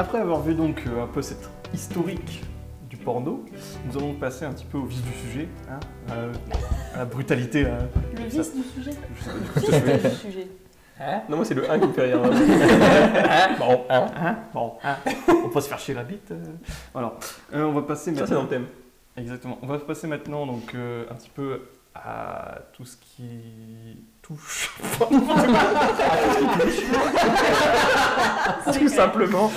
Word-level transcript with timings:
après 0.00 0.18
avoir 0.18 0.40
vu 0.40 0.54
donc 0.54 0.82
euh, 0.86 1.04
un 1.04 1.06
peu 1.06 1.20
cette 1.22 1.48
historique 1.74 2.42
du 2.88 2.96
porno, 2.96 3.44
nous 3.86 3.98
allons 3.98 4.14
passer 4.14 4.44
un 4.46 4.52
petit 4.52 4.64
peu 4.64 4.78
au 4.78 4.84
vif 4.84 5.02
du 5.02 5.12
sujet, 5.28 5.48
hein, 5.70 5.78
euh, 6.10 6.32
à 6.94 6.98
la 6.98 7.04
brutalité. 7.04 7.62
là. 7.64 7.78
Le 8.16 8.24
vice 8.24 8.54
du 8.54 8.62
sujet. 8.62 8.90
Fais. 9.70 10.08
du 10.08 10.14
sujet. 10.16 10.48
Non, 11.28 11.36
moi 11.36 11.44
c'est 11.44 11.54
le 11.54 11.70
1 11.70 11.78
qui 11.78 11.86
me 11.86 11.92
fait 11.92 12.02
rire. 12.12 12.20
bon, 13.58 13.84
hein. 13.88 14.06
Hein? 14.16 14.36
Bon, 14.52 14.74
hein, 14.82 14.96
on 15.44 15.48
peut 15.48 15.60
se 15.60 15.68
faire 15.68 15.78
chier 15.78 15.94
la 15.94 16.02
bite. 16.02 16.30
euh. 16.30 16.44
Voilà. 16.92 17.14
Euh, 17.54 17.64
on 17.64 17.72
va 17.72 17.82
passer 17.82 18.14
Ça 18.14 18.26
c'est 18.26 18.34
dans 18.34 18.42
le 18.42 18.48
thème. 18.48 18.66
Exactement. 19.16 19.58
On 19.62 19.66
va 19.66 19.78
passer 19.78 20.06
maintenant 20.06 20.46
donc 20.46 20.74
euh, 20.74 21.04
un 21.10 21.14
petit 21.14 21.30
peu 21.30 21.62
à 21.94 22.58
tout 22.72 22.84
ce 22.84 22.96
qui 22.96 24.02
touche. 24.22 24.70
tout 28.78 28.88
simplement. 28.88 29.50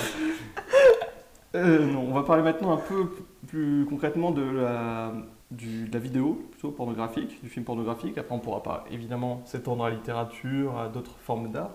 Euh, 1.54 1.86
non, 1.86 2.00
on 2.10 2.12
va 2.14 2.22
parler 2.24 2.42
maintenant 2.42 2.72
un 2.72 2.78
peu 2.78 3.10
plus 3.46 3.86
concrètement 3.88 4.32
de 4.32 4.42
la, 4.42 5.12
du- 5.52 5.86
de 5.86 5.92
la 5.92 6.00
vidéo, 6.00 6.42
plutôt 6.50 6.72
pornographique, 6.72 7.40
du 7.44 7.48
film 7.48 7.64
pornographique. 7.64 8.18
Après, 8.18 8.34
on 8.34 8.40
pourra 8.40 8.62
pas 8.62 8.84
évidemment 8.90 9.40
s'étendre 9.44 9.84
à 9.84 9.90
la 9.90 9.94
littérature, 9.94 10.76
à 10.78 10.88
d'autres 10.88 11.14
formes 11.22 11.52
d'art. 11.52 11.70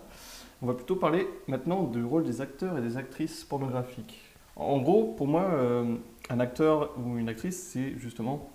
On 0.62 0.68
va 0.68 0.74
plutôt 0.74 0.98
parler 0.98 1.26
maintenant 1.48 1.84
du 1.84 2.04
rôle 2.04 2.24
des 2.24 2.42
acteurs 2.42 2.78
et 2.78 2.82
des 2.82 2.98
actrices 2.98 3.46
pornographiques. 3.46 4.20
En 4.58 4.80
gros, 4.80 5.14
pour 5.18 5.28
moi, 5.28 5.44
euh, 5.54 5.96
un 6.30 6.40
acteur 6.42 6.92
ou 6.98 7.18
une 7.18 7.30
actrice, 7.30 7.70
c'est 7.72 7.94
justement 7.98 8.50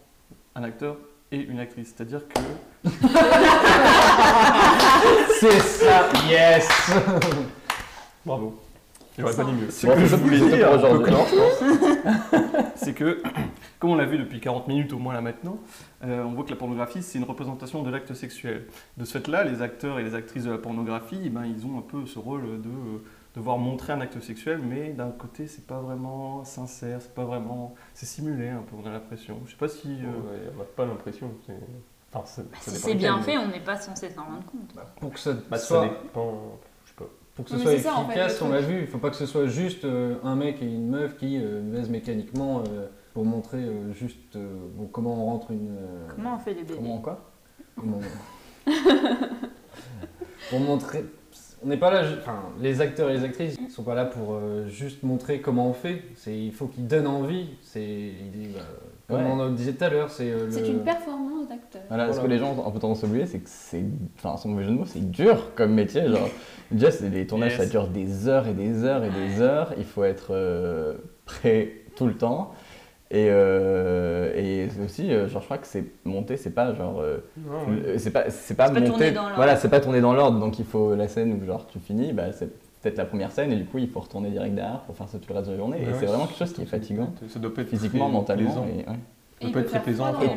un 0.55 0.63
acteur 0.63 0.99
et 1.33 1.39
une 1.41 1.59
actrice. 1.59 1.95
C'est-à-dire 1.97 2.29
que 2.29 2.41
C'est 5.41 5.61
ça, 5.61 6.11
yes 6.29 6.69
Bravo. 8.27 8.59
J'aurais 9.19 9.37
pas 9.37 9.45
dit 9.45 9.53
mieux. 9.53 9.71
ce 9.71 9.87
Bon, 9.87 9.95
que 9.95 9.99
c'est 10.01 10.07
je 10.07 10.11
ça 10.11 10.17
voulais 10.17 10.39
pour 10.39 10.49
dire, 10.49 10.73
aujourd'hui. 10.73 11.15
c'est 12.77 12.95
que, 12.95 13.23
comme 13.79 13.91
on 13.91 13.95
l'a 13.97 14.07
vu 14.07 14.19
depuis 14.19 14.41
40 14.41 14.69
minutes 14.69 14.93
au 14.93 14.99
moins 14.99 15.15
là 15.15 15.21
maintenant, 15.21 15.59
euh, 16.05 16.23
on 16.25 16.33
voit 16.33 16.45
que 16.45 16.51
la 16.51 16.57
pornographie, 16.57 17.03
c'est 17.03 17.19
une 17.19 17.25
représentation 17.25 17.83
de 17.83 17.91
l'acte 17.91 18.13
sexuel. 18.15 18.67
De 18.97 19.05
ce 19.05 19.19
fait-là, 19.19 19.45
les 19.45 19.63
acteurs 19.63 19.99
et 19.99 20.03
les 20.03 20.15
actrices 20.15 20.45
de 20.45 20.51
la 20.51 20.59
pornographie, 20.59 21.21
eh 21.25 21.29
ben, 21.31 21.45
ils 21.45 21.65
ont 21.67 21.79
un 21.79 21.83
peu 21.83 22.07
ce 22.07 22.19
rôle 22.19 22.43
de 22.63 22.69
euh, 22.69 23.03
devoir 23.37 23.59
montrer 23.59 23.93
un 23.93 24.01
acte 24.01 24.21
sexuel, 24.21 24.61
mais 24.63 24.91
d'un 24.91 25.11
côté, 25.11 25.47
c'est 25.47 25.67
pas 25.67 25.81
vraiment 25.81 26.45
sincère, 26.45 26.99
c'est 27.01 27.15
pas 27.15 27.25
vraiment... 27.25 27.75
C'est 27.95 28.07
simulé 28.07 28.49
un 28.49 28.63
peu, 28.63 28.77
on 28.83 28.87
a 28.89 28.93
l'impression. 28.93 29.41
Je 29.47 29.53
sais 29.53 29.57
pas 29.57 29.69
si... 29.69 29.89
euh, 29.89 30.07
Ouais, 30.07 30.51
on 30.55 30.59
n'a 30.59 30.65
pas 30.65 30.85
l'impression. 30.87 31.31
c'est- 31.47 31.53
Enfin, 32.13 32.27
ça- 32.27 32.43
Bah, 32.43 32.49
ça 32.61 32.71
si 32.71 32.77
dépend 32.77 32.87
c'est 32.89 32.95
bien 32.95 33.23
fait, 33.23 33.39
on 33.39 33.49
n'est 33.49 33.59
pas 33.61 33.77
censé 33.77 34.09
s'en 34.11 34.23
rendre 34.25 34.45
compte. 34.45 34.73
Pour 35.01 35.13
que 35.13 35.19
ça 35.19 35.33
Bah, 35.51 35.59
ça 35.59 35.67
soit, 35.67 35.81
dépend. 36.05 36.59
Pour 37.35 37.45
que 37.45 37.51
ce 37.51 37.59
soit 37.59 37.71
c'est 37.73 37.79
ça, 37.81 37.97
en 37.97 38.05
fait, 38.07 38.13
efficace, 38.13 38.41
on 38.43 38.49
l'a 38.51 38.61
vu, 38.61 38.81
il 38.83 38.87
faut 38.87 38.99
pas 38.99 39.11
que 39.11 39.17
ce 39.17 39.27
soit 39.27 39.47
juste 39.47 39.85
euh, 39.85 40.17
un 40.23 40.37
mec 40.37 40.63
et 40.63 40.67
une 40.67 40.89
meuf 40.89 41.17
qui 41.17 41.37
euh, 41.39 41.61
baisent 41.63 41.91
mécaniquement 41.91 42.61
euh, 42.61 42.87
pour 43.13 43.25
montrer 43.25 43.59
euh, 43.59 43.93
juste 43.93 44.37
euh, 44.37 44.55
bon, 44.77 44.87
comment 44.87 45.15
on 45.23 45.27
rentre 45.27 45.51
une. 45.51 45.69
euh, 45.77 46.07
Comment 46.15 46.37
on 46.37 46.39
fait 46.39 46.55
les 46.55 46.63
bébés 46.63 46.75
Comment 46.77 46.99
quoi 46.99 47.33
comment- 47.77 48.01
pour 50.51 50.61
montrer. 50.61 51.05
On 51.65 51.67
n'est 51.69 51.77
pas 51.79 51.91
là, 51.91 52.03
enfin, 52.21 52.43
les 52.61 52.81
acteurs 52.83 53.09
et 53.11 53.15
les 53.17 53.25
actrices 53.25 53.57
ils 53.59 53.71
sont 53.71 53.85
pas 53.85 53.95
là 53.95 54.05
pour 54.05 54.35
euh, 54.35 54.69
juste 54.69 55.03
montrer 55.03 55.41
comment 55.41 55.69
on 55.69 55.73
fait. 55.73 56.03
C'est, 56.15 56.39
il 56.39 56.53
faut 56.53 56.67
qu'ils 56.67 56.87
donnent 56.87 57.07
envie. 57.07 57.49
C'est, 57.63 58.13
bah, 58.55 58.61
comme 59.17 59.25
Ouais. 59.27 59.33
on 59.33 59.41
en 59.41 59.51
disait 59.51 59.73
tout 59.73 59.85
à 59.85 59.89
l'heure, 59.89 60.11
c'est 60.11 60.31
euh, 60.31 60.51
C'est 60.51 60.69
une 60.69 60.83
performance 60.83 61.49
d'acteur. 61.49 61.83
Voilà, 61.89 62.13
ce 62.13 62.21
que 62.21 62.27
les 62.27 62.39
gens 62.39 62.53
ont 62.57 62.67
un 62.67 62.71
peu 62.71 62.79
tendance 62.79 63.03
à 63.05 63.07
oublier, 63.07 63.27
c'est 63.27 63.39
que 63.39 63.49
c'est, 63.49 63.85
enfin, 64.19 64.37
sans 64.37 64.49
mauvais 64.49 64.65
jeu 64.65 64.71
de 64.71 64.77
mots, 64.77 64.85
c'est 64.87 65.11
dur 65.11 65.55
comme 65.55 65.73
métier. 65.75 66.07
Genre, 66.09 66.29
déjà, 66.71 66.91
c'est 66.91 67.11
des 67.11 67.27
tournages, 67.27 67.53
Yes. 67.53 67.61
ça 67.63 67.67
dure 67.67 67.89
des 67.89 68.29
heures 68.29 68.47
et 68.49 68.55
des 68.55 68.85
heures 68.85 69.05
et 69.05 69.11
des 69.11 69.41
heures. 69.41 69.73
Il 69.79 69.85
faut 69.85 70.05
être 70.05 70.29
euh, 70.33 70.95
prêt 71.27 71.71
tout 71.97 72.07
le 72.07 72.15
temps. 72.15 72.53
Et, 73.11 73.29
euh, 73.31 74.33
et 74.35 74.69
aussi, 74.85 75.11
genre, 75.11 75.41
je 75.41 75.45
crois 75.45 75.59
que 75.59 75.67
c'est 75.67 75.85
monté, 76.05 76.37
c'est 76.37 76.51
pas 76.51 76.75
genre, 76.75 77.03
c'est 77.99 78.11
pas, 78.11 78.31
c'est 78.31 78.55
pas 78.57 78.71
monté. 78.71 78.85
tourné 78.87 79.11
dans 79.13 79.23
l'ordre. 79.23 79.37
voilà, 79.37 79.57
c'est 79.57 79.69
pas 79.69 79.79
tourné 79.81 80.01
dans 80.01 80.15
l'ordre. 80.15 80.41
Donc 80.41 80.59
il 80.59 80.65
faut 80.65 80.95
la 80.97 81.07
scène 81.07 81.39
où 81.41 81.45
genre 81.47 81.67
tu 81.67 81.79
finis, 81.79 82.13
bah, 82.13 82.33
c'est 82.33 82.49
peut-être 82.85 82.99
la 82.99 83.07
première 83.07 83.33
scène 83.33 83.51
et 83.53 83.57
du 83.57 83.65
coup 83.65 83.79
il 83.79 83.89
faut 83.89 84.01
retourner 84.01 84.31
direct 84.31 84.55
derrière 84.55 84.81
pour 84.81 84.97
faire 84.97 85.09
ça 85.09 85.19
tout 85.19 85.27
le 85.29 85.35
reste 85.35 85.47
de 85.49 85.53
la 85.53 85.59
journée. 85.59 85.79
Ouais, 85.79 85.83
et 85.85 85.87
ouais, 85.89 85.95
c'est 85.99 86.07
vraiment 86.07 86.27
quelque 86.27 86.39
chose 86.39 86.53
qui 86.53 86.63
est 86.63 86.67
fatigant, 86.67 87.13
Ça 87.29 87.39
doit 87.41 87.53
pas 87.53 87.63
être 87.63 87.69
physiquement, 87.71 88.09
mentalement. 88.09 88.67
Et, 88.67 88.89
ouais. 88.89 88.97
Et 89.41 89.47
il 89.47 89.53
peut 89.53 89.55
peut 89.55 89.65
être 89.67 89.71
faire 89.71 89.83
très 89.83 89.91
plaisant, 89.91 90.09
en 90.15 90.21
fait. 90.21 90.31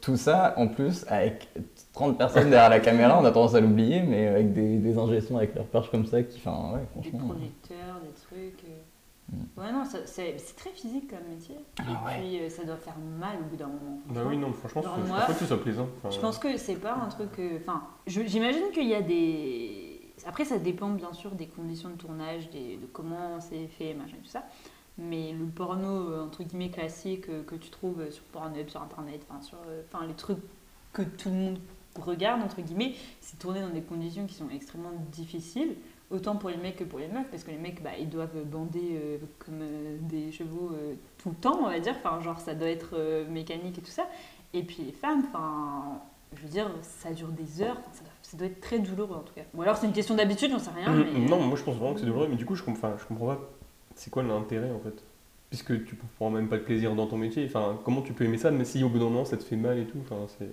Tout 0.00 0.16
ça, 0.16 0.54
en 0.56 0.68
plus, 0.68 1.04
avec 1.08 1.48
30 1.92 2.16
personnes 2.16 2.48
derrière 2.50 2.70
la 2.70 2.78
caméra, 2.80 3.18
on 3.20 3.24
a 3.24 3.30
tendance 3.32 3.54
à 3.56 3.60
l'oublier, 3.60 4.02
mais 4.02 4.28
avec 4.28 4.52
des, 4.52 4.76
des 4.78 4.96
ingé-sons 4.98 5.36
avec 5.36 5.54
leurs 5.56 5.64
perches 5.66 5.90
comme 5.90 6.06
ça, 6.06 6.22
qui, 6.22 6.38
enfin, 6.38 6.72
ouais, 6.74 6.80
Des 6.80 7.10
franchement. 7.10 7.28
projecteurs, 7.34 8.00
des 8.02 8.12
trucs. 8.22 8.64
euh. 8.64 9.32
Mm. 9.32 9.60
Ouais, 9.60 9.72
non, 9.72 9.84
ça- 9.84 9.98
c'est 10.06 10.36
c'est 10.38 10.54
très 10.54 10.70
physique 10.70 11.10
comme 11.10 11.28
métier. 11.28 11.56
Ah 11.80 11.82
Et 12.16 12.20
puis 12.20 12.38
euh, 12.40 12.48
ça 12.48 12.62
doit 12.62 12.76
faire 12.76 12.94
mal 13.18 13.38
au 13.40 13.50
bout 13.50 13.56
d'un 13.56 13.66
moment. 13.66 13.98
Bah 14.06 14.12
franchement. 14.20 14.30
oui, 14.30 14.36
non, 14.36 14.52
franchement, 14.52 14.82
Genre 14.82 14.94
je 15.04 15.10
pense 15.10 15.18
pas 15.26 15.32
que 15.32 15.38
ce 15.40 15.44
soit 15.46 15.60
plaisant. 15.60 15.88
Enfin, 15.98 16.10
Je 16.14 16.20
pense 16.20 16.38
que 16.38 16.56
c'est 16.56 16.76
pas 16.76 16.94
un 16.94 17.08
truc. 17.08 17.30
euh, 17.40 17.58
Enfin, 17.60 17.82
je- 18.06 18.20
j'imagine 18.24 18.70
qu'il 18.72 18.86
y 18.86 18.94
a 18.94 19.02
des. 19.02 19.95
Après, 20.24 20.44
ça 20.44 20.58
dépend 20.58 20.90
bien 20.90 21.12
sûr 21.12 21.32
des 21.32 21.46
conditions 21.46 21.90
de 21.90 21.96
tournage, 21.96 22.48
des- 22.50 22.76
de 22.78 22.86
comment 22.86 23.40
c'est 23.40 23.66
fait, 23.68 23.94
machin, 23.94 24.16
tout 24.22 24.28
ça. 24.30 24.44
Mais 24.98 25.32
le 25.32 25.44
porno, 25.46 25.88
euh, 26.10 26.24
entre 26.24 26.42
guillemets, 26.42 26.70
classique 26.70 27.28
euh, 27.28 27.42
que 27.44 27.54
tu 27.54 27.68
trouves 27.70 28.10
sur 28.10 28.22
Pornhub, 28.24 28.68
sur 28.68 28.80
Internet, 28.82 29.20
enfin, 29.28 29.42
sur, 29.42 29.58
euh, 29.68 29.82
enfin, 29.92 30.06
les 30.06 30.14
trucs 30.14 30.38
que 30.92 31.02
tout 31.02 31.28
le 31.28 31.34
monde 31.34 31.58
regarde, 32.00 32.42
entre 32.42 32.62
guillemets, 32.62 32.94
c'est 33.20 33.38
tourné 33.38 33.60
dans 33.60 33.70
des 33.70 33.82
conditions 33.82 34.26
qui 34.26 34.34
sont 34.34 34.48
extrêmement 34.50 34.92
difficiles, 35.12 35.76
autant 36.10 36.36
pour 36.36 36.48
les 36.50 36.56
mecs 36.56 36.76
que 36.76 36.84
pour 36.84 36.98
les 36.98 37.08
meufs, 37.08 37.28
parce 37.30 37.44
que 37.44 37.50
les 37.50 37.58
mecs, 37.58 37.82
bah, 37.82 37.90
ils 37.98 38.08
doivent 38.08 38.44
bander 38.44 39.18
comme 39.38 39.60
des 40.02 40.30
chevaux 40.32 40.70
tout 41.18 41.30
le 41.30 41.34
temps, 41.36 41.58
on 41.62 41.68
va 41.68 41.80
dire, 41.80 41.94
enfin, 41.98 42.20
genre, 42.20 42.38
ça 42.40 42.54
doit 42.54 42.68
être 42.68 42.96
mécanique 43.30 43.78
et 43.78 43.80
tout 43.80 43.90
ça. 43.90 44.06
Et 44.54 44.62
puis 44.62 44.82
les 44.84 44.92
femmes, 44.92 45.24
enfin, 45.28 46.00
je 46.36 46.42
veux 46.42 46.48
dire, 46.48 46.70
ça 46.82 47.10
dure 47.12 47.28
des 47.28 47.62
heures, 47.62 47.76
ça, 47.92 48.02
doit, 48.02 48.12
ça 48.22 48.36
doit 48.36 48.46
être 48.46 48.60
très 48.60 48.78
douloureux 48.78 49.16
en 49.16 49.20
tout 49.22 49.34
cas. 49.34 49.42
Ou 49.54 49.62
alors 49.62 49.76
c'est 49.76 49.86
une 49.86 49.92
question 49.92 50.14
d'habitude, 50.14 50.50
j'en 50.50 50.58
sais 50.58 50.70
rien. 50.70 50.90
Hum, 50.92 51.04
mais... 51.14 51.28
Non, 51.28 51.40
moi 51.40 51.56
je 51.56 51.62
pense 51.62 51.76
vraiment 51.76 51.94
que 51.94 52.00
c'est 52.00 52.06
douloureux, 52.06 52.28
mais 52.28 52.36
du 52.36 52.44
coup, 52.46 52.54
je, 52.54 52.62
comprends- 52.62 52.96
je 52.98 53.04
comprends 53.04 53.26
pas. 53.34 53.40
C'est 53.94 54.10
quoi 54.10 54.22
l'intérêt 54.22 54.70
en 54.70 54.80
fait 54.80 55.02
Puisque 55.48 55.84
tu 55.86 55.96
prends 56.16 56.28
même 56.30 56.48
pas 56.48 56.58
de 56.58 56.62
plaisir 56.64 56.94
dans 56.94 57.06
ton 57.06 57.16
métier. 57.16 57.46
Enfin, 57.46 57.78
comment 57.84 58.02
tu 58.02 58.12
peux 58.12 58.24
aimer 58.24 58.36
ça, 58.38 58.50
mais 58.50 58.64
si 58.64 58.82
au 58.84 58.88
bout 58.88 58.98
d'un 58.98 59.04
moment 59.04 59.24
ça 59.24 59.36
te 59.36 59.44
fait 59.44 59.56
mal 59.56 59.78
et 59.78 59.84
tout. 59.86 59.98
Enfin, 60.02 60.26
c'est. 60.38 60.48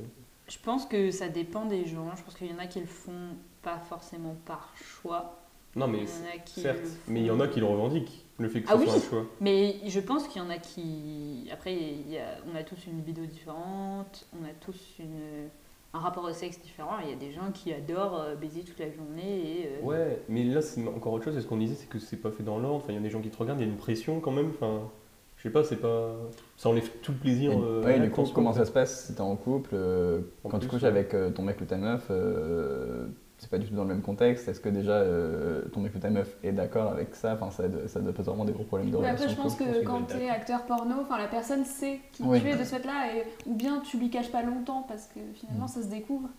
Je 0.47 0.57
pense 0.63 0.85
que 0.85 1.09
ça 1.11 1.29
dépend 1.29 1.65
des 1.65 1.85
gens. 1.85 2.15
Je 2.15 2.23
pense 2.23 2.35
qu'il 2.35 2.49
y 2.49 2.53
en 2.53 2.59
a 2.59 2.67
qui 2.67 2.79
le 2.79 2.85
font 2.85 3.29
pas 3.61 3.79
forcément 3.79 4.35
par 4.45 4.71
choix. 4.75 5.39
Non, 5.75 5.87
mais 5.87 6.05
certes, 6.45 6.79
mais 7.07 7.21
il 7.21 7.25
y 7.25 7.31
en 7.31 7.39
a 7.39 7.47
qui 7.47 7.59
le 7.59 7.65
revendiquent, 7.65 8.23
le 8.37 8.47
fait 8.47 8.61
que 8.61 8.67
Ah 8.69 8.73
ce 8.73 8.77
oui 8.77 8.85
soit 8.85 8.95
un 8.97 8.99
choix. 9.01 9.25
Mais 9.41 9.77
je 9.87 9.99
pense 9.99 10.27
qu'il 10.27 10.39
y 10.39 10.45
en 10.45 10.49
a 10.51 10.59
qui. 10.59 11.49
Après, 11.51 11.73
il 11.75 12.09
y 12.11 12.19
a- 12.19 12.37
on 12.51 12.55
a 12.55 12.61
tous 12.61 12.85
une 12.85 12.97
libido 12.97 13.25
différente, 13.25 14.27
on 14.39 14.45
a 14.45 14.53
tous 14.61 14.79
une... 14.99 15.49
un 15.93 15.99
rapport 15.99 16.23
au 16.23 16.33
sexe 16.33 16.59
différent. 16.61 16.97
Il 17.03 17.09
y 17.09 17.13
a 17.13 17.15
des 17.15 17.31
gens 17.31 17.51
qui 17.53 17.71
adorent 17.73 18.19
euh, 18.19 18.35
baiser 18.35 18.61
toute 18.63 18.79
la 18.79 18.89
journée 18.91 19.61
et. 19.61 19.67
euh, 19.67 19.85
Ouais, 19.85 20.21
mais 20.29 20.43
là 20.43 20.61
c'est 20.61 20.85
encore 20.87 21.13
autre 21.13 21.25
chose. 21.25 21.37
Et 21.37 21.41
ce 21.41 21.47
qu'on 21.47 21.57
disait, 21.57 21.75
c'est 21.75 21.87
que 21.87 21.99
c'est 21.99 22.17
pas 22.17 22.31
fait 22.31 22.43
dans 22.43 22.57
l'ordre. 22.59 22.77
Enfin, 22.77 22.87
il 22.89 22.95
y 22.95 22.97
a 22.97 23.01
des 23.01 23.09
gens 23.09 23.21
qui 23.21 23.29
te 23.29 23.37
regardent, 23.37 23.59
il 23.59 23.65
y 23.67 23.69
a 23.69 23.71
une 23.71 23.77
pression 23.77 24.19
quand 24.19 24.31
même. 24.31 24.49
Enfin, 24.49 24.89
je 25.37 25.43
sais 25.43 25.49
pas, 25.51 25.63
c'est 25.63 25.77
pas. 25.77 26.15
Ça 26.57 26.69
enlève 26.69 26.89
tout 27.01 27.11
le 27.11 27.17
plaisir. 27.17 27.51
Et, 27.51 27.55
euh, 27.57 27.83
ouais, 27.83 27.99
du 27.99 28.09
coup, 28.09 28.23
comment 28.33 28.49
en 28.51 28.53
ça 28.53 28.65
se 28.65 28.71
passe? 28.71 29.05
Si 29.07 29.13
t'es 29.15 29.21
en 29.21 29.35
couple 29.35 29.71
euh, 29.73 30.21
En 30.43 30.49
Quand 30.49 30.59
tu 30.59 30.67
couches 30.67 30.81
ouais. 30.83 30.87
avec 30.87 31.13
euh, 31.13 31.29
ton 31.31 31.43
mec 31.43 31.59
ou 31.61 31.65
ta 31.65 31.77
meuf, 31.77 32.07
euh, 32.09 33.05
c'est 33.37 33.49
pas 33.49 33.57
du 33.57 33.67
tout 33.67 33.75
dans 33.75 33.83
le 33.83 33.89
même 33.89 34.01
contexte. 34.01 34.47
Est-ce 34.47 34.59
que 34.61 34.69
déjà 34.69 34.93
euh, 34.93 35.63
ton 35.73 35.81
mec 35.81 35.93
ou 35.95 35.99
ta 35.99 36.09
meuf 36.09 36.33
est 36.43 36.51
d'accord 36.53 36.91
avec 36.91 37.13
ça? 37.15 37.33
Enfin, 37.33 37.51
ça, 37.51 37.67
doit- 37.67 37.87
ça 37.87 37.99
doit 37.99 38.13
poser 38.13 38.29
vraiment 38.29 38.45
des 38.45 38.53
gros 38.53 38.63
problèmes 38.63 38.89
de 38.91 38.95
relation. 38.97 39.15
après, 39.25 39.29
je 39.35 39.41
pense 39.41 39.55
que 39.55 39.83
quand 39.85 40.01
être 40.03 40.17
t'es 40.17 40.29
acteur 40.29 40.63
porno, 40.65 40.95
enfin 41.01 41.17
la 41.17 41.27
personne 41.27 41.65
sait 41.65 41.99
qui 42.13 42.23
Oui. 42.23 42.39
tu 42.41 42.47
es 42.47 42.55
de 42.55 42.63
ce 42.63 42.75
fait-là, 42.75 43.13
et 43.15 43.23
ou 43.45 43.55
bien 43.55 43.81
tu 43.81 43.97
lui 43.97 44.09
caches 44.09 44.31
pas 44.31 44.43
longtemps 44.43 44.85
parce 44.87 45.07
que 45.07 45.19
Mm. 45.19 45.33
finalement 45.33 45.67
ça 45.67 45.81
se 45.81 45.87
découvre. 45.87 46.29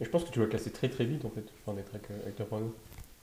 Et 0.00 0.04
je 0.04 0.10
pense 0.10 0.24
que 0.24 0.30
tu 0.30 0.38
vas 0.40 0.46
classer 0.46 0.70
très 0.70 0.88
très 0.88 1.04
vite 1.04 1.24
en 1.24 1.30
fait, 1.30 1.44
enfin, 1.66 1.76
d'être 1.76 1.92
ac- 1.94 2.26
acteur 2.28 2.46
porno. 2.46 2.74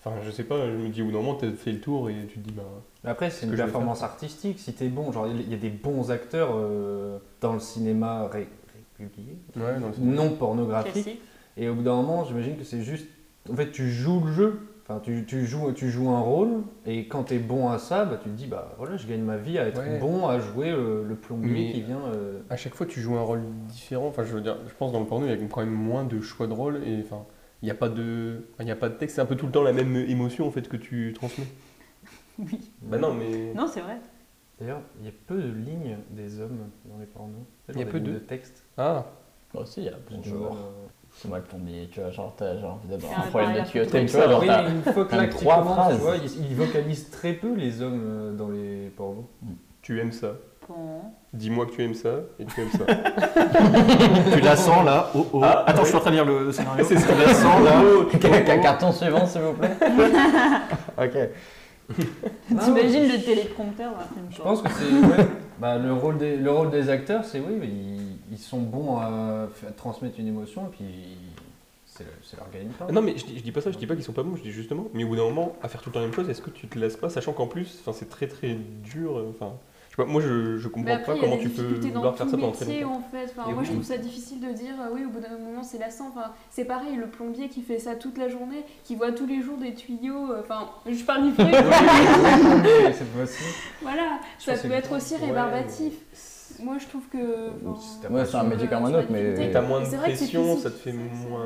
Enfin, 0.04 0.18
je 0.24 0.30
sais 0.31 0.44
pas, 0.44 0.68
je 0.68 0.72
me 0.75 0.89
dis 0.89 1.01
au 1.01 1.06
bout 1.06 1.12
d'un 1.12 1.18
moment, 1.18 1.33
t'as 1.36 1.51
fait 1.51 1.72
le 1.72 1.80
tour 1.81 2.10
et 2.10 2.27
tu 2.30 2.39
te 2.39 2.48
dis, 2.48 2.54
bah. 2.54 2.63
Après, 3.04 3.30
c'est 3.31 3.45
Ce 3.45 3.51
une 3.51 3.56
performance 3.57 4.04
artistique. 4.04 4.60
Si 4.60 4.74
t'es 4.74 4.89
bon, 4.89 5.12
genre 5.12 5.27
il 5.27 5.50
y 5.50 5.54
a 5.56 5.57
des 5.57 5.69
bons 5.72 6.12
acteurs 6.12 6.50
euh, 6.54 7.18
dans 7.42 7.54
le 7.54 7.60
cinéma 7.60 8.27
ré- 8.27 8.48
régulier, 9.00 9.38
Ouais, 9.56 9.80
non, 9.80 9.92
non 10.00 10.30
pornographique. 10.36 11.19
Et 11.57 11.69
au 11.69 11.75
bout 11.75 11.83
d'un 11.83 11.95
moment, 11.95 12.24
j'imagine 12.25 12.56
que 12.57 12.63
c'est 12.63 12.81
juste. 12.81 13.07
En 13.51 13.56
fait, 13.56 13.71
tu 13.71 13.89
joues 13.89 14.21
le 14.25 14.31
jeu. 14.31 14.59
Enfin, 14.83 15.01
tu, 15.01 15.25
tu 15.25 15.45
joues, 15.45 15.71
tu 15.74 15.89
joues 15.89 16.09
un 16.09 16.19
rôle. 16.21 16.62
Et 16.86 17.07
quand 17.07 17.24
t'es 17.25 17.39
bon 17.39 17.69
à 17.69 17.77
ça, 17.77 18.06
bah, 18.06 18.18
tu 18.21 18.30
te 18.30 18.36
dis, 18.36 18.48
bah 18.48 18.74
voilà, 18.77 18.95
je 18.95 19.06
gagne 19.07 19.21
ma 19.21 19.36
vie 19.38 19.57
à 19.57 19.68
être 19.68 19.80
Ouais. 19.81 20.00
bon 20.00 20.27
à 20.27 20.39
jouer 20.39 20.69
euh, 20.71 21.04
le 21.04 21.15
plombier 21.15 21.51
Mais- 21.68 21.71
qui 21.74 21.81
vient. 21.81 22.00
euh, 22.15 22.39
À 22.50 22.56
chaque 22.56 22.74
fois, 22.75 22.86
tu 22.86 23.01
joues 23.01 23.15
un 23.18 23.21
rôle 23.21 23.42
différent. 23.68 24.07
Enfin, 24.07 24.24
je 24.24 24.33
veux 24.33 24.42
dire, 24.42 24.57
je 24.68 24.74
pense 24.74 24.92
dans 24.94 25.00
le 25.01 25.06
porno, 25.06 25.25
il 25.25 25.30
y 25.30 25.33
a 25.33 25.48
quand 25.48 25.59
même 25.62 25.74
moins 25.74 26.06
de 26.06 26.21
choix 26.21 26.48
de 26.48 26.54
rôle 26.54 26.81
et 26.86 27.01
enfin, 27.04 27.25
il 27.62 27.65
n'y 27.65 27.71
a 27.71 27.75
pas 27.75 27.89
de, 27.89 28.44
enfin, 28.53 28.63
il 28.63 28.71
a 28.71 28.75
pas 28.77 28.88
de 28.89 28.95
texte. 28.95 29.15
C'est 29.15 29.21
un 29.21 29.25
peu 29.25 29.36
tout 29.36 29.45
le 29.48 29.51
temps 29.51 29.63
la 29.63 29.74
même 29.74 29.95
émotion 29.95 30.48
en 30.48 30.51
fait 30.51 30.69
que 30.69 30.77
tu 30.77 31.12
transmets. 31.13 31.48
Oui. 32.39 32.71
Bah 32.83 32.98
non, 33.00 33.13
mais 33.15 33.51
Non, 33.56 33.65
c'est 33.68 33.81
vrai. 33.81 33.98
D'ailleurs, 34.60 34.81
il 35.00 35.06
y 35.06 35.10
a 35.10 35.12
peu 35.25 35.42
de 35.42 35.51
lignes 35.51 35.98
des 36.12 36.39
hommes 36.39 36.69
dans 36.86 37.00
les 37.00 37.07
pornos. 37.07 37.33
Il 37.69 37.75
y 37.75 37.80
a 37.80 37.81
Genre 37.83 37.92
peu 37.92 38.00
de- 38.00 38.12
de 38.13 38.19
texte. 38.19 38.63
ah, 38.77 39.06
Bah, 39.53 39.62
aussi, 39.62 39.81
il 39.81 39.86
y 39.86 39.89
a 39.89 39.92
Genre, 39.94 40.21
toujours. 40.24 40.57
C'est 41.19 41.28
moi 41.30 41.40
le 41.40 41.44
plombier, 41.44 41.90
tu 41.92 42.00
vois, 42.00 42.12
genre 42.12 42.36
t'as 42.38 42.60
genre 42.60 42.75
envie 42.75 42.90
d'avoir 42.90 43.12
Faire 43.12 43.24
un 43.25 43.28
problème 43.30 43.64
de 43.64 43.68
tuyauterie, 43.68 44.06
tu 44.06 44.16
vois, 44.16 44.30
genre 44.30 44.42
oui, 44.42 44.50
une 44.69 44.94
fois 44.94 45.06
que 45.06 45.30
trois 45.31 45.64
phrases. 45.64 45.96
tu 45.96 46.02
vois, 46.02 46.16
ils, 46.18 46.46
ils 46.52 46.56
vocalisent 46.56 47.10
très 47.10 47.34
peu 47.34 47.56
les 47.56 47.81
hommes 47.81 48.04
euh, 48.06 48.34
dans 48.34 48.50
les 48.50 48.92
pornos. 48.96 49.25
Tu 49.81 50.00
aimes 50.00 50.12
ça? 50.12 50.34
Bon. 50.69 51.02
Dis-moi 51.34 51.66
que 51.66 51.72
tu 51.72 51.84
aimes 51.84 51.94
ça 51.96 52.10
et 52.40 52.46
tu 52.46 52.62
aimes 52.62 52.69
ça. 52.72 52.86
Tu 54.34 54.42
la 54.42 54.56
sens 54.56 54.86
là, 54.86 55.10
oh 55.16 55.25
oh. 55.34 55.42
Ah, 55.44 55.64
Attends, 55.66 55.80
oui. 55.80 55.86
je 55.86 55.88
suis 55.88 55.98
en 55.98 56.02
train 56.02 56.10
de 56.12 56.16
lire 56.16 56.25
le 56.25 56.52
scénario. 56.52 56.86
C'est 56.88 56.96
tu 56.96 57.20
la 57.25 57.34
sens 57.34 57.63
là. 57.63 57.81
Ca- 58.46 58.58
Carton 58.60 58.92
suivant, 58.92 59.25
s'il 59.25 59.42
vous 59.42 59.54
plaît? 59.54 59.72
ok. 60.98 61.30
T'imagines 62.63 63.08
le 63.08 63.24
téléprompteur 63.24 63.92
film 64.13 64.25
Je 64.30 64.42
pense 64.42 64.62
que 64.62 64.70
c'est 64.70 64.84
ouais, 64.94 65.28
bah, 65.58 65.78
le, 65.78 65.94
rôle 65.94 66.18
des, 66.18 66.36
le 66.36 66.52
rôle 66.52 66.70
des 66.70 66.90
acteurs, 66.90 67.24
c'est 67.24 67.40
oui, 67.40 67.60
ils, 67.63 68.06
ils 68.31 68.38
sont 68.38 68.59
bons 68.59 68.97
à, 68.97 69.47
transmettre 69.77 70.19
une 70.19 70.27
émotion 70.27 70.68
et 70.68 70.69
puis 70.75 70.85
c'est 71.85 72.38
leur 72.38 72.50
gagne-pain. 72.51 72.85
Ah 72.89 72.91
Non 72.91 73.01
mais 73.01 73.18
je 73.18 73.25
dis, 73.25 73.38
je 73.39 73.44
dis 73.44 73.51
pas 73.51 73.62
ça, 73.62 73.71
je 73.71 73.77
dis 73.77 73.88
pas 73.88 73.95
qu'ils 73.95 74.03
sont 74.03 74.13
pas 74.13 74.21
bons, 74.24 74.35
je 74.35 74.44
dis 74.44 74.51
justement, 74.51 74.85
mais 74.94 75.03
au 75.03 75.07
bout 75.07 75.15
d'un 75.15 75.24
moment, 75.24 75.56
à 75.63 75.68
faire 75.68 75.81
tout 75.81 75.89
le 75.89 75.94
temps 75.94 76.00
la 76.00 76.06
même 76.06 76.13
chose, 76.15 76.29
est-ce 76.29 76.41
que 76.44 76.51
tu 76.51 76.68
te 76.68 76.77
lasses 76.77 76.95
pas, 76.97 77.09
sachant 77.09 77.33
qu'en 77.33 77.47
plus, 77.47 77.77
enfin, 77.81 77.91
c'est 77.91 78.07
très 78.09 78.27
très 78.27 78.53
dur, 78.83 79.18
euh, 79.18 79.31
enfin, 79.33 79.53
je 79.89 79.95
sais 79.95 80.03
pas, 80.03 80.06
moi 80.06 80.21
je, 80.21 80.57
je 80.59 80.68
comprends 80.68 80.94
après, 80.94 81.13
pas 81.15 81.19
comment 81.19 81.38
tu 81.38 81.50
peux 81.50 81.63
vouloir 81.63 82.15
faire 82.15 82.29
ça 82.29 82.38
pendant 82.38 82.51
très 82.51 82.65
longtemps. 82.81 82.97
en 82.97 83.01
fait. 83.01 83.33
Enfin, 83.35 83.50
Et 83.50 83.53
moi, 83.53 83.63
je 83.63 83.71
trouve 83.71 83.83
ça 83.83 83.97
difficile 83.97 84.39
de 84.41 84.51
dire 84.53 84.75
oui, 84.94 85.06
au 85.06 85.09
bout 85.09 85.19
d'un 85.21 85.39
moment, 85.39 85.63
c'est 85.63 85.79
lassant. 85.79 86.09
Enfin, 86.09 86.33
c'est 86.51 86.65
pareil, 86.65 86.95
le 86.95 87.07
plombier 87.07 87.50
qui 87.50 87.63
fait 87.63 87.79
ça 87.79 87.95
toute 87.95 88.19
la 88.19 88.27
journée, 88.29 88.63
qui 88.83 88.94
voit 88.95 89.12
tous 89.12 89.25
les 89.25 89.41
jours 89.41 89.57
des 89.57 89.74
tuyaux. 89.74 90.31
euh, 90.31 90.41
Enfin, 90.41 90.69
je 90.88 91.03
parle 91.03 91.24
du 91.24 91.31
vrai. 91.33 91.50
Oui, 91.51 92.94
cette 92.94 93.07
fois-ci. 93.12 93.44
voilà, 93.81 94.19
Je 94.39 94.45
ça 94.45 94.53
peut 94.53 94.71
être 94.71 94.91
aussi 94.95 95.15
Ouais. 95.15 95.31
Moi, 96.62 96.78
je 96.78 96.88
trouve 96.88 97.08
que. 97.10 97.50
enfin, 97.70 97.80
C'est 98.02 98.08
Ouais, 98.10 98.26
c'est 98.26 98.36
un 98.38 98.44
métier 98.44 98.68
comme 98.68 98.86
un 98.86 98.94
autre, 98.94 99.08
mais. 99.10 99.52
T'as 99.52 99.62
moins 99.62 99.82
de 99.82 99.86
C'est 99.86 99.98
vrai 99.98 100.12
que 100.12 100.18
c'est 100.18 100.26
pression, 100.26 100.58
ça 100.58 100.72
te 100.72 100.76
fait 100.78 100.94
moins 100.94 101.46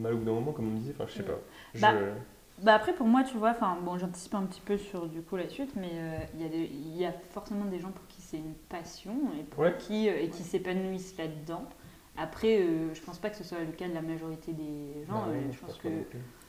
mal 0.00 0.14
au 0.14 0.16
bout 0.18 0.24
d'un 0.24 0.32
moment, 0.32 0.52
comme 0.52 0.68
on 0.72 0.78
disait, 0.78 0.92
enfin 0.96 1.06
je 1.08 1.14
sais 1.14 1.22
pas. 1.22 1.38
Je- 1.74 1.80
Bah, 1.80 1.92
Bah 2.62 2.72
après 2.74 2.94
pour 2.94 3.06
moi 3.06 3.22
tu 3.22 3.36
vois, 3.36 3.50
enfin 3.50 3.76
bon 3.84 3.98
j'anticipe 3.98 4.34
un 4.34 4.44
petit 4.46 4.62
peu 4.62 4.78
sur 4.78 5.08
du 5.08 5.20
coup 5.20 5.36
la 5.36 5.46
suite, 5.46 5.76
mais 5.76 5.90
euh, 5.92 6.16
il 6.34 6.42
y 6.42 6.46
a 6.46 6.48
des- 6.48 6.70
il 6.72 6.96
y, 6.96 7.04
a 7.04 7.12
forcément 7.30 7.66
des 7.66 7.78
gens 7.80 7.90
pour 7.90 8.06
qui 8.06 8.22
c'est 8.22 8.38
une 8.38 8.54
passion 8.70 9.12
et 9.38 9.42
pour 9.42 9.64
Ouais. 9.64 9.74
qui 9.78 10.08
euh, 10.08 10.18
et 10.22 10.30
qui 10.30 10.42
s'épanouissent 10.42 11.18
là-dedans. 11.18 11.64
Après 12.16 12.60
euh, 12.62 12.94
je 12.94 13.02
pense 13.02 13.18
pas 13.18 13.28
que 13.28 13.36
ce 13.36 13.44
soit 13.44 13.58
le 13.60 13.72
cas 13.72 13.88
de 13.88 13.92
la 13.92 14.00
majorité 14.00 14.54
des 14.54 15.04
gens. 15.06 15.24
Euh, 15.28 15.34
non, 15.34 15.52
je 15.52 15.58
pense 15.58 15.76
que 15.76 15.88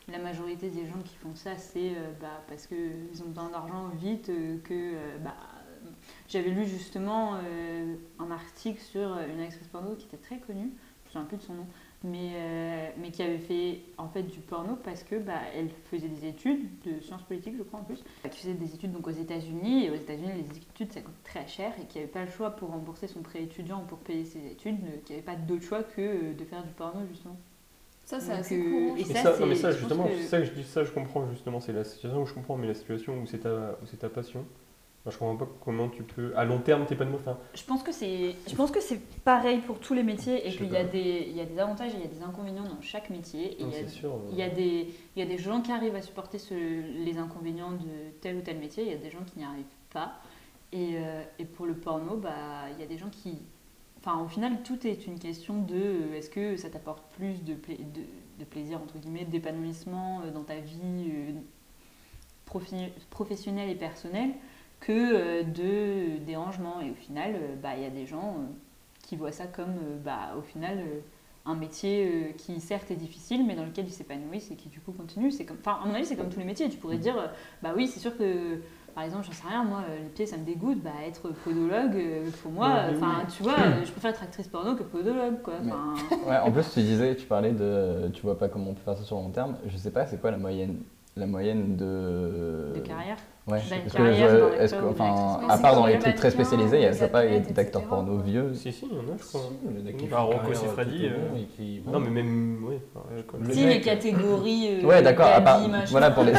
la 0.10 0.20
majorité 0.20 0.70
des 0.70 0.86
gens 0.86 1.02
qui 1.04 1.18
font 1.18 1.36
ça 1.36 1.58
c'est 1.58 1.90
euh, 1.90 2.14
bah, 2.22 2.42
parce 2.48 2.68
qu'ils 2.68 3.22
ont 3.26 3.28
besoin 3.28 3.50
d'argent 3.50 3.90
vite 4.00 4.30
euh, 4.30 4.60
que 4.64 4.74
euh, 4.74 5.18
bah, 5.22 5.36
j'avais 6.28 6.50
lu 6.50 6.66
justement 6.66 7.36
euh, 7.36 7.96
un 8.20 8.32
article 8.32 8.80
sur 8.82 9.18
une 9.34 9.40
actrice 9.42 9.68
porno 9.68 9.96
qui 9.96 10.06
était 10.06 10.18
très 10.18 10.38
connue, 10.38 10.72
je 11.06 11.10
me 11.10 11.12
souviens 11.12 11.26
plus 11.26 11.38
de 11.38 11.42
son 11.44 11.54
nom, 11.54 11.66
mais, 12.04 12.32
euh, 12.36 12.90
mais 13.00 13.10
qui 13.12 13.24
avait 13.24 13.38
fait 13.40 13.80
en 13.98 14.08
fait 14.08 14.24
du 14.24 14.40
porno 14.40 14.76
parce 14.84 15.04
que 15.04 15.16
bah, 15.16 15.40
elle 15.56 15.70
faisait 15.90 16.10
des 16.10 16.28
études 16.28 16.68
de 16.86 17.00
sciences 17.02 17.24
politiques, 17.24 17.56
je 17.58 17.64
crois 17.64 17.80
en 17.80 17.84
plus, 17.84 18.04
qui 18.30 18.40
faisait 18.42 18.54
des 18.54 18.74
études 18.76 18.92
donc 18.92 19.08
aux 19.08 19.12
États-Unis. 19.12 19.86
Et 19.86 19.90
aux 19.90 19.96
États-Unis 19.96 20.32
les 20.36 20.58
études 20.58 20.92
ça 20.94 21.02
coûte 21.02 21.16
très 21.24 21.48
cher 21.48 21.74
et 21.82 21.86
qui 21.86 21.98
n'avait 21.98 22.12
pas 22.12 22.24
le 22.26 22.30
choix 22.32 22.52
pour 22.52 22.70
rembourser 22.70 23.08
son 23.08 23.22
prêt 23.22 23.42
étudiant 23.42 23.82
ou 23.82 23.86
pour 23.86 23.98
payer 24.00 24.26
ses 24.26 24.46
études, 24.46 24.78
euh, 24.84 24.98
qui 25.06 25.14
n'avait 25.14 25.24
pas 25.26 25.36
d'autre 25.36 25.64
choix 25.64 25.82
que 25.84 26.02
euh, 26.02 26.34
de 26.34 26.44
faire 26.46 26.64
du 26.64 26.72
porno 26.72 27.02
justement. 27.10 27.38
Ça, 28.06 28.20
c'est 28.22 28.32
assez 28.32 28.60
euh, 28.60 28.70
courant. 28.70 28.96
et 28.96 29.00
Mais 29.00 29.04
ça, 29.06 29.24
ça, 29.24 29.34
c'est- 29.34 29.42
non, 29.42 29.48
mais 29.48 29.56
ça, 29.56 29.72
justement, 29.72 30.04
que- 30.06 30.10
c'est 30.16 30.28
ça 30.28 30.38
que 30.40 30.46
je 30.46 30.52
dis, 30.52 30.64
ça 30.64 30.84
je 30.84 30.92
comprends 30.92 31.30
justement, 31.32 31.60
c'est 31.60 31.74
la 31.74 31.84
situation 31.84 32.22
où 32.22 32.26
je 32.26 32.34
comprends, 32.34 32.58
mais 32.58 32.68
la 32.68 32.74
situation 32.74 33.20
où 33.22 33.26
c'est 33.26 33.40
ta, 33.40 33.78
où 33.82 33.86
c'est 33.86 33.98
ta 33.98 34.10
passion, 34.10 34.46
enfin, 35.08 35.12
je 35.12 35.18
comprends 35.20 35.38
pas 35.46 35.52
comment 35.64 35.90
tu 35.90 36.04
peux, 36.04 36.34
à 36.38 36.44
long 36.46 36.60
terme, 36.60 36.86
t'épanouir. 36.86 37.20
Enfin, 37.22 37.38
Je 37.56 37.64
pense 37.64 37.82
que 37.84 37.92
c'est, 37.92 38.36
je 38.48 38.56
pense 38.56 38.72
que 38.72 38.82
c'est 38.82 39.00
pareil 39.24 39.60
pour 39.60 39.80
tous 39.80 39.94
les 39.94 40.04
métiers 40.04 40.46
et 40.46 40.52
Je 40.52 40.58
sais 40.58 40.64
qu'il 40.66 40.74
y 40.74 40.78
a 40.78 40.84
pas. 40.84 40.92
des, 40.92 41.26
il 41.30 41.36
y 41.36 41.42
a 41.42 41.46
des 41.46 41.60
avantages 41.60 41.94
et 41.94 41.98
il 41.98 42.02
y 42.02 42.06
a 42.06 42.08
des 42.14 42.22
inconvénients 42.22 42.64
dans 42.66 42.82
chaque 42.82 43.10
métier. 43.10 43.60
Et 43.60 43.64
non, 43.64 43.70
il 43.72 43.76
y 43.76 43.78
a 43.84 43.88
c'est 43.88 43.96
sûr. 43.96 44.14
Il 44.32 44.38
y, 44.38 44.42
a 44.44 44.50
des, 44.50 44.88
il 45.16 45.20
y 45.20 45.22
a 45.22 45.26
des 45.26 45.38
gens 45.38 45.62
qui 45.62 45.72
arrivent 45.72 45.96
à 45.96 46.02
supporter 46.02 46.38
ce- 46.40 46.54
les 47.06 47.18
inconvénients 47.18 47.72
de 47.72 48.12
tel 48.22 48.36
ou 48.38 48.42
tel 48.42 48.58
métier, 48.60 48.84
il 48.84 48.90
y 48.92 48.96
a 48.96 48.98
des 48.98 49.10
gens 49.12 49.24
qui 49.26 49.40
n'y 49.40 49.46
arrivent 49.46 49.66
pas. 49.94 50.14
Et, 50.74 50.96
euh, 50.98 51.24
et 51.40 51.46
pour 51.46 51.66
le 51.66 51.74
porno, 51.76 52.18
bah, 52.18 52.70
il 52.74 52.80
y 52.80 52.84
a 52.84 52.88
des 52.88 52.98
gens 52.98 53.10
qui... 53.10 53.38
Enfin, 54.00 54.22
au 54.22 54.28
final, 54.28 54.62
tout 54.64 54.86
est 54.86 55.08
une 55.08 55.18
question 55.20 55.62
de 55.62 55.74
euh, 55.76 56.14
est-ce 56.16 56.30
que 56.30 56.56
ça 56.56 56.70
t'apporte 56.70 57.04
plus 57.18 57.44
de, 57.44 57.56
pla- 57.56 57.76
de, 57.76 58.02
de 58.40 58.46
plaisir, 58.46 58.80
entre 58.82 58.98
guillemets, 59.00 59.26
d'épanouissement 59.26 60.22
euh, 60.26 60.32
dans 60.32 60.44
ta 60.44 60.56
vie 60.60 61.10
euh, 61.10 61.32
profi- 62.46 62.92
professionnelle 63.10 63.70
et 63.70 63.76
personnelle 63.76 64.32
que 64.80 64.92
euh, 64.92 65.44
de 65.44 66.24
dérangement. 66.26 66.82
Et 66.82 66.92
au 66.92 66.96
final, 66.96 67.34
euh, 67.36 67.56
bah, 67.62 67.70
il 67.76 67.84
y 67.84 67.86
a 67.86 67.90
des 67.90 68.06
gens 68.06 68.36
euh, 68.38 68.46
qui 69.04 69.16
voient 69.16 69.32
ça 69.32 69.46
comme, 69.48 69.76
bah, 70.04 70.36
au 70.38 70.42
final, 70.42 70.80
un 71.46 71.56
métier 71.56 72.36
qui 72.38 72.60
certes 72.60 72.92
est 72.92 72.96
difficile, 72.96 73.46
mais 73.46 73.56
dans 73.56 73.66
lequel 73.66 73.86
ils 73.88 73.94
s'épanouissent 73.94 74.52
et 74.52 74.56
qui 74.56 74.70
du 74.70 74.80
coup 74.82 74.92
continue. 74.92 75.32
C'est 75.32 75.46
comme, 75.46 75.58
enfin, 75.60 75.80
à 75.82 75.88
mon 75.88 75.94
avis, 75.94 76.06
c'est 76.06 76.18
comme 76.18 76.30
tous 76.30 76.40
les 76.40 76.46
métiers. 76.46 76.70
Tu 76.70 76.78
pourrais 76.78 76.98
dire, 76.98 77.18
euh, 77.18 77.28
bah 77.64 77.72
oui, 77.76 77.88
c'est 77.88 78.02
sûr 78.02 78.18
que, 78.18 78.60
par 78.94 79.06
exemple, 79.06 79.26
j'en 79.26 79.32
sais 79.32 79.48
rien, 79.48 79.64
moi, 79.64 79.84
les 80.04 80.10
pieds, 80.10 80.26
ça 80.26 80.36
me 80.36 80.44
dégoûte. 80.44 80.82
Bah 80.82 80.90
être 81.06 81.30
podologue, 81.30 81.98
pour 82.44 82.52
moi, 82.52 82.82
enfin, 82.92 83.24
tu 83.34 83.44
vois, 83.44 83.56
je 83.86 83.92
préfère 83.92 84.12
être 84.12 84.24
actrice 84.24 84.50
porno 84.50 84.76
que 84.76 84.84
podologue, 84.84 85.42
quoi. 85.42 85.54
Ouais, 86.28 86.38
en 86.38 86.52
plus, 86.52 86.70
tu 86.74 86.82
disais, 86.82 87.16
tu 87.16 87.26
parlais 87.28 87.54
de. 87.54 88.10
Tu 88.10 88.24
vois 88.24 88.38
pas 88.38 88.50
comment 88.50 88.72
on 88.72 88.74
peut 88.74 88.84
faire 88.84 88.98
ça 88.98 89.04
sur 89.04 89.16
long 89.16 89.30
terme. 89.30 89.58
Je 89.68 89.78
sais 89.78 89.92
pas, 89.92 90.06
c'est 90.06 90.20
quoi 90.20 90.32
la 90.32 90.38
moyenne 90.38 90.78
la 91.16 91.28
moyenne 91.28 91.76
de. 91.76 92.74
de 92.76 92.80
carrière. 92.80 93.18
Ouais, 93.48 93.60
Bah, 93.70 93.76
parce 93.82 93.94
que 93.94 93.98
carrière 93.98 94.30
je- 94.30 94.38
dans 94.40 94.52
est-ce 94.62 94.76
que- 94.76 94.86
enfin, 94.86 95.40
à 95.48 95.58
part 95.58 95.76
dans 95.76 95.86
les 95.86 96.00
trucs 96.00 96.16
très 96.16 96.32
spécialisés, 96.32 96.78
il 96.78 96.84
y 96.84 97.02
a 97.02 97.08
pas 97.08 97.26
il 97.26 97.32
y 97.32 97.36
a 97.36 97.38
athlètes, 97.40 97.56
d'acteurs 97.56 97.82
etc., 97.82 97.86
porno 97.90 98.18
vieux. 98.18 98.54
Si, 98.54 98.74
si, 98.74 98.86
il 98.92 98.98
y 98.98 99.00
en 99.00 99.04
a, 99.14 99.18
je 99.18 99.24
crois. 99.24 99.42
Le 99.74 99.82
mec 99.84 99.96
qui 99.98 100.06
Bah, 100.08 100.20
Rocco 100.20 100.54
Siffredi, 100.54 101.06
euh, 101.06 101.82
Non, 101.90 102.00
mais 102.02 102.10
même, 102.10 102.66
ouais. 102.66 102.80
Le 103.40 103.54
Si, 103.54 103.64
mec, 103.66 103.76
les 103.76 103.82
catégories. 103.82 104.82
euh, 104.84 104.86
Ouais, 104.86 105.02
d'accord, 105.02 105.28
à 105.28 105.40
part- 105.40 105.62
voilà, 105.92 106.12
pour 106.12 106.24
les- 106.26 106.34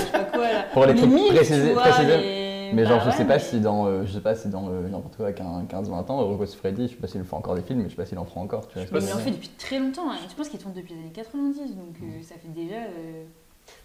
pour 0.75 0.85
les 0.85 0.95
trucs 0.95 1.11
mille, 1.11 1.29
précisés- 1.35 1.69
tu 1.69 1.73
vois, 1.73 1.83
précisés. 1.83 2.17
les- 2.19 2.49
Mais 2.75 2.85
genre, 2.85 2.99
bah 2.99 3.11
je 3.11 3.17
sais 3.17 3.25
pas 3.25 3.39
si 3.39 3.61
dans, 3.61 3.87
euh, 3.87 4.03
je 4.05 4.13
sais 4.13 4.21
pas 4.21 4.35
si 4.35 4.49
dans 4.49 4.69
euh, 4.69 4.87
n'importe 4.91 5.17
quoi 5.17 5.25
avec 5.29 5.41
un 5.41 5.65
15-20 5.67 6.11
ans, 6.11 6.19
Rocco 6.27 6.45
Siffredi, 6.45 6.89
je 6.89 6.93
sais 6.93 6.97
pas 7.01 7.07
s'il 7.07 7.25
fait 7.25 7.35
encore 7.35 7.55
des 7.55 7.63
films, 7.63 7.79
mais 7.79 7.85
je 7.87 7.91
sais 7.93 7.97
pas 7.97 8.05
s'il 8.05 8.19
en 8.19 8.27
fera 8.27 8.41
encore. 8.43 8.69
Tu 8.69 8.75
vois, 8.75 8.83
Mais 8.93 9.01
ce 9.01 9.07
il 9.07 9.15
en 9.15 9.19
je 9.19 9.23
fait 9.23 9.31
depuis 9.31 9.49
très 9.57 9.79
longtemps. 9.79 10.11
hein. 10.11 10.17
Je 10.29 10.35
pense 10.35 10.51
qu'il 10.51 10.61
tourne 10.61 10.75
depuis 10.75 10.93
les 10.93 11.01
années 11.01 11.13
90, 11.15 11.75
donc 11.77 11.97
euh, 12.03 12.23
ça 12.23 12.35
fait 12.35 12.49
déjà. 12.55 12.75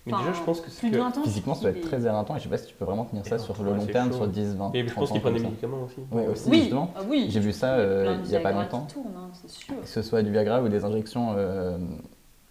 Mais 0.05 0.13
enfin, 0.13 0.23
déjà, 0.25 0.37
je 0.37 0.43
pense 0.43 0.61
que 0.61 0.69
c'est 0.69 0.89
que. 0.89 0.97
20 0.97 1.17
ans. 1.17 1.23
Physiquement, 1.23 1.53
ça 1.55 1.61
doit 1.61 1.71
être 1.71 1.81
très 1.81 2.05
éreintant 2.05 2.35
et 2.35 2.39
je 2.39 2.43
sais 2.43 2.49
pas 2.49 2.57
si 2.57 2.67
tu 2.67 2.73
peux 2.75 2.85
vraiment 2.85 3.05
tenir 3.05 3.25
ça 3.25 3.37
sur 3.39 3.61
le 3.63 3.73
long 3.73 3.85
terme, 3.85 4.09
chaud. 4.11 4.17
sur 4.17 4.27
10, 4.27 4.55
20, 4.55 4.71
Et 4.73 4.81
je 4.81 4.85
30 4.87 4.95
pense 4.99 5.11
qu'ils 5.11 5.21
prennent 5.21 5.33
des 5.35 5.39
médicaments 5.41 5.83
aussi. 5.83 6.01
Oui, 6.11 6.59
justement. 6.59 6.91
ah 6.95 7.01
oui. 7.09 7.27
J'ai 7.29 7.39
vu 7.39 7.51
ça, 7.53 7.75
euh, 7.75 8.17
il 8.25 8.31
y 8.31 8.35
a 8.35 8.39
pas 8.39 8.51
longtemps. 8.51 8.87
hein, 9.15 9.29
sûr. 9.47 9.79
Que 9.81 9.87
ce 9.87 10.01
soit 10.01 10.21
du 10.23 10.31
Viagra 10.31 10.61
ou 10.61 10.67
des 10.69 10.83
injections 10.83 11.33
euh, 11.37 11.77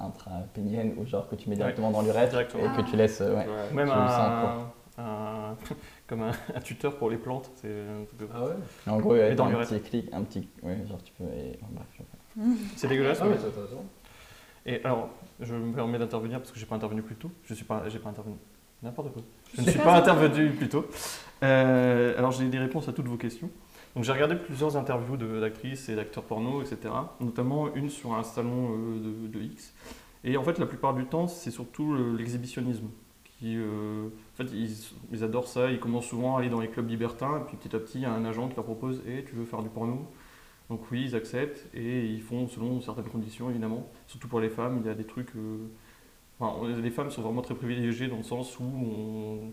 intrapéniennes 0.01 0.95
ou 0.99 1.07
genre 1.07 1.29
que 1.29 1.35
tu 1.37 1.49
mets 1.51 1.57
directement 1.57 1.91
dans 1.91 2.03
l'urètre 2.03 2.39
et 2.39 2.47
que 2.47 2.89
tu 2.91 2.97
laisses. 2.97 3.21
euh, 3.21 3.35
ouais. 3.35 3.47
Ouais. 3.47 3.75
Même 3.75 3.91
un, 3.91 4.69
un- 4.99 5.57
comme 6.07 6.23
un, 6.23 6.33
un 6.55 6.61
tuteur 6.61 6.97
pour 6.97 7.09
les 7.11 7.17
plantes. 7.17 7.51
C'est 7.57 7.69
un 7.69 8.05
truc 8.05 8.21
de- 8.21 8.29
Ah 8.35 8.45
ouais? 8.45 8.53
En 8.87 8.99
gros, 8.99 9.15
dans 9.37 9.47
un 9.47 9.65
petit 9.65 9.81
clic, 9.81 10.09
un 10.13 10.23
petit. 10.23 10.49
Ouais, 10.63 10.79
genre 10.89 11.03
tu 11.03 11.13
peux. 11.19 11.25
C'est 12.77 12.89
dégueulasse. 12.89 13.21
Ah. 13.23 13.27
Et 14.67 14.81
alors, 14.85 15.09
je 15.43 15.55
me 15.55 15.73
permets 15.75 15.99
d'intervenir 15.99 16.39
parce 16.39 16.51
que 16.53 16.59
j'ai 16.59 16.67
pas 16.67 16.77
intervenu 16.77 17.03
plus 17.03 17.17
tôt. 17.17 17.31
Je 17.45 17.55
suis 17.55 17.65
pas, 17.65 17.89
j'ai 17.89 17.99
pas 17.99 18.11
intervenu. 18.11 18.37
N'importe 18.83 19.13
quoi. 19.13 19.23
Je 19.57 19.61
ne 19.63 19.67
suis 19.71 19.79
pas 19.79 19.97
intervenu 19.99 20.51
plus 20.51 20.69
tôt. 20.69 20.87
Euh, 21.43 22.17
alors, 22.19 22.33
j'ai 22.33 22.49
des 22.49 22.59
réponses 22.59 22.89
à 22.89 22.93
toutes 22.93 23.07
vos 23.07 23.17
questions. 23.17 23.51
Donc, 23.95 24.05
j'ai 24.05 24.13
regardé 24.13 24.37
plusieurs 24.37 24.77
interviews 24.77 25.17
d'actrices 25.17 25.89
et 25.89 25.95
d'acteurs 25.97 26.25
porno, 26.25 26.63
etc. 26.63 26.93
Notamment 27.21 27.73
une 27.75 27.91
sur 27.91 28.15
un 28.15 28.23
salon 28.23 28.71
euh, 28.73 29.27
de, 29.29 29.39
de 29.39 29.45
X. 29.45 29.73
Et 30.25 30.37
en 30.37 30.43
fait, 30.45 30.59
la 30.59 30.67
plupart 30.67 30.95
du 30.95 31.05
temps, 31.05 31.27
c'est 31.27 31.51
surtout 31.51 31.93
le- 31.95 32.17
l'exhibitionnisme. 32.17 32.89
Qui, 33.39 33.57
euh, 33.57 34.07
en 34.07 34.37
fait, 34.37 34.51
ils, 34.55 34.71
ils 35.13 35.25
adorent 35.25 35.49
ça. 35.49 35.71
Ils 35.71 35.79
commencent 35.81 36.07
souvent 36.07 36.37
à 36.37 36.41
aller 36.41 36.49
dans 36.49 36.61
les 36.61 36.69
clubs 36.69 36.89
libertins. 36.89 37.39
Et 37.39 37.45
puis, 37.47 37.57
petit 37.57 37.75
à 37.77 37.79
petit, 37.79 37.99
il 37.99 38.03
y 38.03 38.07
a 38.07 38.13
un 38.13 38.25
agent 38.25 38.49
qui 38.49 38.57
leur 38.57 38.65
propose 38.65 39.03
Eh, 39.07 39.25
tu 39.25 39.35
veux 39.35 39.45
faire 39.45 39.63
du 39.63 39.69
porno? 39.69 40.07
Donc 40.73 40.91
oui, 40.91 41.03
ils 41.05 41.15
acceptent 41.15 41.69
et 41.75 42.07
ils 42.07 42.23
font 42.23 42.49
selon 42.49 42.81
certaines 42.81 43.11
conditions 43.11 43.51
évidemment. 43.51 43.91
Surtout 44.07 44.27
pour 44.27 44.41
les 44.41 44.49
femmes, 44.49 44.79
il 44.83 44.87
y 44.87 44.91
a 44.91 44.95
des 44.95 45.05
trucs. 45.05 45.29
euh, 45.37 45.69
les 46.81 46.91
femmes 46.91 47.11
sont 47.11 47.21
vraiment 47.21 47.43
très 47.43 47.55
privilégiées 47.55 48.09
dans 48.09 48.17
le 48.17 48.23
sens 48.23 48.59
où 48.59 49.53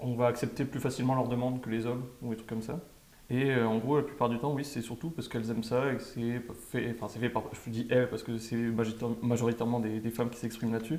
on, 0.00 0.14
va 0.16 0.26
accepter 0.26 0.64
plus 0.64 0.80
facilement 0.80 1.14
leurs 1.14 1.28
demandes 1.28 1.60
que 1.60 1.70
les 1.70 1.86
hommes 1.86 2.04
ou 2.20 2.30
des 2.30 2.36
trucs 2.36 2.48
comme 2.48 2.62
ça. 2.62 2.80
Et 3.30 3.52
euh, 3.52 3.64
en 3.64 3.78
gros, 3.78 3.98
la 3.98 4.02
plupart 4.02 4.28
du 4.28 4.40
temps, 4.40 4.52
oui, 4.52 4.64
c'est 4.64 4.82
surtout 4.82 5.10
parce 5.10 5.28
qu'elles 5.28 5.48
aiment 5.52 5.62
ça 5.62 5.92
et 5.92 5.96
que 5.98 6.02
c'est 6.02 6.42
fait, 6.72 6.90
enfin, 6.96 7.06
c'est 7.06 7.20
fait 7.20 7.30
par. 7.30 7.44
Je 7.64 7.70
dis 7.70 7.86
elles 7.88 8.10
parce 8.10 8.24
que 8.24 8.36
c'est 8.38 8.56
majoritaire- 8.56 9.22
majoritairement 9.22 9.78
des, 9.78 10.10
femmes 10.10 10.30
qui 10.30 10.38
s'expriment 10.38 10.72
là-dessus. 10.72 10.98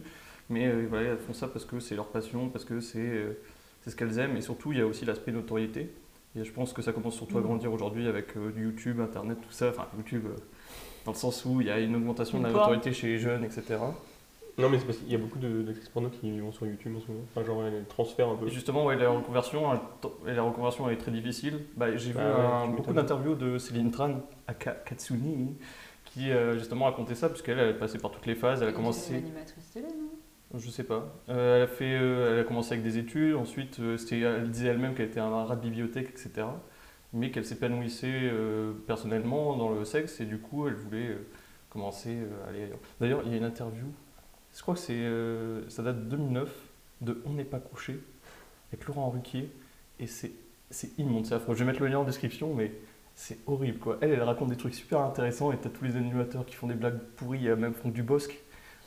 Mais 0.50 0.68
euh, 0.68 0.86
voilà, 0.90 1.10
elles 1.10 1.18
font 1.18 1.34
ça 1.34 1.50
parce 1.50 1.66
que 1.66 1.82
c'est 1.82 1.98
leur 1.98 2.08
passion, 2.08 2.48
parce 2.48 2.64
que 2.64 2.80
c'est 2.80 3.38
ce 3.86 3.96
qu'elles 3.98 4.18
aiment. 4.18 4.38
Et 4.38 4.42
surtout, 4.42 4.72
il 4.72 4.78
y 4.78 4.82
a 4.82 4.88
aussi 4.88 5.04
l'aspect 5.04 5.34
notoriété. 5.34 5.92
Et 6.36 6.44
je 6.46 6.52
pense 6.52 6.72
que 6.74 6.82
ça 6.82 6.94
commence 6.94 7.16
surtout 7.16 7.38
à 7.38 7.42
grandir 7.42 7.74
aujourd'hui 7.74 8.08
avec 8.08 8.38
euh, 8.38 8.52
YouTube, 8.56 9.00
Internet, 9.02 9.38
tout 9.42 9.52
ça. 9.52 9.70
Enfin, 9.70 9.88
YouTube, 9.98 10.24
euh, 10.28 10.36
dans 11.06 11.12
le 11.12 11.18
sens 11.18 11.44
où 11.46 11.60
il 11.62 11.68
y 11.68 11.72
a 11.72 11.80
une 11.80 11.96
augmentation 11.96 12.38
de 12.40 12.44
la 12.46 12.52
notoriété 12.52 12.94
chez 12.94 13.08
les 13.08 13.20
jeunes, 13.20 13.44
etc. 13.44 13.64
Non, 14.58 14.70
mais 14.70 14.80
c'est 14.80 14.86
parce 14.86 14.98
qu'il 15.00 15.12
y 15.12 15.16
a 15.16 15.18
beaucoup 15.18 15.40
d'actrices 15.40 15.90
porno 15.90 16.10
qui 16.10 16.40
vont 16.40 16.52
sur 16.52 16.66
YouTube 16.68 16.96
en 16.96 17.00
ce 17.02 17.08
moment. 17.08 17.24
Enfin, 17.36 17.46
genre, 17.46 17.64
elles 17.66 17.86
transfèrent 17.88 18.30
un 18.30 18.36
peu. 18.36 18.48
Et 18.48 18.50
justement, 18.50 18.86
ouais, 18.86 18.96
la 18.96 19.10
reconversion, 19.10 19.64
la 20.26 20.44
reconversion 20.44 20.88
elle 20.88 20.96
est 20.96 21.00
très 21.00 21.12
difficile. 21.12 21.60
Bah, 21.76 21.96
J'ai 21.98 22.12
vu 22.12 22.18
ouais, 22.18 22.24
un- 22.24 22.70
tu 22.70 22.76
beaucoup 22.78 22.94
d'interviews 22.94 23.36
de 23.36 23.58
Céline 23.58 23.92
Tran 23.92 24.22
à 24.48 24.54
Ka- 24.54 24.72
Katsuni, 24.86 25.56
qui 26.06 26.32
euh, 26.32 26.58
justement 26.58 26.86
racontait 26.86 27.16
ça, 27.16 27.30
puisqu'elle 27.30 27.60
elle 27.60 27.70
est 27.70 27.80
passée 27.80 27.98
par 27.98 28.12
toutes 28.12 28.26
les 28.26 28.36
phases. 28.36 28.62
Elle 28.62 28.68
a 28.68 28.72
Une 28.72 28.76
commencé. 28.78 29.16
animatrice 29.16 29.70
télé, 29.72 29.88
non? 29.88 30.10
Je 30.58 30.70
sais 30.70 30.84
pas. 30.84 31.14
Euh, 31.30 31.58
elle, 31.58 31.64
a 31.64 31.68
fait, 31.68 31.98
euh, 31.98 32.34
elle 32.34 32.40
a 32.40 32.44
commencé 32.44 32.74
avec 32.74 32.84
des 32.84 32.98
études, 32.98 33.36
ensuite 33.36 33.80
euh, 33.80 33.98
elle 34.12 34.52
disait 34.52 34.68
elle-même 34.68 34.96
qu'elle 34.96 35.08
était 35.08 35.20
un 35.20 35.30
rat 35.30 35.56
de 35.56 35.62
bibliothèque, 35.62 36.10
etc. 36.10 36.48
Mais 37.14 37.32
qu'elle 37.32 37.46
s'épanouissait 37.46 38.32
personnellement 38.88 39.58
dans 39.58 39.70
le 39.70 39.84
sexe 39.84 40.22
et 40.22 40.26
du 40.26 40.40
coup 40.40 40.70
elle 40.70 40.76
voulait 40.76 41.18
commencer 41.70 42.18
à 42.46 42.50
aller 42.50 42.64
ailleurs. 42.64 42.80
D'ailleurs, 43.02 43.22
il 43.26 43.32
y 43.32 43.34
a 43.34 43.38
une 43.38 43.44
interview, 43.44 43.84
je 44.56 44.62
crois 44.62 44.76
que 44.76 44.80
c'est, 44.80 45.10
ça 45.70 45.84
date 45.84 46.06
de 46.06 46.16
2009, 46.16 46.50
de 47.02 47.22
On 47.26 47.34
n'est 47.34 47.44
pas 47.44 47.60
couché, 47.60 48.00
avec 48.72 48.86
Laurent 48.86 49.10
Ruquier, 49.10 49.50
et 50.00 50.08
c'est, 50.08 50.32
c'est 50.70 50.98
immonde, 50.98 51.26
c'est 51.26 51.36
affreux. 51.36 51.54
Je 51.54 51.60
vais 51.60 51.66
mettre 51.66 51.82
le 51.82 51.88
lien 51.88 52.00
en 52.00 52.06
description, 52.06 52.54
mais 52.54 52.72
c'est 53.14 53.40
horrible 53.46 53.80
quoi. 53.80 53.98
Elle, 54.00 54.12
elle 54.12 54.24
raconte 54.24 54.48
des 54.48 54.56
trucs 54.56 54.74
super 54.74 55.02
intéressants 55.02 55.52
et 55.52 55.58
t'as 55.58 55.70
tous 55.70 55.84
les 55.84 55.98
animateurs 55.98 56.46
qui 56.46 56.56
font 56.56 56.68
des 56.68 56.76
blagues 56.76 57.00
pourries, 57.18 57.40
il 57.40 57.44
y 57.44 57.50
a 57.50 57.58
même 57.58 57.74
Franck 57.74 57.92
Dubosc. 57.92 58.32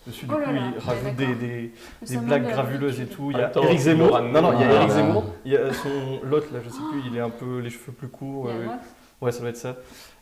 Dessus, 0.06 0.26
du 0.26 0.32
Oh 0.34 0.38
là 0.38 0.44
coup, 0.46 0.52
là, 0.52 0.60
il 0.76 0.78
rajoute 0.78 1.16
des, 1.16 1.34
des, 1.34 2.16
blagues 2.18 2.48
gravuleuses 2.48 3.00
et 3.00 3.06
tout. 3.06 3.30
Il 3.30 3.38
y 3.38 3.40
a 3.40 3.50
Eric 3.56 3.78
Zemmour. 3.78 4.20
Non, 4.20 4.42
non, 4.42 4.52
il 4.52 4.60
y 4.60 4.64
a. 4.64 4.72
Eric. 4.74 4.90
Zemmour. 4.90 5.24
Il 5.44 5.52
y 5.52 5.56
a 5.56 5.72
son 5.72 6.20
l'autre 6.24 6.48
là, 6.52 6.60
je 6.62 6.68
sais 6.68 6.82
plus, 6.90 7.00
il 7.10 7.16
est 7.16 7.20
un 7.20 7.30
peu 7.30 7.58
les 7.60 7.70
cheveux 7.70 7.92
plus 7.92 8.08
courts. 8.08 8.48
Euh, 8.48 8.66
ouais, 9.22 9.32
ça 9.32 9.40
doit 9.40 9.48
être 9.48 9.56
ça. 9.56 9.76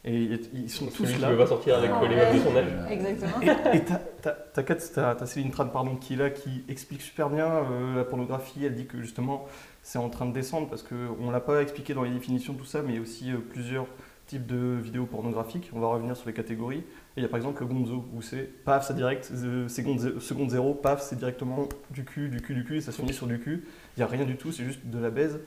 Et 0.04 0.16
il- 0.16 0.40
ils 0.54 0.70
sont 0.70 0.86
tous 0.86 1.04
Celui 1.04 1.14
qui 1.14 1.20
là. 1.20 1.30
veut 1.30 1.36
pas 1.38 1.46
sortir 1.46 1.78
avec 1.78 1.90
Ah, 1.94 2.00
les 2.08 2.16
mecs 2.16 2.34
de 2.34 2.38
son 2.40 2.56
âge. 2.56 2.90
Exactement. 2.90 3.72
Et 3.72 3.84
t'as- 3.84 5.26
Céline 5.26 5.50
Tran 5.50 5.66
pardon, 5.66 5.96
qui 5.96 6.14
est 6.14 6.16
là, 6.16 6.30
qui 6.30 6.64
explique 6.68 7.02
super 7.02 7.30
bien 7.30 7.46
euh, 7.46 7.96
la 7.96 8.04
pornographie. 8.04 8.64
Elle 8.64 8.74
dit 8.74 8.86
que 8.86 9.00
justement 9.00 9.46
c'est 9.82 9.98
en 9.98 10.08
train 10.08 10.26
de 10.26 10.32
descendre 10.32 10.68
parce 10.68 10.82
qu'on 10.82 11.26
ne 11.26 11.32
l'a 11.32 11.40
pas 11.40 11.60
expliqué 11.62 11.94
dans 11.94 12.02
les 12.02 12.10
définitions, 12.10 12.54
tout 12.54 12.64
ça, 12.64 12.82
mais 12.82 12.90
il 12.92 12.96
y 12.96 12.98
a 12.98 13.02
aussi 13.02 13.30
euh, 13.32 13.36
plusieurs 13.52 13.86
types 14.26 14.46
de 14.46 14.76
vidéos 14.80 15.06
pornographiques. 15.06 15.70
On 15.74 15.80
va 15.80 15.88
revenir 15.88 16.16
sur 16.16 16.26
les 16.28 16.32
catégories. 16.34 16.84
Et 17.16 17.20
il 17.20 17.22
y 17.22 17.26
a 17.26 17.28
par 17.28 17.36
exemple 17.36 17.60
le 17.62 17.66
gonzo, 17.66 18.04
où 18.14 18.22
c'est 18.22 18.44
paf, 18.64 18.86
c'est 18.86 18.94
direct, 18.94 19.30
euh, 19.34 19.68
seconde, 19.68 19.98
zé- 20.00 20.18
seconde 20.20 20.50
zéro, 20.50 20.72
paf, 20.74 21.02
c'est 21.02 21.16
directement 21.16 21.68
du 21.90 22.04
cul, 22.04 22.28
du 22.30 22.40
cul, 22.40 22.54
du 22.54 22.64
cul, 22.64 22.76
et 22.78 22.80
ça 22.80 22.90
se 22.90 23.00
finit 23.00 23.12
sur 23.12 23.26
du 23.26 23.38
cul. 23.38 23.64
Il 23.96 24.00
n'y 24.00 24.02
a 24.04 24.06
rien 24.06 24.24
du 24.24 24.36
tout, 24.36 24.50
c'est 24.50 24.64
juste 24.64 24.80
de 24.86 24.98
la 24.98 25.10
baise. 25.10 25.40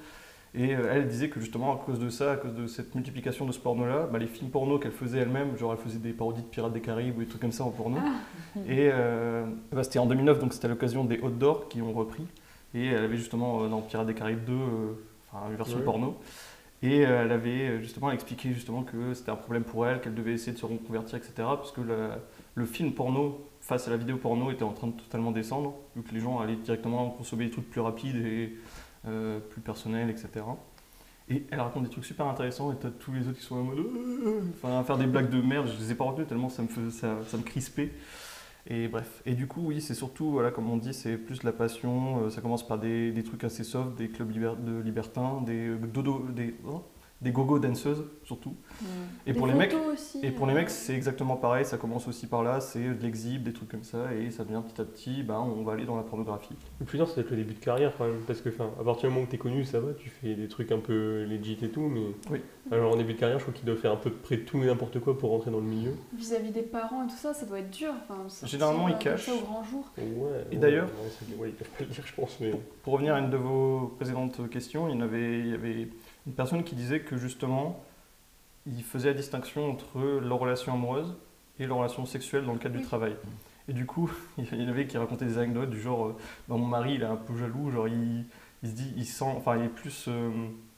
Et 0.57 0.73
euh, 0.75 0.87
elle 0.91 1.07
disait 1.07 1.27
que 1.29 1.39
justement, 1.39 1.73
à 1.73 1.77
cause 1.83 1.99
de 1.99 2.09
ça, 2.09 2.33
à 2.33 2.35
cause 2.37 2.53
de 2.53 2.67
cette 2.67 2.93
multiplication 2.95 3.45
de 3.45 3.51
ce 3.51 3.59
porno-là, 3.59 4.07
bah, 4.11 4.19
les 4.19 4.27
films 4.27 4.51
porno 4.51 4.77
qu'elle 4.79 4.91
faisait 4.93 5.17
elle-même, 5.19 5.57
genre 5.57 5.73
elle 5.73 5.79
faisait 5.79 5.97
des 5.99 6.13
parodies 6.13 6.43
de 6.43 6.47
Pirates 6.47 6.71
des 6.71 6.79
Caraïbes 6.81 7.17
ou 7.17 7.21
des 7.21 7.25
trucs 7.27 7.41
comme 7.41 7.51
ça 7.51 7.63
en 7.65 7.71
porno. 7.71 7.97
Et 8.67 8.89
euh, 8.93 9.43
bah, 9.73 9.83
c'était 9.83 9.99
en 9.99 10.05
2009, 10.05 10.39
donc 10.39 10.53
c'était 10.53 10.67
à 10.67 10.69
l'occasion 10.69 11.03
des 11.03 11.17
d'Or 11.17 11.67
qui 11.67 11.81
ont 11.81 11.91
repris. 11.91 12.23
Et 12.73 12.85
elle 12.87 13.03
avait 13.05 13.17
justement 13.17 13.63
euh, 13.63 13.69
dans 13.69 13.81
Pirates 13.81 14.07
des 14.07 14.13
Caraïbes 14.13 14.45
2, 14.45 14.53
euh, 14.53 14.57
enfin 15.31 15.49
une 15.49 15.55
version 15.57 15.77
Ouais. 15.79 15.83
porno. 15.83 16.15
Et 16.83 17.05
euh, 17.05 17.23
elle 17.23 17.31
avait 17.31 17.69
euh, 17.69 17.81
justement 17.81 18.11
expliqué 18.11 18.53
justement 18.53 18.83
que 18.83 19.13
c'était 19.13 19.31
un 19.31 19.35
problème 19.35 19.63
pour 19.63 19.87
elle, 19.87 20.01
qu'elle 20.01 20.15
devait 20.15 20.33
essayer 20.33 20.53
de 20.53 20.57
se 20.57 20.65
reconvertir, 20.65 21.17
etc. 21.17 21.33
Parce 21.37 21.71
que 21.71 21.81
le 21.81 22.65
film 22.65 22.93
porno 22.93 23.45
face 23.65 23.87
à 23.87 23.91
la 23.91 23.97
vidéo 23.97 24.17
porno 24.17 24.51
était 24.51 24.63
en 24.63 24.73
train 24.73 24.87
de 24.87 24.93
totalement 24.93 25.31
descendre, 25.31 25.73
vu 25.95 26.03
que 26.03 26.13
les 26.13 26.19
gens 26.19 26.39
allaient 26.39 26.55
directement 26.55 27.09
consommer 27.09 27.45
des 27.45 27.51
trucs 27.51 27.67
plus 27.67 27.81
rapides 27.81 28.15
et 28.15 28.55
euh, 29.07 29.39
plus 29.39 29.59
personnels, 29.59 30.11
etc. 30.11 30.45
Et 31.29 31.47
elle 31.49 31.59
raconte 31.59 31.83
des 31.83 31.89
trucs 31.89 32.05
super 32.05 32.27
intéressants 32.27 32.71
et 32.71 32.75
t'as 32.75 32.91
tous 32.91 33.11
les 33.11 33.27
autres 33.27 33.39
qui 33.39 33.43
sont 33.43 33.55
en 33.55 33.63
mode 33.63 33.79
enfin 34.55 34.83
faire 34.83 34.99
des 34.99 35.07
blagues 35.07 35.31
de 35.31 35.41
merde, 35.41 35.67
je 35.67 35.83
les 35.83 35.91
ai 35.91 35.95
pas 35.95 36.03
retenues 36.03 36.27
tellement 36.27 36.49
ça 36.49 36.61
me, 36.61 36.91
ça 36.91 37.07
me 37.37 37.41
crispait. 37.41 37.91
Et 38.67 38.87
bref. 38.87 39.21
Et 39.25 39.35
du 39.35 39.47
coup, 39.47 39.61
oui, 39.67 39.79
c'est 39.79 39.93
surtout, 39.93 40.31
voilà, 40.31 40.49
comme 40.51 40.69
on 40.69 40.77
dit, 40.77 40.93
c'est 40.93 41.17
plus 41.17 41.43
la 41.43 41.51
passion. 41.51 42.23
euh, 42.25 42.29
ça 42.31 42.41
commence 42.41 42.67
par 42.67 42.79
des, 42.79 43.11
des 43.11 43.23
trucs 43.23 43.43
assez 43.43 43.63
soft, 43.63 43.95
des 43.95 44.09
clubs 44.09 44.31
de 44.31 44.79
libertins, 44.81 45.41
des 45.41 45.67
euh, 45.67 45.77
dodo, 45.77 46.25
des, 46.29 46.55
oh, 46.67 46.81
des 47.21 47.31
gogo 47.31 47.59
danseuses 47.59 48.03
surtout. 48.23 48.49
Mm. 48.81 48.85
Et 49.27 49.31
Des 49.33 49.37
pour 49.37 49.47
les 49.47 49.53
mecs, 49.53 49.71
photos 49.71 49.93
aussi, 49.93 50.19
et 50.21 50.31
pour 50.31 50.47
les 50.47 50.53
euh, 50.53 50.57
mecs, 50.57 50.69
c'est 50.69 50.93
exactement 50.93 51.37
pareil. 51.37 51.65
Ça 51.65 51.77
commence 51.77 52.07
aussi 52.07 52.27
par 52.27 52.43
là, 52.43 52.59
c'est 52.59 52.83
de 52.93 53.01
l'exhib, 53.01 53.43
des 53.43 53.53
trucs 53.53 53.69
comme 53.69 53.83
ça, 53.83 54.13
et 54.13 54.31
ça 54.31 54.43
devient 54.43 54.61
petit 54.67 54.81
à 54.81 54.85
petit, 54.85 55.23
ben, 55.23 55.39
on 55.39 55.63
va 55.63 55.73
aller 55.73 55.85
dans 55.85 55.95
la 55.95 56.03
pornographie. 56.03 56.55
Le 56.79 56.85
plus 56.85 56.97
dur, 56.97 57.07
c'est 57.07 57.15
peut-être 57.15 57.31
le 57.31 57.37
début 57.37 57.53
de 57.53 57.59
carrière 57.59 57.93
quand 57.97 58.05
même. 58.05 58.19
Parce 58.27 58.41
que, 58.41 58.49
à 58.49 58.83
partir 58.83 59.09
du 59.09 59.13
moment 59.15 59.25
où 59.25 59.29
t'es 59.29 59.37
connu, 59.37 59.63
ça 59.63 59.79
va, 59.79 59.93
tu 59.93 60.09
fais 60.09 60.35
des 60.35 60.47
trucs 60.49 60.71
un 60.71 60.79
peu 60.79 61.23
legit 61.23 61.57
et 61.61 61.69
tout. 61.69 61.87
Mais 61.87 62.01
Oui. 62.31 62.41
alors 62.71 62.93
en 62.93 62.97
début 62.97 63.13
de 63.13 63.19
carrière, 63.19 63.39
je 63.39 63.43
crois 63.45 63.53
qu'il 63.53 63.65
doit 63.65 63.75
faire 63.77 63.93
un 63.93 63.97
peu 63.97 64.11
près 64.11 64.39
tout 64.39 64.61
et 64.61 64.65
n'importe 64.65 64.99
quoi 64.99 65.17
pour 65.17 65.29
rentrer 65.31 65.51
dans 65.51 65.59
le 65.59 65.65
milieu. 65.65 65.93
Vis-à-vis 66.13 66.51
des 66.51 66.63
parents 66.63 67.05
et 67.05 67.07
tout 67.07 67.15
ça, 67.15 67.33
ça 67.33 67.45
doit 67.45 67.59
être 67.59 67.71
dur. 67.71 67.93
Enfin, 68.09 68.45
Généralement, 68.45 68.89
ils 68.89 68.95
euh, 68.95 68.97
cachent. 68.97 69.29
au 69.29 69.39
grand 69.39 69.63
jour. 69.63 69.89
Ouais. 69.97 70.03
Et 70.51 70.55
ouais, 70.55 70.59
d'ailleurs- 70.59 70.89
ouais, 71.39 71.49
ils 71.49 71.53
peuvent 71.55 71.67
pas 71.69 71.83
le 71.85 71.89
dire, 71.89 72.03
je 72.05 72.13
pense. 72.13 72.37
Mais... 72.41 72.51
Pour 72.83 72.93
revenir 72.93 73.15
à 73.15 73.19
une 73.19 73.29
de 73.29 73.37
vos 73.37 73.93
précédentes 73.95 74.49
questions, 74.49 74.89
il 74.89 74.95
y, 74.95 74.97
en 74.97 75.01
avait, 75.01 75.39
il 75.39 75.47
y 75.47 75.53
avait 75.53 75.87
une 76.27 76.33
personne 76.33 76.63
qui 76.63 76.75
disait 76.75 77.01
que 77.01 77.17
justement, 77.17 77.83
il 78.65 78.83
faisait 78.83 79.09
la 79.09 79.13
distinction 79.13 79.69
entre 79.69 79.99
leur 79.99 80.39
relation 80.39 80.73
amoureuse 80.73 81.15
et 81.59 81.67
leur 81.67 81.77
relation 81.77 82.05
sexuelle 82.05 82.45
dans 82.45 82.53
le 82.53 82.59
cadre 82.59 82.75
du 82.75 82.83
travail. 82.83 83.15
Et 83.67 83.73
du 83.73 83.85
coup, 83.85 84.11
il 84.37 84.61
y 84.61 84.65
en 84.65 84.69
avait 84.69 84.87
qui 84.87 84.97
racontaient 84.97 85.25
des 85.25 85.37
anecdotes 85.37 85.69
du 85.69 85.79
genre, 85.79 86.07
euh, 86.07 86.15
Bah, 86.47 86.55
mon 86.55 86.65
mari, 86.65 86.95
il 86.95 87.01
est 87.01 87.05
un 87.05 87.15
peu 87.15 87.35
jaloux, 87.37 87.71
genre 87.71 87.87
il, 87.87 88.25
il 88.63 88.69
se 88.69 88.75
dit, 88.75 88.93
il 88.97 89.05
sent, 89.05 89.25
enfin 89.37 89.57
il 89.57 89.65
est 89.65 89.69
plus, 89.69 90.05
euh, 90.07 90.29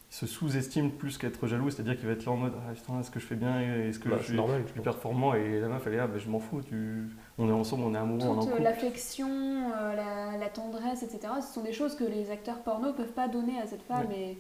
il 0.10 0.16
se 0.16 0.26
sous-estime 0.26 0.92
plus 0.92 1.18
qu'être 1.18 1.48
jaloux, 1.48 1.70
c'est-à-dire 1.70 1.98
qu'il 1.98 2.08
va 2.08 2.14
être 2.14 2.26
là 2.26 2.32
en 2.32 2.38
mode, 2.38 2.54
ah 2.56 2.74
putain, 2.74 3.00
est-ce 3.00 3.12
que 3.12 3.20
je 3.20 3.26
fais 3.26 3.36
bien, 3.36 3.60
est-ce 3.60 4.00
que 4.00 4.10
Bah, 4.10 4.18
je 4.20 4.26
suis, 4.28 4.36
normal. 4.36 4.64
je 4.66 4.72
suis 4.72 4.82
performant 4.82 5.34
Et 5.34 5.60
la 5.60 5.68
meuf, 5.68 5.86
elle 5.88 5.94
est 5.94 5.98
là, 5.98 6.08
bah, 6.08 6.18
je 6.18 6.30
m'en 6.30 6.40
fous, 6.40 6.62
tu... 6.62 7.10
on 7.38 7.50
est 7.50 7.54
ensemble, 7.54 7.84
on 7.84 7.94
est 7.94 7.98
amoureux, 7.98 8.28
on 8.28 8.36
est 8.36 8.38
en 8.38 8.46
Toute 8.46 8.60
euh, 8.60 8.64
l'affection, 8.64 9.30
euh, 9.30 9.96
la, 9.96 10.38
la 10.38 10.50
tendresse, 10.50 11.04
etc. 11.04 11.34
Ce 11.42 11.54
sont 11.54 11.64
des 11.64 11.74
choses 11.74 11.96
que 11.96 12.06
les 12.06 12.32
acteurs 12.32 12.60
porno 12.60 12.94
peuvent 12.94 13.14
pas 13.14 13.28
donner 13.28 13.60
à 13.60 13.68
cette 13.68 13.84
femme. 13.84 14.12
Et, 14.12 14.38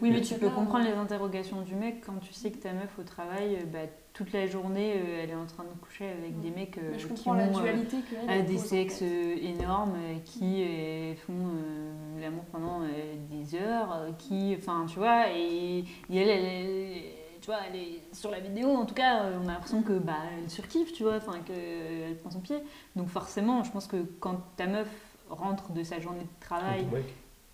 Oui, 0.00 0.10
mais 0.10 0.20
tu 0.20 0.34
peux 0.34 0.48
pas, 0.48 0.54
comprendre 0.54 0.84
les 0.84 0.92
interrogations 0.94 1.62
du 1.62 1.74
mec 1.76 2.02
quand 2.04 2.18
tu 2.20 2.32
sais 2.32 2.50
que 2.50 2.58
ta 2.58 2.72
meuf 2.72 2.98
au 2.98 3.04
travail, 3.04 3.56
euh, 3.56 3.64
bah, 3.66 3.78
toute 4.12 4.32
la 4.32 4.46
journée, 4.48 4.94
euh, 4.96 5.20
elle 5.22 5.30
est 5.30 5.34
en 5.36 5.46
train 5.46 5.62
de 5.62 5.68
coucher 5.80 6.08
avec 6.08 6.40
des 6.40 6.50
mecs 6.50 6.78
euh, 6.78 6.92
je 6.98 7.06
qui 7.06 7.08
comprends 7.14 7.34
la 7.34 7.44
ont, 7.44 7.58
euh, 7.58 7.62
dualité 7.62 8.02
que 8.02 8.16
elle, 8.20 8.28
à 8.28 8.34
elle 8.36 8.46
des 8.46 8.54
pose, 8.54 8.64
en 8.64 8.66
sexes 8.66 8.98
fait. 8.98 9.44
énormes, 9.44 9.94
euh, 9.94 10.18
qui 10.24 10.64
euh, 10.64 11.14
font 11.14 11.32
euh, 11.32 12.20
l'amour 12.20 12.44
pendant 12.50 12.82
euh, 12.82 12.86
des 13.30 13.54
heures, 13.54 13.92
euh, 13.92 14.10
qui, 14.18 14.56
enfin, 14.58 14.84
tu 14.88 14.98
vois, 14.98 15.30
et, 15.30 15.78
et 16.10 16.16
elle, 16.16 16.28
elle, 16.28 16.44
est- 16.44 17.14
tu 17.40 17.46
vois, 17.46 17.58
elle 17.68 17.76
est 17.76 18.02
sur 18.12 18.30
la 18.30 18.40
vidéo, 18.40 18.68
en 18.70 18.84
tout 18.84 18.94
cas, 18.94 19.24
on 19.42 19.48
a 19.48 19.52
l'impression 19.52 19.82
que 19.82 19.92
bah, 19.98 20.14
elle 20.42 20.50
surkiffe, 20.50 20.92
tu 20.92 21.04
vois, 21.04 21.16
enfin, 21.16 21.38
qu'elle 21.44 22.16
prend 22.18 22.30
son 22.30 22.40
pied. 22.40 22.56
Donc 22.96 23.08
forcément, 23.08 23.62
je 23.64 23.70
pense 23.70 23.86
que 23.86 23.96
quand 24.20 24.40
ta 24.56 24.66
meuf 24.66 24.88
rentre 25.30 25.72
de 25.72 25.82
sa 25.84 26.00
journée 26.00 26.20
de 26.24 26.40
travail. 26.40 26.84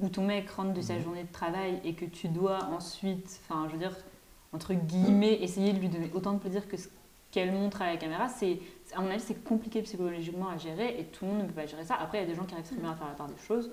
Où 0.01 0.09
ton 0.09 0.25
mec 0.25 0.49
rentre 0.51 0.73
de 0.75 0.81
sa 0.81 0.95
Mhm. 0.95 1.03
journée 1.03 1.25
de 1.25 1.33
travail 1.33 1.81
et 1.85 1.95
que 1.95 2.05
tu 2.05 2.29
dois 2.29 2.65
ensuite, 2.67 3.41
enfin, 3.45 3.67
je 3.69 3.73
veux 3.73 3.79
dire, 3.79 3.97
entre 4.53 4.75
guillemets, 4.75 5.35
essayer 5.43 5.73
de 5.73 5.79
lui 5.79 5.89
donner 5.89 6.11
autant 6.15 6.33
de 6.35 6.39
plaisir 6.39 6.67
que 6.69 6.77
ce 6.77 6.89
qu'elle 7.31 7.53
montre 7.53 7.83
à 7.83 7.87
la 7.87 7.97
caméra, 7.97 8.29
c'est, 8.29 8.61
à 8.95 9.01
mon 9.03 9.11
avis, 9.11 9.21
c'est 9.21 9.43
compliqué 9.45 9.83
psychologiquement 9.83 10.49
à 10.49 10.57
gérer 10.57 10.99
et 10.99 11.05
tout 11.05 11.25
le 11.27 11.33
monde 11.33 11.43
ne 11.43 11.47
peut 11.47 11.53
pas 11.53 11.67
gérer 11.67 11.85
ça. 11.85 11.97
Après, 11.97 12.19
il 12.19 12.21
y 12.23 12.25
a 12.25 12.27
des 12.29 12.35
gens 12.35 12.45
qui 12.45 12.55
arrivent 12.55 12.67
très 12.67 12.77
bien 12.77 12.91
à 12.91 12.95
faire 12.95 13.09
la 13.09 13.15
part 13.15 13.27
des 13.27 13.37
choses, 13.47 13.71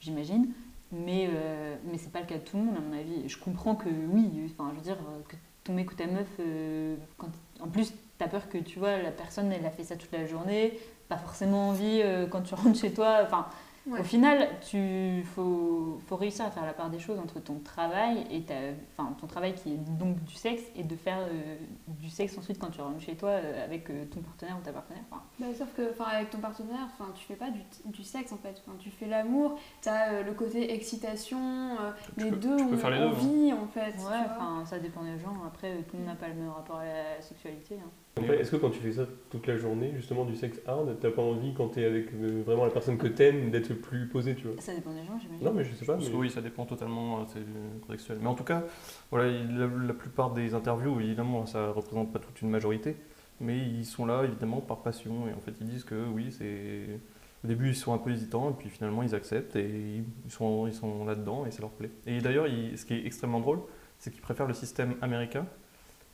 j'imagine, 0.00 0.48
mais, 0.92 1.28
euh, 1.32 1.76
mais 1.90 1.96
c'est 1.96 2.12
pas 2.12 2.20
le 2.20 2.26
cas 2.26 2.34
de 2.36 2.40
tout 2.44 2.56
le 2.58 2.64
monde, 2.64 2.76
à 2.76 2.80
mon 2.80 2.92
avis. 2.98 3.28
Je 3.28 3.38
comprends 3.38 3.74
que 3.76 3.88
oui, 3.88 4.28
enfin, 4.52 4.70
je 4.72 4.76
veux 4.76 4.82
dire, 4.82 4.96
euh, 5.08 5.20
que 5.28 5.36
ton 5.64 5.72
mec 5.74 5.90
ou 5.90 5.94
ta 5.94 6.06
meuf, 6.06 6.26
euh, 6.40 6.96
quand, 7.16 7.28
en 7.60 7.68
plus, 7.68 7.94
t'as 8.18 8.28
peur 8.28 8.48
que 8.50 8.58
tu 8.58 8.78
vois, 8.78 8.98
la 8.98 9.10
personne, 9.12 9.50
elle 9.52 9.64
a 9.64 9.70
fait 9.70 9.84
ça 9.84 9.96
toute 9.96 10.12
la 10.12 10.26
journée, 10.26 10.78
pas 11.08 11.16
forcément 11.18 11.68
envie 11.70 12.00
euh, 12.02 12.26
quand 12.26 12.42
tu 12.42 12.54
rentres 12.56 12.78
chez 12.78 12.92
toi, 12.92 13.20
enfin. 13.22 13.46
Ouais. 13.86 14.00
Au 14.00 14.04
final, 14.04 14.48
tu 14.68 15.22
faut, 15.34 15.98
faut 16.06 16.16
réussir 16.16 16.44
à 16.44 16.50
faire 16.50 16.66
la 16.66 16.74
part 16.74 16.90
des 16.90 16.98
choses 16.98 17.18
entre 17.18 17.40
ton 17.40 17.58
travail 17.60 18.26
et 18.30 18.42
ta, 18.42 18.54
enfin, 18.96 19.14
ton 19.18 19.26
travail 19.26 19.54
qui 19.54 19.72
est 19.72 19.76
donc 19.98 20.22
du 20.24 20.34
sexe 20.34 20.62
et 20.76 20.82
de 20.82 20.94
faire 20.94 21.20
euh, 21.20 21.56
du 21.86 22.10
sexe 22.10 22.36
ensuite 22.36 22.58
quand 22.58 22.68
tu 22.70 22.82
rentres 22.82 23.00
chez 23.00 23.14
toi 23.16 23.30
euh, 23.30 23.64
avec 23.64 23.88
euh, 23.88 24.04
ton 24.12 24.20
partenaire 24.20 24.56
ou 24.60 24.62
ta 24.62 24.72
partenaire. 24.72 25.02
Enfin, 25.10 25.22
Bah, 25.38 25.46
sauf 25.56 25.72
que 25.74 25.90
enfin, 25.90 26.04
avec 26.12 26.28
ton 26.28 26.38
partenaire, 26.38 26.86
enfin, 26.86 27.10
tu 27.14 27.24
fais 27.24 27.36
pas 27.36 27.48
du, 27.50 27.60
du 27.86 28.04
sexe 28.04 28.30
en 28.32 28.36
fait. 28.36 28.62
Tu 28.78 28.90
fais 28.90 29.06
l'amour, 29.06 29.58
tu 29.80 29.88
as 29.88 30.22
le 30.22 30.32
côté 30.34 30.74
excitation, 30.74 31.38
euh, 31.80 31.92
Tu 32.18 32.24
les 32.24 32.30
peux- 32.30 32.36
deux 32.36 32.56
tu 32.56 32.66
peux 32.66 32.74
ont 32.74 32.78
faire 32.78 32.90
les 32.90 32.98
deux, 32.98 33.04
hein. 33.04 33.08
envie 33.10 33.52
en 33.54 33.66
fait. 33.68 33.94
ouais, 33.96 34.64
ça 34.66 34.78
dépend 34.78 35.02
des 35.02 35.18
gens. 35.18 35.34
Après, 35.46 35.76
tout 35.88 35.96
le 35.96 36.00
monde 36.00 36.08
n'a 36.08 36.14
pas 36.14 36.28
le 36.28 36.34
même 36.34 36.50
rapport 36.50 36.76
à 36.76 36.84
la 36.84 37.22
sexualité. 37.22 37.76
hein. 37.82 37.88
Après, 38.24 38.40
Est-ce 38.40 38.50
que 38.50 38.56
quand 38.56 38.70
tu 38.70 38.78
fais 38.80 38.92
ça 38.92 39.06
toute 39.30 39.46
la 39.46 39.56
journée, 39.56 39.92
justement 39.96 40.24
du 40.24 40.36
sexe 40.36 40.60
hard, 40.66 40.96
t'as 41.00 41.10
pas 41.10 41.22
envie 41.22 41.54
quand 41.54 41.68
t'es 41.68 41.84
avec 41.84 42.12
euh, 42.14 42.42
vraiment 42.44 42.64
la 42.64 42.70
personne 42.70 42.98
que 42.98 43.06
t'aimes 43.06 43.50
d'être 43.50 43.74
plus 43.74 44.06
posé, 44.08 44.34
tu 44.34 44.46
vois? 44.48 44.60
Ça 44.60 44.74
dépend 44.74 44.92
des 44.92 45.04
gens, 45.04 45.18
j'imagine. 45.18 45.44
Non, 45.44 45.52
mais 45.52 45.64
je 45.64 45.74
sais 45.74 45.84
pas. 45.84 45.96
Mais... 45.96 46.04
que 46.10 46.16
oui, 46.16 46.30
ça 46.30 46.40
dépend 46.40 46.64
totalement, 46.66 47.20
euh, 47.20 47.24
c'est 47.28 47.38
euh, 47.40 47.78
contextuel. 47.86 48.18
Mais 48.20 48.26
en 48.28 48.34
tout 48.34 48.44
cas, 48.44 48.64
voilà, 49.10 49.28
il- 49.28 49.58
la, 49.58 49.66
la 49.86 49.94
plupart 49.94 50.32
des 50.32 50.54
interviews, 50.54 51.00
évidemment, 51.00 51.46
ça 51.46 51.70
représente 51.70 52.12
pas 52.12 52.18
toute 52.18 52.40
une 52.42 52.50
majorité, 52.50 52.96
mais 53.40 53.58
ils 53.58 53.84
sont 53.86 54.06
là 54.06 54.24
évidemment 54.24 54.60
par 54.60 54.78
passion 54.78 55.28
et 55.28 55.32
en 55.32 55.40
fait 55.40 55.52
ils 55.60 55.66
disent 55.68 55.84
que 55.84 55.94
oui, 56.12 56.32
c'est 56.32 56.98
au 57.44 57.46
début 57.46 57.68
ils 57.68 57.76
sont 57.76 57.92
un 57.92 57.98
peu 57.98 58.10
hésitants 58.10 58.50
et 58.50 58.54
puis 58.54 58.68
finalement 58.68 59.04
ils 59.04 59.14
acceptent 59.14 59.54
et 59.54 60.02
ils 60.24 60.30
sont, 60.32 60.66
ils 60.66 60.74
sont 60.74 61.04
là-dedans 61.04 61.46
et 61.46 61.52
ça 61.52 61.60
leur 61.60 61.70
plaît. 61.70 61.90
Et 62.06 62.18
d'ailleurs, 62.20 62.46
ce 62.48 62.84
qui 62.84 62.94
est 62.94 63.06
extrêmement 63.06 63.38
drôle, 63.38 63.60
c'est 64.00 64.10
qu'ils 64.10 64.22
préfèrent 64.22 64.48
le 64.48 64.54
système 64.54 64.96
américain 65.02 65.46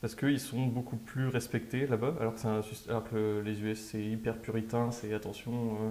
parce 0.04 0.16
qu'ils 0.16 0.38
sont 0.38 0.66
beaucoup 0.66 0.98
plus 0.98 1.28
respectés 1.28 1.86
là-bas, 1.86 2.12
alors 2.20 2.34
que, 2.34 2.90
alors 2.90 3.42
les 3.42 3.62
US 3.62 3.78
c'est 3.78 4.04
hyper 4.04 4.36
puritain, 4.36 4.90
c'est 4.90 5.14
attention, 5.14 5.52
euh, 5.80 5.90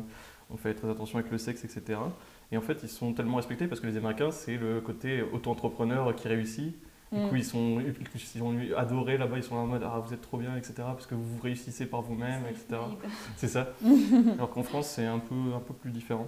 on 0.51 0.55
fait 0.55 0.75
très 0.75 0.88
attention 0.88 1.17
avec 1.17 1.32
le 1.32 1.39
sexe, 1.39 1.65
etc. 1.65 2.00
Et 2.51 2.58
en 2.58 2.62
fait, 2.62 2.77
ils 2.84 2.89
sont 2.89 3.12
tellement 3.13 3.38
respectés 3.38 3.65
parce 3.65 3.82
que 3.82 3.88
les 3.88 3.98
Américains, 3.98 4.29
c'est 4.29 4.58
le 4.58 4.82
côté 4.82 5.24
auto-entrepreneur 5.24 6.15
qui 6.15 6.27
réussit. 6.27 6.75
Du 7.12 7.20
Mm. 7.22 7.29
coup, 7.29 7.36
ils 7.38 7.43
sont, 7.43 7.82
ils 8.36 8.43
ont 8.43 8.55
adoré 8.77 9.17
là-bas, 9.17 9.38
ils 9.38 9.43
sont 9.43 9.55
en 9.55 9.65
mode 9.65 9.82
Ah, 9.84 9.98
vous 10.05 10.13
êtes 10.13 10.22
trop 10.22 10.38
bien, 10.38 10.55
etc. 10.58 10.74
Parce 10.77 11.08
que 11.08 11.15
vous 11.15 11.39
réussissez 11.41 11.88
par 11.88 12.03
vous-même, 12.03 12.43
etc. 12.48 12.82
C'est 13.36 13.48
ça. 13.48 13.70
Alors 14.36 14.51
qu'en 14.51 14.62
France, 14.62 14.89
c'est 14.89 15.08
un 15.08 15.17
peu, 15.17 15.55
un 15.55 15.60
peu 15.60 15.74
plus 15.74 15.89
différent. 15.89 16.27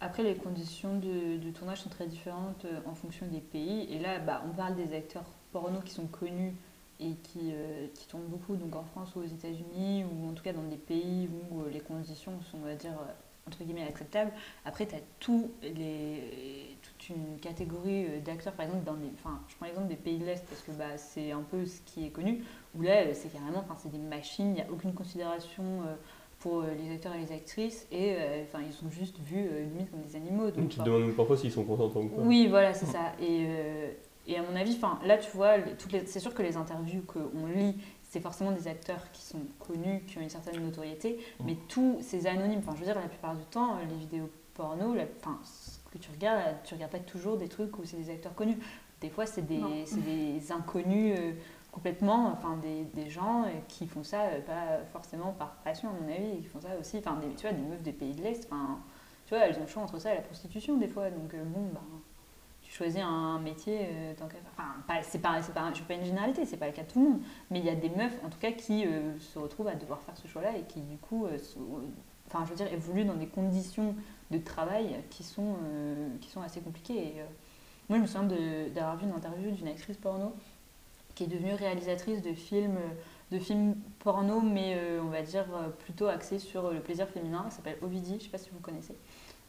Après, 0.00 0.22
les 0.22 0.36
conditions 0.36 0.96
de, 0.98 1.36
de 1.36 1.50
tournage 1.50 1.82
sont 1.82 1.90
très 1.90 2.06
différentes 2.06 2.64
euh, 2.64 2.80
en 2.86 2.94
fonction 2.94 3.26
des 3.26 3.40
pays. 3.40 3.92
Et 3.94 3.98
là, 3.98 4.18
bah, 4.20 4.42
on 4.50 4.54
parle 4.56 4.74
des 4.74 4.94
acteurs 4.96 5.26
porno 5.52 5.80
qui 5.80 5.92
sont 5.92 6.06
connus 6.06 6.54
et 7.00 7.14
qui, 7.22 7.50
euh, 7.52 7.86
qui 7.94 8.06
tournent 8.06 8.26
beaucoup, 8.28 8.56
donc 8.56 8.76
en 8.76 8.84
France 8.84 9.14
ou 9.16 9.20
aux 9.20 9.24
États-Unis, 9.24 10.04
ou 10.04 10.28
en 10.28 10.32
tout 10.32 10.42
cas 10.42 10.52
dans 10.52 10.62
des 10.62 10.76
pays 10.76 11.28
où 11.50 11.62
euh, 11.62 11.70
les 11.70 11.80
conditions 11.80 12.32
sont, 12.42 12.58
on 12.58 12.66
va 12.66 12.74
dire, 12.74 12.92
euh, 12.92 13.12
entre 13.48 13.64
guillemets, 13.64 13.86
acceptables. 13.88 14.32
Après, 14.64 14.86
tu 14.86 14.94
as 14.94 15.00
tout 15.18 15.50
les, 15.62 16.76
toute 16.82 17.08
une 17.08 17.38
catégorie 17.40 18.20
d'acteurs, 18.24 18.52
par 18.52 18.66
exemple, 18.66 18.84
dans 18.84 18.94
les, 18.94 19.10
enfin, 19.14 19.40
je 19.48 19.56
prends 19.56 19.66
l'exemple 19.66 19.88
des 19.88 19.96
pays 19.96 20.18
de 20.18 20.26
l'Est 20.26 20.44
parce 20.46 20.60
que 20.60 20.72
bah, 20.72 20.96
c'est 20.98 21.32
un 21.32 21.42
peu 21.42 21.64
ce 21.64 21.80
qui 21.80 22.04
est 22.06 22.10
connu, 22.10 22.44
où 22.76 22.82
là, 22.82 23.12
c'est 23.14 23.32
carrément, 23.32 23.60
enfin, 23.60 23.76
c'est 23.78 23.90
des 23.90 23.98
machines, 23.98 24.48
il 24.48 24.52
n'y 24.54 24.60
a 24.62 24.70
aucune 24.70 24.92
considération. 24.94 25.64
euh, 25.86 25.94
pour 26.38 26.62
les 26.62 26.94
acteurs 26.94 27.12
et 27.14 27.18
les 27.18 27.32
actrices 27.32 27.86
et 27.92 28.14
euh, 28.16 28.44
ils 28.66 28.72
sont 28.72 28.88
juste 28.88 29.18
vus 29.18 29.46
euh, 29.46 29.62
limite 29.64 29.90
comme 29.90 30.00
des 30.00 30.16
animaux 30.16 30.50
donc 30.50 30.70
tu 30.70 30.78
te 30.78 30.82
demandes 30.82 31.02
même 31.02 31.12
parfois 31.14 31.36
s'ils 31.36 31.52
sont 31.52 31.64
consentants 31.64 32.00
ou 32.00 32.08
pas? 32.08 32.22
oui, 32.22 32.46
voilà, 32.48 32.72
c'est 32.72 32.86
ça. 32.86 33.12
Et, 33.20 33.44
euh, 33.46 33.90
et 34.32 34.38
à 34.38 34.42
mon 34.42 34.54
avis, 34.56 34.76
enfin, 34.76 34.98
là, 35.04 35.18
tu 35.18 35.30
vois, 35.32 35.56
les- 35.58 35.72
toutes 35.74 35.92
les- 35.92 36.06
c'est 36.06 36.20
sûr 36.20 36.32
que 36.34 36.42
les 36.42 36.56
interviews 36.56 37.02
qu'on 37.02 37.46
lit, 37.46 37.76
c'est 38.02 38.20
forcément 38.20 38.52
des 38.52 38.66
acteurs 38.68 39.10
qui 39.12 39.22
sont 39.22 39.40
connus, 39.58 40.02
qui 40.06 40.18
ont 40.18 40.20
une 40.20 40.30
certaine 40.30 40.60
notoriété, 40.64 41.18
Mm. 41.38 41.44
mais 41.46 41.56
tous 41.68 41.98
ces 42.02 42.26
anonymes, 42.26 42.60
enfin, 42.60 42.72
je 42.74 42.80
veux 42.80 42.86
dire, 42.86 42.94
la 43.00 43.08
plupart 43.08 43.34
du 43.36 43.44
temps, 43.44 43.76
les 43.88 43.94
vidéos 43.96 44.30
porno, 44.54 44.94
la- 44.94 45.04
enfin, 45.20 45.38
ce 45.44 45.78
que 45.92 45.98
tu 45.98 46.10
regardes, 46.10 46.56
tu 46.64 46.74
regardes 46.74 46.92
pas 46.92 46.98
toujours 47.00 47.36
des 47.36 47.48
trucs 47.48 47.78
où 47.78 47.84
c'est 47.84 47.96
des 47.96 48.10
acteurs 48.10 48.34
connus. 48.34 48.58
Des 49.00 49.10
fois, 49.10 49.26
c'est 49.26 49.42
des, 49.46 49.60
des 50.04 50.52
inconnus 50.52 51.16
euh, 51.18 51.32
complètement, 51.72 52.32
enfin, 52.32 52.56
des, 52.56 52.82
des 52.94 53.08
gens 53.08 53.44
euh, 53.44 53.48
qui 53.68 53.86
font 53.86 54.02
ça, 54.04 54.22
euh, 54.22 54.40
pas 54.40 54.84
forcément 54.92 55.32
par 55.32 55.54
passion, 55.64 55.88
à 55.88 55.92
mon 55.92 56.08
avis, 56.12 56.38
qui 56.42 56.46
font 56.48 56.60
ça 56.60 56.68
aussi, 56.78 56.98
enfin, 56.98 57.16
des, 57.16 57.28
tu 57.34 57.42
vois, 57.46 57.52
des 57.52 57.62
meufs 57.62 57.82
des 57.82 57.92
pays 57.92 58.12
de 58.14 58.22
l'Est, 58.22 58.46
enfin, 58.50 58.80
tu 59.26 59.34
vois, 59.34 59.44
elles 59.46 59.56
ont 59.56 59.62
le 59.62 59.66
choix 59.68 59.82
entre 59.84 59.98
ça 60.00 60.12
et 60.12 60.16
la 60.16 60.22
prostitution, 60.22 60.76
des 60.76 60.88
fois, 60.88 61.10
donc 61.10 61.32
euh, 61.34 61.42
bon, 61.44 61.68
bah 61.72 61.80
tu 62.70 62.76
choisis 62.76 63.00
un 63.02 63.40
métier 63.40 63.80
euh, 63.80 64.14
tant 64.16 64.26
qu'à 64.26 64.34
faire. 64.34 64.52
Enfin, 64.56 64.76
pas- 64.86 65.02
c'est 65.02 65.18
pas, 65.18 65.42
c'est 65.42 65.52
pas, 65.52 65.72
je 65.72 65.80
fais 65.80 65.94
pas 65.94 66.00
une 66.00 66.06
généralité, 66.06 66.46
c'est 66.46 66.56
pas 66.56 66.68
le 66.68 66.72
cas 66.72 66.82
de 66.82 66.88
tout 66.88 67.00
le 67.02 67.10
monde. 67.10 67.20
Mais 67.50 67.58
il 67.58 67.64
y 67.64 67.68
a 67.68 67.74
des 67.74 67.88
meufs, 67.88 68.16
en 68.24 68.30
tout 68.30 68.38
cas, 68.38 68.52
qui 68.52 68.86
euh, 68.86 69.18
se 69.18 69.40
retrouvent 69.40 69.66
à 69.66 69.74
devoir 69.74 70.00
faire 70.02 70.16
ce 70.16 70.28
choix-là 70.28 70.56
et 70.56 70.62
qui, 70.62 70.80
du 70.80 70.96
coup, 70.96 71.26
euh, 71.26 71.36
enfin, 72.28 72.44
je 72.44 72.50
veux 72.50 72.56
dire, 72.56 72.72
évoluent 72.72 73.04
dans 73.04 73.16
des 73.16 73.26
conditions 73.26 73.96
de 74.30 74.38
travail 74.38 74.94
qui 75.10 75.24
sont, 75.24 75.56
qui 76.20 76.30
sont 76.30 76.40
assez 76.42 76.60
compliquées. 76.60 76.98
Et, 76.98 77.14
moi, 77.88 77.98
je 77.98 78.02
me 78.02 78.06
souviens 78.06 78.28
d'avoir 78.72 78.96
vu 78.96 79.06
une 79.06 79.14
interview 79.14 79.50
d'une 79.50 79.66
actrice 79.66 79.96
porno 79.96 80.32
qui 81.16 81.24
est 81.24 81.26
devenue 81.26 81.54
réalisatrice 81.54 82.22
de 82.22 82.32
films, 82.32 82.78
de 83.32 83.38
films 83.40 83.74
porno, 83.98 84.40
mais 84.40 84.76
euh, 84.76 85.02
on 85.02 85.08
va 85.08 85.22
dire 85.22 85.44
euh, 85.52 85.68
plutôt 85.70 86.06
axés 86.06 86.38
sur 86.38 86.70
le 86.70 86.78
plaisir 86.78 87.08
féminin. 87.08 87.42
Elle 87.46 87.52
s'appelle 87.52 87.78
Ovidie, 87.82 88.18
je 88.20 88.24
sais 88.24 88.30
pas 88.30 88.38
si 88.38 88.50
vous 88.50 88.60
connaissez. 88.60 88.94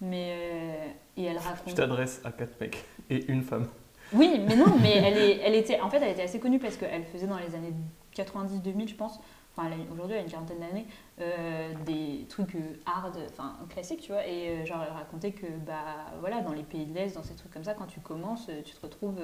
Mais, 0.01 0.96
et 1.16 1.25
elle 1.25 1.38
raconte. 1.38 1.68
Tu 1.68 1.74
t'adresses 1.75 2.20
à 2.24 2.32
quatre 2.32 2.60
mecs 2.60 2.84
et 3.12 3.32
une 3.32 3.44
femme. 3.44 3.68
Oui, 4.13 4.41
mais 4.48 4.56
non, 4.56 4.65
mais 4.82 4.98
elle, 4.98 5.18
est, 5.18 5.38
elle 5.44 5.56
était, 5.56 5.80
en 5.80 5.89
fait, 5.89 5.98
elle 5.98 6.12
était 6.12 6.24
assez 6.24 6.39
connue 6.39 6.60
parce 6.60 6.75
qu'elle 6.77 7.03
faisait 7.06 7.27
dans 7.27 7.38
les 7.38 7.56
années 7.56 7.74
90-2000, 8.15 8.89
je 8.89 8.96
pense, 8.96 9.20
enfin, 9.56 9.70
aujourd'hui, 9.91 10.15
elle 10.15 10.22
a 10.22 10.24
une 10.24 10.32
quarantaine 10.32 10.60
d'années, 10.60 10.86
euh, 11.22 11.74
des 11.86 12.25
trucs 12.27 12.56
euh, 12.56 12.80
hard, 12.86 13.18
enfin, 13.30 13.58
classiques, 13.70 14.01
tu 14.01 14.12
vois, 14.12 14.25
et 14.27 14.50
euh, 14.50 14.65
genre, 14.65 14.84
elle 14.86 14.94
racontait 14.94 15.32
que, 15.32 15.46
bah, 15.65 16.08
voilà, 16.20 16.41
dans 16.41 16.51
les 16.51 16.63
pays 16.63 16.86
de 16.86 16.94
l'Est, 16.94 17.15
dans 17.15 17.24
ces 17.24 17.36
trucs 17.36 17.53
comme 17.53 17.63
ça, 17.63 17.74
quand 17.74 17.88
tu 17.88 18.00
commences, 18.01 18.50
tu 18.65 18.74
te 18.74 18.82
retrouves 18.82 19.20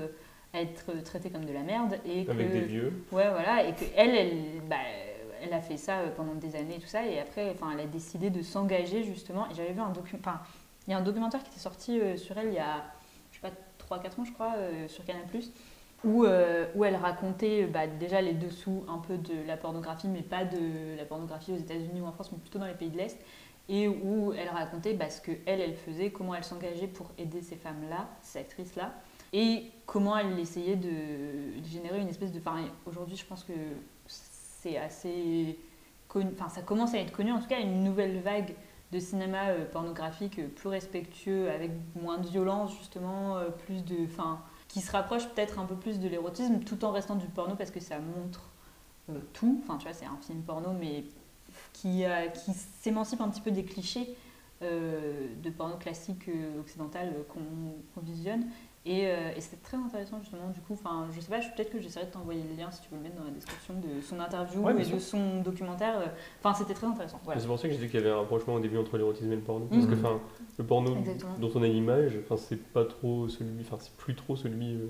à 0.53 0.61
être 0.61 1.03
traité 1.03 1.29
comme 1.29 1.43
de 1.43 1.53
la 1.53 1.63
merde, 1.63 1.97
et 2.05 2.23
que... 2.23 2.31
Avec 2.31 2.51
des 2.51 2.61
vieux. 2.61 2.93
Ouais, 3.11 3.29
voilà, 3.29 3.67
et 3.67 3.73
que 3.73 3.83
elle, 3.95 4.15
elle, 4.15 4.61
bah, 4.69 4.77
elle 5.41 5.53
a 5.53 5.61
fait 5.61 5.77
ça 5.77 5.97
pendant 6.15 6.35
des 6.35 6.55
années 6.55 6.75
et 6.75 6.79
tout 6.79 6.87
ça, 6.87 7.05
et 7.05 7.19
après, 7.19 7.49
enfin, 7.51 7.71
elle 7.73 7.81
a 7.81 7.87
décidé 7.87 8.29
de 8.29 8.41
s'engager 8.41 9.03
justement. 9.03 9.49
Et 9.49 9.55
j'avais 9.55 9.73
vu 9.73 9.81
un 9.81 9.89
documentaire, 9.89 10.33
enfin, 10.33 10.41
il 10.87 10.91
y 10.91 10.93
a 10.93 10.97
un 10.97 11.01
documentaire 11.01 11.43
qui 11.43 11.49
était 11.49 11.59
sorti 11.59 11.99
euh, 11.99 12.15
sur 12.15 12.37
elle 12.37 12.47
il 12.47 12.53
y 12.53 12.59
a, 12.59 12.83
3-4 13.89 14.21
ans, 14.21 14.25
je 14.25 14.31
crois, 14.31 14.53
euh, 14.57 14.87
sur 14.87 15.05
Canal+, 15.05 15.23
où, 16.03 16.25
euh, 16.25 16.65
où 16.75 16.83
elle 16.83 16.95
racontait 16.95 17.65
bah, 17.65 17.87
déjà 17.87 18.21
les 18.21 18.33
dessous 18.33 18.83
un 18.87 18.99
peu 18.99 19.17
de 19.17 19.45
la 19.45 19.57
pornographie, 19.57 20.07
mais 20.07 20.21
pas 20.21 20.45
de 20.45 20.95
la 20.97 21.05
pornographie 21.05 21.51
aux 21.53 21.57
États-Unis 21.57 22.01
ou 22.01 22.05
en 22.05 22.11
France, 22.11 22.31
mais 22.31 22.37
plutôt 22.37 22.59
dans 22.59 22.67
les 22.67 22.73
pays 22.73 22.89
de 22.89 22.97
l'Est, 22.97 23.17
et 23.69 23.87
où 23.87 24.31
elle 24.33 24.49
racontait 24.49 24.93
bah, 24.93 25.09
ce 25.09 25.21
que 25.21 25.31
elle, 25.45 25.75
faisait, 25.75 26.11
comment 26.11 26.35
elle 26.35 26.43
s'engageait 26.43 26.87
pour 26.87 27.11
aider 27.17 27.41
ces 27.41 27.55
femmes-là, 27.55 28.07
ces 28.21 28.39
actrices-là, 28.39 28.93
et 29.33 29.71
comment 29.85 30.17
elle 30.17 30.39
essayait 30.39 30.77
de, 30.77 31.61
générer 31.65 31.99
une 31.99 32.07
espèce 32.07 32.31
de... 32.31 32.41
Aujourd'hui, 32.85 33.17
je 33.17 33.25
pense 33.25 33.43
que 33.43 33.53
c'est 34.05 34.77
assez... 34.77 35.59
Enfin, 36.15 36.49
ça 36.49 36.61
commence 36.61 36.93
à 36.93 36.99
être 36.99 37.11
connu, 37.11 37.31
en 37.31 37.39
tout 37.39 37.47
cas, 37.47 37.59
une 37.59 37.83
nouvelle 37.83 38.21
vague 38.21 38.55
de 38.91 38.99
cinéma 38.99 39.49
euh, 39.49 39.65
pornographique 39.65 40.39
euh, 40.39 40.47
plus 40.47 40.69
respectueux, 40.69 41.49
avec 41.49 41.71
moins 42.01 42.17
de 42.17 42.27
violence, 42.27 42.77
justement, 42.77 43.37
euh, 43.37 43.49
plus 43.49 43.83
de... 43.83 44.05
Enfin, 44.05 44.39
qui 44.67 44.81
se 44.81 44.91
rapproche 44.91 45.27
peut-être 45.29 45.59
un 45.59 45.65
peu 45.65 45.75
plus 45.75 45.99
de 45.99 46.07
l'érotisme, 46.07 46.59
tout 46.59 46.83
en 46.83 46.91
restant 46.91 47.15
du 47.15 47.27
porno, 47.27 47.55
parce 47.55 47.71
que 47.71 47.79
ça 47.79 47.99
montre 47.99 48.49
tout. 49.31 49.61
Enfin, 49.63 49.77
tu 49.77 49.85
vois, 49.85 49.93
c'est 49.93 50.05
un 50.05 50.17
film 50.21 50.41
porno, 50.41 50.73
mais 50.73 51.05
qui, 51.71 52.03
s'émancipe 52.81 53.21
un 53.21 53.29
petit 53.29 53.39
peu 53.39 53.51
des 53.51 53.63
clichés 53.63 54.13
de 54.61 55.49
porno 55.51 55.77
classique 55.77 56.29
occidental 56.59 57.13
qu'on 57.29 58.01
visionne. 58.01 58.45
Et, 58.89 59.07
euh, 59.07 59.31
et 59.35 59.41
c'était 59.41 59.57
très 59.57 59.75
intéressant 59.75 60.19
justement 60.21 60.47
du 60.49 60.61
coup. 60.61 60.73
Enfin, 60.73 61.07
je 61.13 61.19
sais 61.19 61.29
pas, 61.29 61.39
peut-être 61.39 61.69
que 61.71 61.79
j'essaierai 61.81 62.05
de 62.05 62.11
t'envoyer 62.11 62.41
le 62.49 62.55
lien 62.55 62.71
si 62.71 62.81
tu 62.81 62.87
veux 62.89 62.95
le 62.97 63.03
mettre 63.03 63.17
dans 63.17 63.25
la 63.25 63.31
description 63.31 63.73
de 63.73 64.01
son 64.01 64.17
interview 64.19 64.61
Ouais, 64.61 64.79
et 64.79 64.83
sûr. 64.85 64.95
de 64.95 64.99
son 65.01 65.41
documentaire. 65.41 65.99
euh. 65.99 66.05
Enfin, 66.41 66.53
c'était 66.57 66.73
très 66.73 66.87
intéressant. 66.87 67.19
Voilà. 67.25 67.39
C'est 67.41 67.47
pour 67.47 67.59
ça 67.59 67.67
que 67.67 67.73
j'ai 67.73 67.79
dit 67.81 67.87
qu'il 67.89 67.99
y 67.99 68.03
avait 68.03 68.11
un 68.11 68.17
rapprochement 68.19 68.53
au 68.53 68.59
début 68.61 68.77
entre 68.77 68.97
l'érotisme 68.97 69.31
et 69.31 69.35
le 69.35 69.41
porno. 69.41 69.65
Parce 69.65 69.85
que 69.85 69.91
Mhm. 69.93 70.05
enfin, 70.05 70.19
le 70.57 70.63
porno 70.65 70.95
Exactement. 70.99 71.33
dont 71.39 71.51
on 71.55 71.63
a 71.63 71.67
l'image, 71.67 72.13
enfin, 72.23 72.37
c'est 72.37 72.63
pas 72.71 72.85
trop 72.85 73.27
celui, 73.27 73.59
enfin, 73.61 73.75
c'est 73.79 73.91
plus 73.97 74.15
trop 74.15 74.37
celui, 74.37 74.75
euh, 74.75 74.87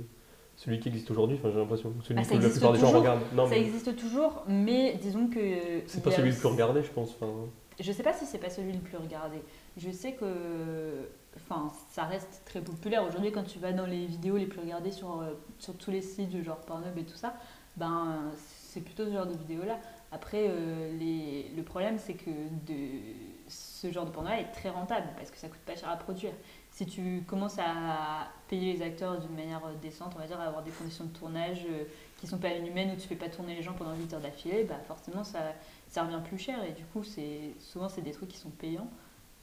celui 0.58 0.80
qui 0.80 0.90
existe 0.90 1.10
aujourd'hui. 1.10 1.38
Enfin, 1.40 1.50
j'ai 1.52 1.60
l'impression. 1.60 1.92
Celui 2.04 2.20
Ah, 2.20 2.24
que 2.24 2.34
la 2.44 2.50
plupart 2.50 2.74
des 2.74 2.80
gens 2.80 2.92
regardent. 2.92 3.22
Non, 3.34 3.46
Ça 3.46 3.50
mais 3.52 3.62
existe 3.62 3.96
toujours, 3.96 4.44
mais 4.48 4.94
disons 5.02 5.28
que. 5.28 5.40
c'est 5.88 6.04
pas 6.04 6.12
celui 6.12 6.30
le 6.32 6.36
plus 6.38 6.48
regardé, 6.48 6.84
je 6.84 6.92
pense. 6.92 7.16
Enfin, 7.20 7.32
Je 7.80 7.92
sais 7.92 8.04
pas 8.04 8.14
si 8.14 8.26
c'est 8.26 8.40
pas 8.40 8.50
celui 8.50 8.74
le 8.74 8.80
plus 8.80 8.98
regardé. 8.98 9.38
Je 9.78 9.90
sais 9.92 10.14
que 10.14 10.26
enfin, 11.38 11.72
ça 11.90 12.04
reste 12.04 12.42
très 12.46 12.62
populaire. 12.62 13.04
Aujourd'hui, 13.08 13.32
quand 13.32 13.44
tu 13.44 13.60
vas 13.60 13.72
dans 13.74 13.86
les 13.86 14.06
vidéos 14.06 14.38
les 14.38 14.46
plus 14.48 14.60
regardées 14.62 14.92
sur, 14.92 15.22
euh, 15.22 15.34
sur 15.60 15.76
tous 15.78 15.92
les 15.92 16.02
sites 16.02 16.30
du 16.30 16.44
genre 16.44 16.58
Pornhub 16.62 16.98
et 16.98 17.06
tout 17.06 17.16
ça, 17.18 17.34
ben, 17.78 18.32
c'est 18.38 18.82
plutôt 18.82 19.06
ce 19.06 19.12
genre 19.14 19.26
de 19.28 19.34
vidéos-là. 19.38 19.78
Après, 20.12 20.46
euh, 20.50 20.98
les- 20.98 21.52
le 21.56 21.64
problème, 21.64 21.98
c'est 22.00 22.14
que 22.14 22.30
de, 22.66 22.76
ce 23.50 23.92
genre 23.92 24.06
de 24.06 24.12
porno-là 24.12 24.40
est 24.42 24.52
très 24.52 24.70
rentable 24.70 25.08
parce 25.18 25.32
que 25.32 25.38
ça 25.38 25.48
coûte 25.50 25.60
pas 25.66 25.76
cher 25.76 25.90
à 25.90 25.98
produire. 25.98 26.32
Si 26.72 26.86
tu 26.86 27.24
commences 27.28 27.58
à 27.60 28.28
payer 28.48 28.74
les 28.74 28.82
acteurs 28.82 29.20
d'une 29.20 29.36
manière 29.36 29.66
euh, 29.66 29.74
décente, 29.82 30.14
on 30.16 30.20
va 30.20 30.28
dire, 30.28 30.40
à 30.40 30.44
avoir 30.46 30.64
des 30.64 30.72
conditions 30.72 31.06
de 31.06 31.10
tournage 31.18 31.66
euh, 31.70 31.84
qui 32.18 32.28
sont 32.28 32.38
pas 32.38 32.50
inhumaines, 32.54 32.92
où 32.92 32.96
tu 32.96 33.08
fais 33.08 33.16
pas 33.16 33.30
tourner 33.30 33.56
les 33.56 33.62
gens 33.64 33.74
pendant 33.74 33.94
8 33.96 34.14
heures 34.14 34.22
d'affilée, 34.22 34.64
bah 34.64 34.80
forcément 34.88 35.24
ça, 35.24 35.40
ça 35.90 36.04
revient 36.04 36.22
plus 36.24 36.38
cher 36.38 36.64
et 36.64 36.72
du 36.72 36.84
coup 36.86 37.04
souvent 37.60 37.90
c'est 37.90 38.02
des 38.02 38.12
trucs 38.12 38.30
qui 38.30 38.38
sont 38.38 38.50
payants 38.50 38.88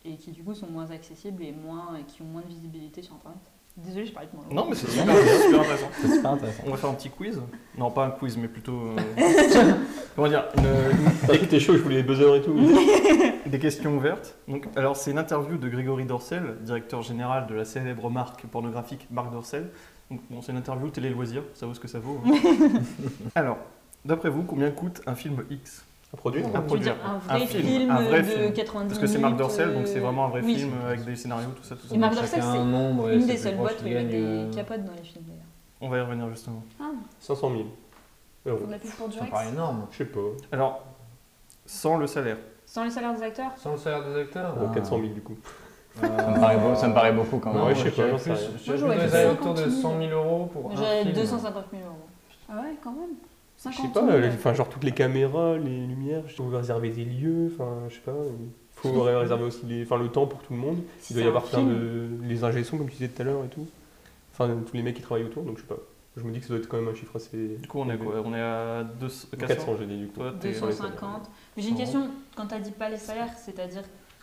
et 0.05 0.17
qui 0.17 0.31
du 0.33 0.43
coup 0.43 0.55
sont 0.55 0.67
moins 0.69 0.91
accessibles 0.91 1.43
et 1.43 1.53
moins 1.53 1.97
et 1.99 2.03
qui 2.05 2.23
ont 2.23 2.27
moins 2.27 2.43
de 2.43 2.49
visibilité 2.49 3.03
sur 3.03 3.15
internet. 3.15 3.39
Désolée, 3.77 4.07
je 4.07 4.13
parlais 4.13 4.29
de 4.31 4.37
moi. 4.37 4.45
Non, 4.53 4.67
mais 4.69 4.77
c'est 4.77 4.89
super, 4.89 5.07
bien, 5.07 5.15
super 5.43 5.61
intéressant. 5.63 5.89
C'est 6.01 6.09
super 6.09 6.31
intéressant. 6.31 6.63
On 6.65 6.71
va 6.71 6.77
faire 6.77 6.91
un 6.91 6.95
petit 6.95 7.11
quiz. 7.11 7.41
Non, 7.77 7.91
pas 7.91 8.07
un 8.07 8.11
quiz, 8.11 8.37
mais 8.37 8.47
plutôt. 8.47 8.79
euh, 8.81 8.97
comment 10.15 10.29
dire 10.29 10.45
une- 10.57 11.27
Dès 11.27 11.39
que 11.41 11.45
t'es 11.47 11.59
chaud, 11.59 11.73
je 11.77 11.83
voulais 11.83 11.97
les 11.97 12.03
buzzers 12.05 12.37
et 12.37 12.43
tout. 12.43 12.55
Des 13.47 13.59
questions 13.59 13.97
ouvertes. 13.97 14.37
Donc, 14.47 14.69
alors, 14.77 14.97
c'est 14.97 15.11
une 15.11 15.19
interview 15.19 15.57
de 15.59 15.69
Grégory 15.69 16.05
Dorcel, 16.05 16.57
directeur 16.63 17.03
général 17.03 17.49
de 17.49 17.55
la 17.55 17.65
célèbre 17.65 18.09
marque 18.11 18.47
pornographique 18.47 19.09
Marc 19.11 19.33
Dorcel. 19.33 19.69
Donc, 20.09 20.21
bon, 20.31 20.41
c'est 20.41 20.53
une 20.53 20.59
interview 20.59 20.89
télé 20.91 21.11
loisirs, 21.11 21.43
ça 21.55 21.67
vaut 21.67 21.75
ce 21.75 21.81
que 21.81 21.89
ça 21.89 21.99
vaut. 21.99 22.21
hein. 22.27 22.33
alors, 23.35 23.59
d'après 24.05 24.29
vous, 24.31 24.45
combien 24.45 24.71
coûte 24.71 25.03
un 25.07 25.17
film 25.17 25.43
X? 25.51 25.85
Veux 26.17 26.63
produire. 26.63 26.95
dire 26.95 26.97
un 27.05 27.19
vrai 27.19 27.43
Un 27.43 27.47
film, 27.47 27.63
film, 27.65 27.91
un 27.91 28.03
vrai 28.03 28.23
de 28.23 28.27
film. 28.27 28.53
90 28.53 28.89
Parce 28.89 28.99
que 29.01 29.07
c'est 29.07 29.19
Marc 29.19 29.37
Dorcel, 29.37 29.75
donc 29.75 29.87
c'est 29.87 29.99
euh, 29.99 30.03
vraiment 30.03 30.27
un 30.27 30.29
vrai 30.29 30.41
oui. 30.45 30.57
film 30.57 30.73
euh, 30.83 30.89
avec 30.89 31.05
des 31.05 31.17
scénarios, 31.17 31.51
tout 31.57 31.63
ça, 31.63 31.75
tout 31.77 31.87
ça. 31.87 31.95
Et 31.95 31.99
Marc 31.99 32.15
Dorcel, 32.15 32.41
c'est 32.43 32.59
un 32.59 33.13
Une 33.13 33.27
des 33.27 33.37
seules 33.37 33.57
boîtes 33.57 33.77
où 33.81 33.83
qui 33.85 33.91
il 33.91 33.93
y 33.93 33.97
a 33.97 34.05
des 34.05 34.23
euh, 34.23 34.53
capotes 34.53 34.85
dans 34.85 34.93
les 34.93 35.03
films 35.03 35.25
d'ailleurs. 35.27 35.43
On 35.81 35.89
va 35.89 35.99
y 35.99 36.01
revenir 36.01 36.29
justement. 36.31 36.63
500 37.21 37.51
000 37.51 37.63
euros. 38.47 38.61
On 38.69 38.73
a 38.73 38.79
plus 38.79 38.91
pour 38.91 39.09
du 39.09 39.15
Ça 39.15 39.21
Rex. 39.21 39.31
paraît 39.33 39.49
énorme. 39.49 39.87
Je 39.91 39.97
sais 39.99 40.05
pas. 40.05 40.21
Alors, 40.53 40.85
sans 41.67 41.97
le 41.97 42.07
salaire. 42.07 42.37
Sans 42.67 42.85
le 42.85 42.91
salaire 42.91 43.15
des 43.15 43.23
acteurs 43.23 43.51
Sans 43.57 43.73
le 43.73 43.79
salaire 43.79 44.05
des 44.05 44.21
acteurs 44.21 44.55
Bon, 44.57 44.69
Ah. 44.71 44.75
400 44.75 44.97
000 45.01 45.09
du 45.15 45.21
coup. 45.21 45.37
Ça 46.01 46.09
me 46.09 46.41
paraît 46.41 46.57
beau- 46.59 46.75
ça 46.75 46.89
me 46.89 46.95
paraît 46.95 47.13
beaucoup 47.13 47.39
quand 47.39 47.53
même. 47.53 47.65
Ouais, 47.65 47.75
je 47.75 47.85
sais 47.85 47.91
pas, 47.91 48.03
plus- 48.17 48.27
Moi, 48.67 48.77
j'aurais 48.77 49.09
50 49.09 49.57
de 49.59 49.71
000. 49.71 49.83
100 49.83 49.99
000 49.99 50.11
euros 50.13 50.47
pour 50.53 50.73
un 50.73 50.77
J'avais 50.77 51.03
film. 51.03 51.15
250 51.15 51.65
000 51.71 51.83
euros. 51.85 51.97
Ah 52.49 52.55
ouais, 52.57 52.75
quand 52.83 52.91
même. 52.93 53.11
Je 53.71 53.77
50 53.77 53.95
sais 53.95 54.01
pas, 54.01 54.07
000. 54.07 54.13
euh, 54.25 54.31
enfin, 54.35 54.55
genre 54.55 54.69
toutes 54.69 54.85
les 54.85 54.93
caméras, 54.93 55.57
les 55.59 55.87
lumières, 55.87 56.23
il 56.27 56.33
faut 56.35 56.47
réserver 56.49 56.91
des 56.91 57.05
lieux, 57.05 57.51
enfin, 57.55 57.83
je 57.89 57.95
sais 57.95 58.01
pas. 58.01 58.13
Il 58.13 58.91
faut 58.91 59.03
réserver 59.03 59.45
aussi 59.45 59.65
les, 59.67 59.83
enfin, 59.85 59.97
le 59.99 60.09
temps 60.09 60.27
pour 60.27 60.41
tout 60.41 60.53
le 60.53 60.59
monde. 60.59 60.79
Si 61.01 61.13
Il 61.13 61.17
doit 61.17 61.25
y 61.25 61.29
avoir 61.29 61.45
plein 61.45 61.63
de. 61.63 62.09
les 62.23 62.45
ingé 62.45 62.63
sons, 62.65 62.77
comme 62.79 62.89
tu 62.89 62.97
disais 62.97 63.09
tout 63.09 63.23
à 63.23 63.25
l'heure 63.25 63.45
et 63.45 63.49
tout. 63.49 63.67
Enfin, 64.33 64.55
tous 64.67 64.77
les 64.77 64.83
mecs 64.83 64.97
qui 64.97 65.03
travaillent 65.03 65.25
autour, 65.25 65.45
donc 65.45 65.57
je 65.57 65.63
sais 65.63 65.69
pas. 65.69 65.77
Je 66.17 66.23
me 66.23 66.31
dis 66.31 66.39
que 66.41 66.47
ça 66.47 66.51
doit 66.51 66.59
être 66.59 66.69
quand 66.69 66.77
même 66.77 66.89
un 66.89 66.95
chiffre 66.95 67.17
assez. 67.17 67.57
Du 67.61 67.67
coup, 67.67 67.81
on 67.81 67.91
est 67.91 67.97
quoi? 67.99 68.23
On 68.25 68.33
est 68.35 68.41
à 68.41 68.85
200, 68.85 69.29
400 69.39 69.47
400, 69.57 69.77
j'ai 69.81 69.87
dit 69.87 69.97
du 69.99 70.07
coup. 70.09 70.21
Toi, 70.21 70.33
t'es- 70.39 70.53
250. 70.53 71.31
Mais 71.57 71.63
j'ai 71.63 71.71
une 71.71 71.77
question, 71.77 72.09
quand 72.37 72.47
t'as 72.47 72.61
dit 72.61 72.71
pas 72.71 72.89
les 72.89 72.97
salaires, 72.99 73.33
c'est-à-dire. 73.37 73.83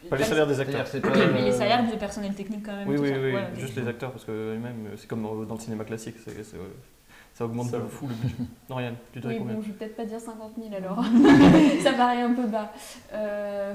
Pas 0.10 0.16
les 0.16 0.24
salaires 0.24 0.48
des 0.48 0.60
acteurs. 0.60 0.86
Pas, 1.02 1.10
mais 1.34 1.42
les 1.44 1.50
euh, 1.52 1.58
salaires 1.58 1.90
du 1.90 1.96
personnel 1.98 2.34
technique 2.34 2.66
quand 2.66 2.76
même. 2.76 2.88
Oui, 2.88 2.96
oui, 2.98 3.10
oui, 3.12 3.34
Ouais, 3.34 3.48
juste 3.58 3.76
les 3.76 3.88
acteurs, 3.88 4.12
parce 4.12 4.24
que 4.26 4.58
même, 4.58 4.88
c'est 4.98 5.08
comme 5.08 5.22
dans 5.48 5.54
le 5.56 5.60
cinéma 5.60 5.84
classique, 5.84 6.16
c'est, 6.26 6.44
c'est- 6.44 6.58
ça 7.42 7.46
augmente 7.46 7.70
Ça 7.70 7.80
de 7.80 7.88
fou 7.88 8.08
le 8.08 8.14
budget. 8.14 8.36
Non, 8.70 8.76
Ryan, 8.76 8.94
tu 9.12 9.20
dirais 9.20 9.34
Oui, 9.34 9.40
combien 9.40 9.56
bon, 9.56 9.62
je 9.62 9.68
vais 9.68 9.74
peut-être 9.74 9.96
pas 9.96 10.06
dire 10.06 10.20
50 10.20 10.52
000 10.62 10.76
alors. 10.76 11.04
ça 11.84 11.94
paraît 11.94 12.22
un 12.22 12.34
peu 12.34 12.46
bas. 12.48 12.72
Euh, 13.14 13.74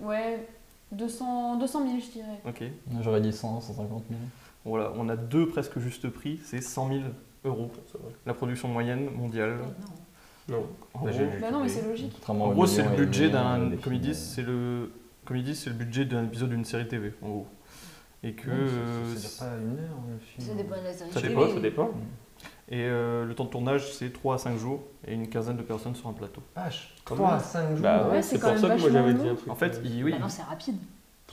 ouais, 0.00 0.46
200, 0.92 1.56
200 1.58 1.86
000, 1.86 1.94
je 2.00 2.10
dirais. 2.12 2.40
Ok. 2.46 2.62
J'aurais 3.02 3.20
dit 3.20 3.32
100, 3.32 3.60
150 3.60 4.04
000. 4.10 4.20
Voilà, 4.64 4.92
on 4.96 5.08
a 5.08 5.16
deux 5.16 5.46
presque 5.48 5.78
juste 5.78 6.08
prix, 6.08 6.40
c'est 6.44 6.60
100 6.60 6.88
000 6.88 7.00
euros. 7.44 7.70
Ça. 7.92 7.98
La 8.26 8.34
production 8.34 8.68
moyenne 8.68 9.08
mondiale. 9.16 9.56
Non. 10.48 10.56
Non. 10.56 10.66
En 10.94 11.04
Bah, 11.04 11.10
gros. 11.10 11.20
Bah 11.40 11.50
non, 11.52 11.62
mais 11.62 11.68
c'est 11.68 11.86
logique. 11.86 12.16
En 12.28 12.34
gros, 12.52 12.66
c'est 12.66 12.82
le 12.82 12.96
budget 12.96 13.26
euh, 13.26 13.30
d'un. 13.30 13.76
Comme 13.82 13.94
ils 13.94 14.00
disent, 14.00 14.18
c'est 14.34 14.42
le. 14.42 14.90
Comme 15.24 15.36
ils 15.38 15.44
disent, 15.44 15.60
c'est 15.60 15.70
le 15.70 15.76
budget 15.76 16.04
d'un 16.04 16.24
épisode 16.24 16.50
d'une 16.50 16.64
série 16.66 16.86
TV, 16.88 17.14
en 17.22 17.28
gros. 17.28 17.46
Et 18.22 18.32
que. 18.34 18.48
non, 18.50 18.54
euh, 18.56 19.14
ça- 19.16 19.28
ça 19.28 19.46
dure 19.46 19.56
pas 19.56 19.62
une 19.62 19.78
heure 19.78 19.98
le 20.10 20.18
film. 20.18 20.48
Ça 20.48 20.54
dépend 20.54 20.76
de 20.76 20.84
la 20.84 20.92
série. 20.92 21.10
Ça 21.12 21.20
télé. 21.20 21.34
dépend, 21.34 21.48
Ça 21.54 21.60
dépend. 21.60 21.90
Et 22.70 22.80
euh, 22.84 23.24
le 23.26 23.34
temps 23.34 23.44
de 23.44 23.50
tournage, 23.50 23.92
c'est 23.92 24.12
3 24.12 24.36
à 24.36 24.38
5 24.38 24.56
jours 24.56 24.80
et 25.06 25.12
une 25.12 25.28
quinzaine 25.28 25.56
de 25.58 25.62
personnes 25.62 25.94
sur 25.94 26.08
un 26.08 26.12
plateau. 26.14 26.42
Vache, 26.56 26.94
Quand 27.04 27.14
3 27.14 27.28
même. 27.30 27.36
à 27.36 27.40
5 27.42 27.68
jours. 27.70 27.78
Bah 27.82 28.08
Ouais, 28.10 28.22
c'est 28.22 28.36
c'est 28.36 28.40
quand 28.40 28.52
pour 28.54 28.54
même 28.54 28.60
ça 28.62 28.62
que 28.62 28.80
moi 28.80 28.90
vachement 28.90 28.92
j'avais 29.00 29.14
dit 29.14 29.24
long. 29.26 29.32
un 29.32 29.34
truc. 29.36 29.50
En 29.50 29.54
fait, 29.54 29.80
il- 29.84 30.04
oui. 30.04 30.12
Bah 30.12 30.18
non, 30.20 30.28
c'est 30.28 30.42
rapide. 30.42 30.76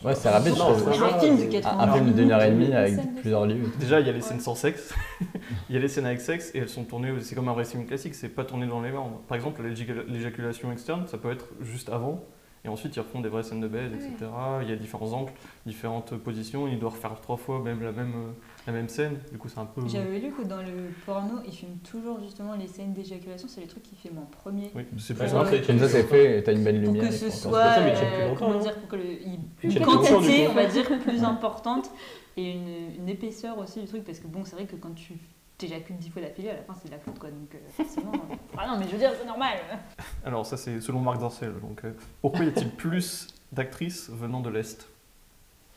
Ouais, 0.04 0.16
c'est 0.16 0.30
rapide, 0.30 0.54
je 0.56 0.60
Non, 0.60 0.66
trouve. 0.74 0.94
c'est 0.94 1.04
un 1.04 1.20
film 1.20 1.38
de 1.38 1.44
4 1.46 1.68
Un, 1.68 1.80
un 1.80 1.94
film 1.94 2.08
et 2.08 2.12
demie 2.52 2.74
avec 2.74 2.96
Scène 2.96 3.16
de 3.16 3.20
plusieurs 3.20 3.46
lieux. 3.46 3.72
Déjà, 3.80 4.00
il 4.00 4.08
y 4.08 4.10
a 4.10 4.14
les 4.14 4.22
scènes 4.22 4.40
sans 4.40 4.56
sexe, 4.56 4.94
il 5.70 5.76
y 5.76 5.78
a 5.78 5.82
les 5.82 5.88
scènes 5.88 6.08
avec 6.08 6.20
sexe, 6.22 6.52
et 6.56 6.58
elles 6.58 6.70
sont 6.70 6.84
tournées, 6.86 7.14
c'est 7.22 7.36
comme 7.36 7.48
un 7.50 7.64
film 7.64 7.86
classique, 7.86 8.16
c'est 8.16 8.30
pas 8.30 8.44
tourné 8.44 8.66
dans 8.66 8.82
les 8.82 8.92
membres. 8.92 9.22
Par 9.28 9.36
exemple, 9.36 9.62
l'éjac- 9.62 10.06
l'éjaculation 10.08 10.72
externe, 10.72 11.06
ça 11.08 11.18
peut 11.20 11.32
être 11.32 11.46
juste 11.62 11.90
avant, 11.90 12.24
et 12.64 12.70
ensuite 12.70 12.96
ils 12.96 13.00
refont 13.00 13.22
des 13.22 13.30
vraies 13.30 13.44
scènes 13.44 13.62
de 13.62 13.68
baise, 13.68 13.92
Oui. 13.92 14.06
etc. 14.06 14.30
Il 14.62 14.70
y 14.70 14.74
a 14.74 14.76
différents 14.76 15.12
angles, 15.14 15.32
différentes 15.66 16.16
positions, 16.18 16.68
il 16.68 16.80
doit 16.80 16.92
refaire 16.92 17.20
trois 17.22 17.38
fois 17.38 17.60
même 17.60 17.82
la 17.82 17.92
même, 17.92 18.14
euh, 18.16 18.32
la 18.68 18.74
même 18.74 18.88
scène, 18.88 19.18
du 19.32 19.38
coup 19.38 19.50
c'est 19.50 19.60
un 19.60 19.66
peu... 19.66 19.82
J'avais 19.88 20.20
lu 20.20 20.32
que 20.32 20.44
dans 20.44 20.62
le 20.62 20.92
porno, 21.06 21.40
ils 21.46 21.54
filment 21.54 21.78
toujours 21.90 22.20
justement 22.22 22.56
les 22.56 22.68
scènes 22.68 22.94
d'éjaculation, 22.94 23.48
c'est 23.48 23.62
les 23.62 23.68
trucs 23.68 23.84
qu'ils 23.84 23.98
filment 23.98 24.20
en 24.20 24.26
premier. 24.26 24.72
Oui, 24.76 24.86
c'est 24.98 25.16
plus 25.16 25.28
simple. 25.28 25.62
Comme 25.66 25.80
ça, 25.80 25.90
c'est 25.90 26.04
fait, 26.04 26.40
et 26.40 26.44
t'as 26.44 26.54
une 26.54 26.64
belle 26.64 26.84
Pour 26.84 26.94
lumière. 26.94 27.10
que 27.10 27.16
et 27.16 27.18
ce 27.18 27.30
soit, 27.30 27.60
euh, 27.80 28.36
comment 28.38 28.56
hein. 28.56 28.60
dire, 28.60 28.76
pour 28.76 28.90
que 28.90 28.96
le, 28.96 29.84
quantité, 29.84 30.48
on 30.48 30.54
va 30.54 30.66
dire, 30.66 30.88
plus 31.00 31.24
importante 31.24 31.90
et 32.38 32.52
une, 32.52 33.02
une 33.02 33.10
épaisseur 33.10 33.58
aussi 33.58 33.82
du 33.82 33.88
truc, 33.88 34.04
parce 34.04 34.20
que 34.20 34.28
bon, 34.28 34.44
c'est 34.46 34.56
vrai 34.56 34.66
que 34.66 34.76
quand 34.76 34.94
tu 34.94 35.14
t'éjacules 35.62 35.98
dix 35.98 36.10
fois 36.10 36.22
d'affilée, 36.22 36.50
à 36.50 36.56
la 36.56 36.62
fin 36.64 36.74
c'est 36.82 36.88
de 36.88 36.94
la 36.94 37.00
faute 37.00 37.18
quoi, 37.20 37.30
donc 37.30 37.54
euh, 37.56 37.58
forcément. 37.84 38.12
ah 38.58 38.68
non, 38.68 38.78
mais 38.78 38.86
je 38.88 38.92
veux 38.92 38.98
dire, 38.98 39.12
c'est 39.20 39.28
normal. 39.28 39.58
Alors 40.26 40.46
ça 40.46 40.58
c'est 40.58 40.82
selon 40.82 41.00
Marc 41.00 41.20
Dorcel, 41.20 41.54
donc 41.62 41.84
euh, 41.86 41.92
pourquoi 42.22 42.44
y 42.46 42.48
a-t-il 42.48 42.70
plus 42.72 43.28
d'actrices 43.52 44.10
venant 44.10 44.40
de 44.42 44.50
l'Est? 44.50 44.88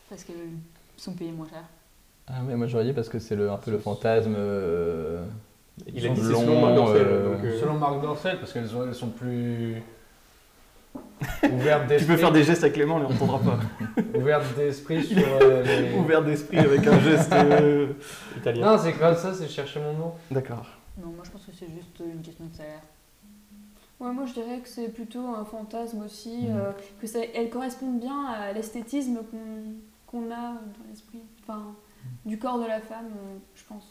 Parce 0.09 0.25
qu'elles 0.25 0.37
sont 0.97 1.13
payées 1.15 1.33
moins 1.33 1.49
cher. 1.49 1.65
Ah, 2.27 2.41
mais 2.43 2.57
moi 2.57 2.67
j'aurais 2.67 2.85
dit 2.85 2.93
parce 2.93 3.09
que 3.09 3.19
c'est 3.19 3.37
le, 3.37 3.51
un 3.51 3.57
peu 3.59 3.71
le 3.71 3.79
fantasme. 3.79 4.35
euh, 4.37 5.25
Il 5.87 6.07
a 6.07 6.09
dit 6.11 6.21
c'est 6.23 6.29
Long, 6.31 6.41
selon 6.41 6.61
Marc 6.63 6.75
Dorcel, 6.75 7.07
euh, 7.07 7.37
euh, 7.45 7.61
Selon 7.61 7.75
Marc 7.79 8.01
Dorcel, 8.01 8.39
parce 8.39 8.53
qu'elles 8.53 8.69
sont, 8.69 8.87
elles 8.87 8.95
sont 8.95 9.09
plus 9.11 9.83
d'esprit. 11.49 11.97
Tu 11.99 12.05
peux 12.07 12.17
faire 12.17 12.33
des 12.33 12.45
gestes 12.45 12.63
avec 12.65 12.77
les 12.77 12.85
mains, 12.87 12.95
on 12.95 13.09
les 13.09 13.15
entendra 13.15 13.39
pas. 13.41 13.59
ouvertes 14.19 14.57
d'esprit 14.57 15.03
sur 15.05 15.19
euh, 15.43 15.63
les... 15.63 15.97
Ouvert 15.99 16.23
d'esprit 16.25 16.59
avec 16.59 16.87
un 16.87 16.99
geste... 17.01 17.33
euh, 17.33 17.93
italien. 18.37 18.73
Non, 18.73 18.79
c'est 18.83 18.93
comme 18.93 19.15
ça, 19.17 19.33
c'est 19.35 19.49
chercher 19.49 19.81
mon 19.81 19.93
mot. 19.95 20.15
D'accord. 20.31 20.67
Non, 20.99 21.09
moi 21.09 21.25
je 21.25 21.31
pense 21.31 21.43
que 21.47 21.53
c'est 21.59 21.67
juste 21.71 22.01
une 22.01 22.23
question 22.23 22.45
de 22.47 22.55
salaire. 22.55 22.81
Ouais, 24.01 24.13
moi 24.13 24.25
je 24.27 24.33
dirais 24.35 24.59
que 24.61 24.69
c'est 24.69 24.89
plutôt 24.89 25.27
un 25.27 25.45
fantasme 25.45 26.03
aussi, 26.05 26.47
Mhm. 26.49 26.57
euh, 26.57 26.73
que 27.01 27.07
ça, 27.07 27.21
elles 27.35 27.49
correspondent 27.51 28.01
bien 28.01 28.27
à 28.27 28.53
l'esthétisme 28.53 29.19
qu'on 30.07 30.31
a 30.31 30.53
dans 30.53 30.85
l'esprit, 30.91 31.23
enfin, 31.43 31.75
du 32.27 32.39
corps 32.39 32.59
de 32.61 32.67
la 32.67 32.81
femme, 32.81 33.07
euh, 33.07 33.37
je 33.55 33.63
pense. 33.69 33.85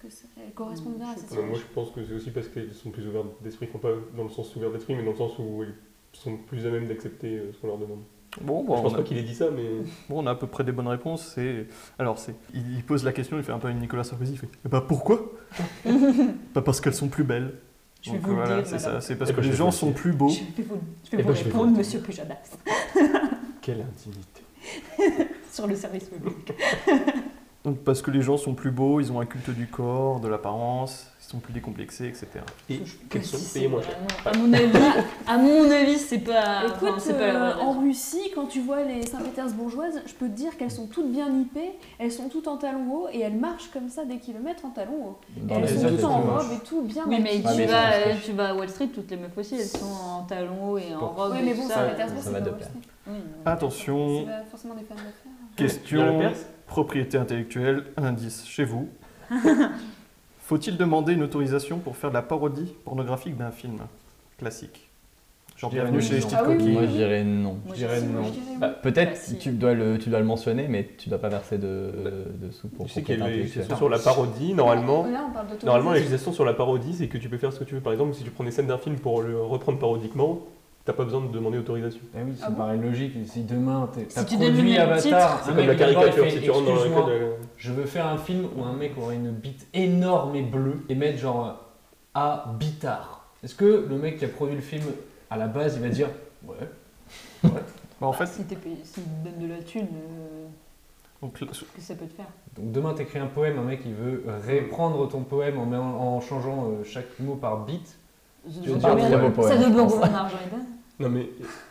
Que 0.00 0.10
ça- 0.10 0.26
elles 0.36 0.52
correspondent 0.52 0.96
bien 0.98 1.08
à 1.10 1.16
cette 1.16 1.32
moi 1.32 1.56
je 1.58 1.74
pense 1.74 1.90
que 1.90 2.04
c'est 2.04 2.12
aussi 2.12 2.30
parce 2.30 2.48
qu'elles 2.48 2.74
sont 2.74 2.90
plus 2.90 3.06
ouvertes 3.06 3.26
d'esprit, 3.42 3.68
enfin 3.70 3.78
pas 3.88 3.94
dans 4.16 4.24
le 4.24 4.28
sens 4.28 4.54
ouvert 4.54 4.70
d'esprit, 4.70 4.94
mais 4.94 5.02
dans 5.02 5.12
le 5.12 5.16
sens 5.16 5.32
où 5.38 5.62
elles 5.62 5.74
sont 6.20 6.36
plus 6.36 6.66
à 6.66 6.70
même 6.70 6.86
d'accepter 6.86 7.36
euh, 7.38 7.52
ce 7.52 7.58
qu'on 7.58 7.66
leur 7.68 7.78
demande. 7.78 8.00
Bon, 8.40 8.62
je 8.62 8.66
bon, 8.66 8.82
pense 8.82 8.92
on 8.92 8.94
a- 8.94 8.98
pas 8.98 9.02
qu'il 9.04 9.16
ait 9.18 9.22
dit 9.22 9.34
ça, 9.34 9.46
mais 9.54 9.62
Bon, 10.08 10.22
on 10.22 10.26
a 10.26 10.32
à 10.32 10.34
peu 10.34 10.46
près 10.48 10.64
des 10.64 10.72
bonnes 10.72 10.88
réponses. 10.88 11.32
C'est 11.34 11.66
alors 11.98 12.18
c'est 12.18 12.34
il, 12.52 12.76
il 12.78 12.82
pose 12.84 13.04
la 13.04 13.12
question, 13.12 13.36
il 13.38 13.44
fait 13.44 13.52
un 13.52 13.58
peu 13.60 13.70
une 13.70 13.78
Nicolas 13.78 14.02
Sarkozy, 14.04 14.32
il 14.32 14.38
fait 14.38 14.48
eh 14.64 14.68
bah 14.68 14.84
pourquoi? 14.86 15.30
Pas 16.52 16.62
parce 16.62 16.80
qu'elles 16.80 16.94
sont 16.94 17.08
plus 17.08 17.24
belles. 17.24 17.54
Je 18.02 18.10
vais 18.10 18.18
Donc, 18.18 18.26
vous 18.26 18.32
le 18.32 18.36
voilà, 18.42 18.56
dire, 18.58 18.66
c'est 18.66 18.78
ça. 18.80 19.00
C'est 19.00 19.16
parce 19.16 19.30
Eh 19.30 19.34
que 19.34 19.38
ben, 19.40 19.46
je 19.46 19.50
les 19.50 19.56
gens 19.56 19.70
sont 19.70 19.92
plus 19.92 20.12
beaux. 20.12 20.28
Je 20.28 20.40
vais 20.40 20.68
vous, 20.68 20.80
je 21.04 21.10
vais 21.12 21.18
Eh 21.18 21.22
vous 21.22 21.28
ben, 21.28 21.34
je 21.34 21.44
répondre, 21.44 21.70
vous 21.70 21.76
monsieur 21.78 22.00
Pujadas, 22.00 22.34
quelle 23.62 23.80
intimité. 23.82 24.42
sur 25.52 25.66
le 25.66 25.74
service 25.76 26.04
public. 26.04 26.52
Donc 27.64 27.78
parce 27.78 28.02
que 28.02 28.10
les 28.10 28.20
gens 28.20 28.36
sont 28.36 28.52
plus 28.52 28.70
beaux, 28.70 29.00
ils 29.00 29.10
ont 29.10 29.20
un 29.20 29.24
culte 29.24 29.48
du 29.48 29.66
corps, 29.66 30.20
de 30.20 30.28
l'apparence, 30.28 31.06
ils 31.18 31.30
sont 31.30 31.38
plus 31.38 31.54
décomplexés, 31.54 32.08
etc. 32.08 32.26
Et 32.68 32.84
Je- 32.84 32.96
qu'elles 33.08 33.22
que 33.22 33.26
sont 33.26 33.38
c'est 33.38 33.66
moins 33.68 33.80
cher. 33.80 33.96
À 34.26 34.36
mon 34.36 34.52
avis, 34.52 34.66
à 35.26 35.38
mon 35.38 35.70
avis, 35.70 35.96
c'est 35.96 36.18
pas. 36.18 36.66
Écoute, 36.66 36.88
enfin, 36.90 36.98
c'est 36.98 37.16
pas 37.16 37.22
euh, 37.24 37.60
en. 37.62 37.80
Russie, 37.80 38.30
quand 38.34 38.44
tu 38.48 38.60
vois 38.60 38.82
les 38.82 39.06
Saint-Pétersbourgeoises, 39.06 40.02
je 40.04 40.12
peux 40.12 40.26
te 40.26 40.32
dire 40.32 40.58
qu'elles 40.58 40.70
sont 40.70 40.88
toutes 40.88 41.10
bien 41.10 41.30
nippées, 41.30 41.72
elles 41.98 42.12
sont 42.12 42.28
toutes 42.28 42.48
en 42.48 42.58
talons 42.58 42.92
hauts 42.92 43.08
et 43.10 43.20
elles 43.20 43.36
marchent 43.36 43.70
comme 43.72 43.88
ça 43.88 44.04
des 44.04 44.18
kilomètres 44.18 44.66
en 44.66 44.70
talons 44.70 45.02
hauts. 45.02 45.18
elles 45.48 45.62
les 45.62 45.68
sont 45.68 45.88
toutes 45.88 46.04
en 46.04 46.20
robe 46.20 46.52
et 46.52 46.62
tout, 46.66 46.82
bien 46.82 47.04
Oui, 47.06 47.18
mais. 47.22 47.40
Ah, 47.46 47.54
tu, 47.54 47.62
vas, 47.64 47.92
euh, 47.94 48.14
tu 48.22 48.32
vas 48.32 48.48
à 48.50 48.54
Wall 48.54 48.68
Street, 48.68 48.88
toutes 48.88 49.10
les 49.10 49.16
meufs 49.16 49.38
aussi, 49.38 49.54
elles 49.54 49.64
sont 49.64 49.86
en 49.86 50.24
talons 50.24 50.72
hauts 50.72 50.76
et 50.78 50.94
en 50.94 51.08
robe. 51.08 51.34
Et 51.40 51.42
mais 51.42 51.54
bon. 51.54 51.66
Saint-Pétersbourg, 51.66 52.22
ça 52.22 52.30
c'est 52.34 52.44
pas. 52.44 52.50
Oui, 53.06 53.14
Attention, 53.46 54.26
forcément 54.50 54.74
des 54.74 54.84
femmes 54.84 54.98
d'affaires. 54.98 55.32
Bien 55.56 56.12
le 56.12 56.28
question 56.28 56.53
propriété 56.78 57.16
intellectuelle, 57.18 57.84
un 57.96 58.02
indice 58.02 58.44
chez 58.48 58.64
vous. 58.64 58.88
Faut-il 60.40 60.76
demander 60.76 61.12
une 61.12 61.22
autorisation 61.22 61.78
pour 61.78 61.96
faire 61.96 62.10
de 62.10 62.14
la 62.14 62.22
parodie 62.22 62.74
pornographique 62.84 63.36
d'un 63.36 63.52
film 63.52 63.78
classique? 64.38 64.88
Genre 65.56 65.70
Je 65.70 65.76
dirais 65.76 65.88
bienvenue 65.88 66.02
non. 66.02 66.08
chez 66.08 66.14
les 66.16 66.20
petites 66.20 66.36
Ah 66.36 66.44
oui, 66.48 66.56
coquilles. 66.58 66.72
Moi 66.72 66.82
je 66.86 66.90
dirais 66.90 67.22
non. 67.22 67.56
Moi, 67.64 67.74
Je 67.74 67.74
dirais 67.74 68.00
non. 68.00 68.32
Bah, 68.58 68.70
Peut-être 68.70 69.10
Bah, 69.12 69.16
si. 69.16 69.38
tu, 69.38 69.50
dois 69.52 69.72
le, 69.74 69.98
tu 69.98 70.10
dois 70.10 70.18
le 70.18 70.24
mentionner, 70.24 70.66
mais 70.68 70.88
tu 70.98 71.08
dois 71.08 71.18
pas 71.18 71.28
verser 71.28 71.58
de, 71.58 71.92
de 72.42 72.50
sous 72.50 72.66
pour 72.66 72.88
Je 72.88 72.92
sais 72.94 73.02
qu'il 73.02 73.10
y 73.14 73.18
a 73.18 73.20
propriété 73.20 73.22
une 73.22 73.22
intellectuelle. 73.22 73.62
législation 73.62 73.76
sur 73.76 73.88
la 73.88 73.98
parodie, 74.00 74.52
normalement. 74.54 75.06
Là, 75.06 75.26
on 75.28 75.32
parle 75.32 75.46
d'autorisation. 75.46 75.66
Normalement, 75.66 75.90
la 75.92 75.96
législation 75.98 76.32
sur 76.32 76.44
la 76.44 76.54
parodie, 76.54 76.94
c'est 76.94 77.06
que 77.06 77.18
tu 77.18 77.28
peux 77.28 77.38
faire 77.38 77.52
ce 77.52 77.60
que 77.60 77.64
tu 77.64 77.74
veux. 77.76 77.80
Par 77.80 77.92
exemple, 77.92 78.14
si 78.14 78.24
tu 78.24 78.30
prends 78.32 78.42
des 78.42 78.50
scènes 78.50 78.66
d'un 78.66 78.78
film 78.78 78.96
pour 78.96 79.22
le 79.22 79.40
reprendre 79.40 79.78
parodiquement, 79.78 80.40
t'as 80.84 80.92
pas 80.92 81.04
besoin 81.04 81.22
de 81.22 81.28
demander 81.28 81.58
autorisation. 81.58 82.00
Eh 82.16 82.22
oui, 82.22 82.36
ça 82.36 82.44
Ah 82.46 82.50
me 82.50 82.54
bon 82.56 82.60
paraît 82.62 82.76
logique. 82.76 83.14
Si 83.26 83.42
demain, 83.42 83.88
t'es- 83.94 84.06
Si 84.08 84.14
t'as 84.14 84.24
tu 84.24 84.36
produit 84.36 84.76
Avatar, 84.78 85.40
C'est 85.44 85.50
mec 85.52 85.58
comme 85.58 85.66
la 85.66 85.74
caricature, 85.74 86.24
fait, 86.24 86.30
si 86.30 86.40
tu 86.42 86.50
rentres 86.50 86.64
dans 86.66 86.70
le 86.72 86.76
Excuse-moi, 86.78 87.02
code. 87.04 87.12
euh, 87.12 87.34
Je 87.56 87.72
veux 87.72 87.84
faire 87.86 88.06
un 88.06 88.18
film 88.18 88.46
où 88.56 88.62
un 88.64 88.72
mec 88.74 88.92
aurait 88.98 89.16
une 89.16 89.30
bite 89.30 89.66
énorme 89.74 90.34
et 90.36 90.42
bleue 90.42 90.84
et 90.88 90.94
mettre 90.94 91.18
genre 91.18 91.58
à 92.14 92.54
bitard. 92.58 93.24
Est-ce 93.42 93.54
que 93.54 93.86
le 93.88 93.96
mec 93.96 94.18
qui 94.18 94.24
a 94.24 94.28
produit 94.28 94.54
le 94.56 94.60
film 94.62 94.84
à 95.30 95.36
la 95.36 95.46
base 95.46 95.76
il 95.76 95.82
va 95.82 95.88
dire 95.88 96.08
ouais 96.46 96.54
Bah, 98.00 98.08
en 98.08 98.12
fait, 98.12 98.26
si 98.26 98.44
t'es 98.44 98.56
payé- 98.56 98.76
s'ils 98.84 99.02
te 99.04 99.08
donnent 99.28 99.48
de 99.48 99.52
la 99.54 99.62
thune, 99.62 99.82
euh, 99.94 100.46
donc, 101.22 101.38
qu'est-ce 101.38 101.60
que 101.64 101.80
ça 101.80 101.94
peut 101.94 102.06
te 102.06 102.12
faire? 102.14 102.26
Donc 102.56 102.70
demain 102.72 102.92
t'écris 102.92 103.18
un 103.18 103.26
poème, 103.26 103.58
un 103.58 103.62
mec 103.62 103.80
il 103.86 103.94
veut 103.94 104.24
reprendre 104.46 105.08
ton 105.08 105.20
poème 105.22 105.58
en, 105.58 105.64
en- 105.74 106.16
en 106.16 106.20
changeant 106.20 106.66
euh, 106.66 106.84
chaque 106.84 107.18
mot 107.20 107.34
par 107.36 107.64
bit. 107.64 107.96
En 110.00 110.14
argent, 110.14 110.36
et 110.46 110.50
ben. 110.50 110.58
Non 111.00 111.08
mais 111.08 111.22
de 111.22 111.26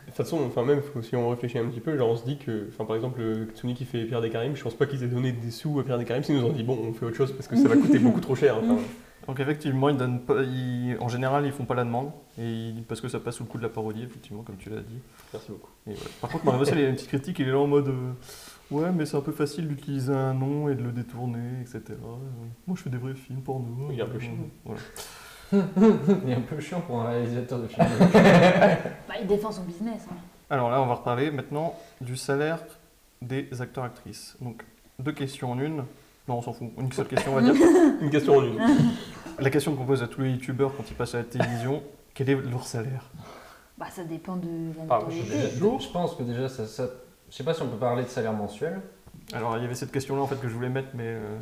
toute 0.08 0.16
façon, 0.16 0.40
enfin 0.46 0.64
même 0.64 0.82
faut- 0.82 1.02
si 1.02 1.16
on 1.16 1.30
réfléchit 1.30 1.58
un 1.58 1.66
petit 1.68 1.80
peu, 1.80 1.98
genre 1.98 2.10
on 2.10 2.16
se 2.18 2.26
dit 2.26 2.38
que, 2.38 2.68
enfin 2.74 2.84
par 2.84 2.96
exemple 2.98 3.22
le 3.22 3.46
Kitsune 3.46 3.74
qui 3.74 3.86
fait 3.86 4.04
Pierre 4.04 4.20
des 4.22 4.30
Caraïbes, 4.30 4.56
je 4.56 4.64
pense 4.64 4.74
pas 4.74 4.86
qu'ils 4.86 5.02
aient 5.04 5.08
donné 5.08 5.32
des 5.32 5.50
sous 5.52 5.80
à 5.80 5.84
Pierre 5.84 5.98
des 5.98 6.04
Caraïbes, 6.04 6.26
ils 6.28 6.36
nous 6.36 6.44
ont 6.46 6.52
dit 6.52 6.64
bon 6.64 6.78
on 6.90 6.92
fait 6.94 7.06
autre 7.06 7.16
chose 7.16 7.32
parce 7.32 7.48
que 7.48 7.56
ça 7.56 7.70
va 7.70 7.78
coûter 7.78 8.00
beaucoup 8.00 8.20
trop 8.20 8.36
cher. 8.36 8.58
enfin. 8.62 8.78
donc 9.28 9.40
effectivement, 9.40 9.88
ils 9.88 9.96
donnent 9.96 10.20
pas, 10.20 10.42
ils- 10.44 10.98
en 11.00 11.08
général, 11.08 11.46
ils 11.46 11.54
font 11.54 11.64
pas 11.64 11.74
la 11.76 11.86
demande 11.86 12.12
et 12.38 12.42
ils- 12.46 12.84
parce 12.86 13.00
que 13.00 13.08
ça 13.08 13.22
passe 13.22 13.36
sous 13.36 13.44
le 13.44 13.50
coup 13.50 13.58
de 13.58 13.64
la 13.64 13.70
parodie, 13.70 14.04
effectivement, 14.04 14.42
comme 14.44 14.58
tu 14.58 14.70
l'as 14.70 14.82
dit. 14.82 15.00
Merci 15.32 15.52
beaucoup. 15.52 15.70
Et 15.88 15.94
voilà. 15.94 16.10
Par 16.20 16.30
contre, 16.30 16.44
Mario 16.46 16.66
il 16.66 16.78
a 16.86 16.90
une 16.90 16.96
petite 16.96 17.08
critique, 17.08 17.40
il 17.40 17.48
est 17.48 17.52
là 17.52 17.60
en 17.60 17.68
mode 17.68 17.88
euh, 17.88 18.12
Ouais, 18.72 18.92
mais 18.94 19.06
c'est 19.06 19.16
un 19.16 19.22
peu 19.22 19.32
facile 19.32 19.68
d'utiliser 19.70 20.12
un 20.14 20.34
nom 20.34 20.68
et 20.68 20.76
de 20.76 20.82
le 20.84 20.92
détourner, 20.92 21.62
etc. 21.62 21.82
Euh, 21.92 21.96
Moi, 22.68 22.76
je 22.76 22.82
fais 22.82 22.90
des 22.90 22.98
vrais 22.98 23.14
films 23.14 23.42
porno. 23.42 23.68
Il 23.92 24.00
est 24.00 24.04
un 24.04 24.08
peu 24.08 24.20
chiant. 24.20 24.32
Voilà. 24.66 24.82
il 26.26 26.30
est 26.32 26.36
un 26.36 26.42
peu 26.42 26.60
chiant 26.60 26.82
pour 26.82 27.02
un 27.02 27.10
réalisateur 27.10 27.60
de 27.60 27.68
film. 27.68 27.86
Bah, 29.08 29.16
il 29.22 29.28
défend 29.28 29.52
son 29.52 29.64
business. 29.64 30.06
hein. 30.12 30.16
Alors 30.50 30.70
là, 30.72 30.82
on 30.82 30.86
va 30.88 30.96
reparler 30.96 31.32
maintenant 31.32 31.76
du 32.02 32.16
salaire 32.18 32.60
des 33.22 33.48
acteurs-actrices. 33.62 34.36
Donc, 34.42 34.64
deux 35.00 35.12
questions 35.12 35.52
en 35.52 35.60
une. 35.60 35.78
Non, 36.28 36.38
on 36.38 36.42
s'en 36.42 36.54
fout. 36.54 36.70
Une 36.78 36.92
seule 36.92 37.08
question, 37.08 37.34
on 37.34 37.36
va 37.36 37.42
dire. 37.42 37.56
Une 38.02 38.10
question 38.10 38.38
en 38.38 38.44
une. 38.44 38.60
La 39.40 39.50
question 39.50 39.76
qu'on 39.76 39.86
pose 39.86 40.02
à 40.04 40.08
tous 40.08 40.22
les 40.22 40.32
youtubeurs 40.32 40.76
quand 40.76 40.84
ils 40.90 40.94
passent 40.96 41.16
à 41.16 41.20
la 41.20 41.24
télévision 41.24 41.82
quel 42.14 42.30
est 42.30 42.36
leur 42.36 42.66
salaire? 42.66 43.10
Bah, 43.78 43.88
ça 43.90 44.04
dépend 44.04 44.36
de 44.36 44.48
la 44.78 44.84
Ah, 44.90 45.00
notoriété. 45.00 45.50
Je 45.60 45.88
pense 45.92 46.16
que 46.16 46.24
déjà 46.24 46.48
ça, 46.48 46.66
ça- 46.68 46.88
je 47.30 47.36
sais 47.36 47.44
pas 47.44 47.54
si 47.54 47.62
on 47.64 47.68
peut 47.68 47.78
parler 47.78 48.04
de 48.04 48.08
salaire 48.10 48.34
mensuel. 48.34 48.80
Alors, 49.34 49.58
il 49.58 49.64
y 49.64 49.66
avait 49.66 49.74
cette 49.76 49.92
question-là 49.92 50.22
en 50.22 50.28
fait 50.28 50.40
que 50.40 50.48
je 50.48 50.54
voulais 50.54 50.70
mettre, 50.70 50.90
mais. 50.94 51.06
euh, 51.08 51.38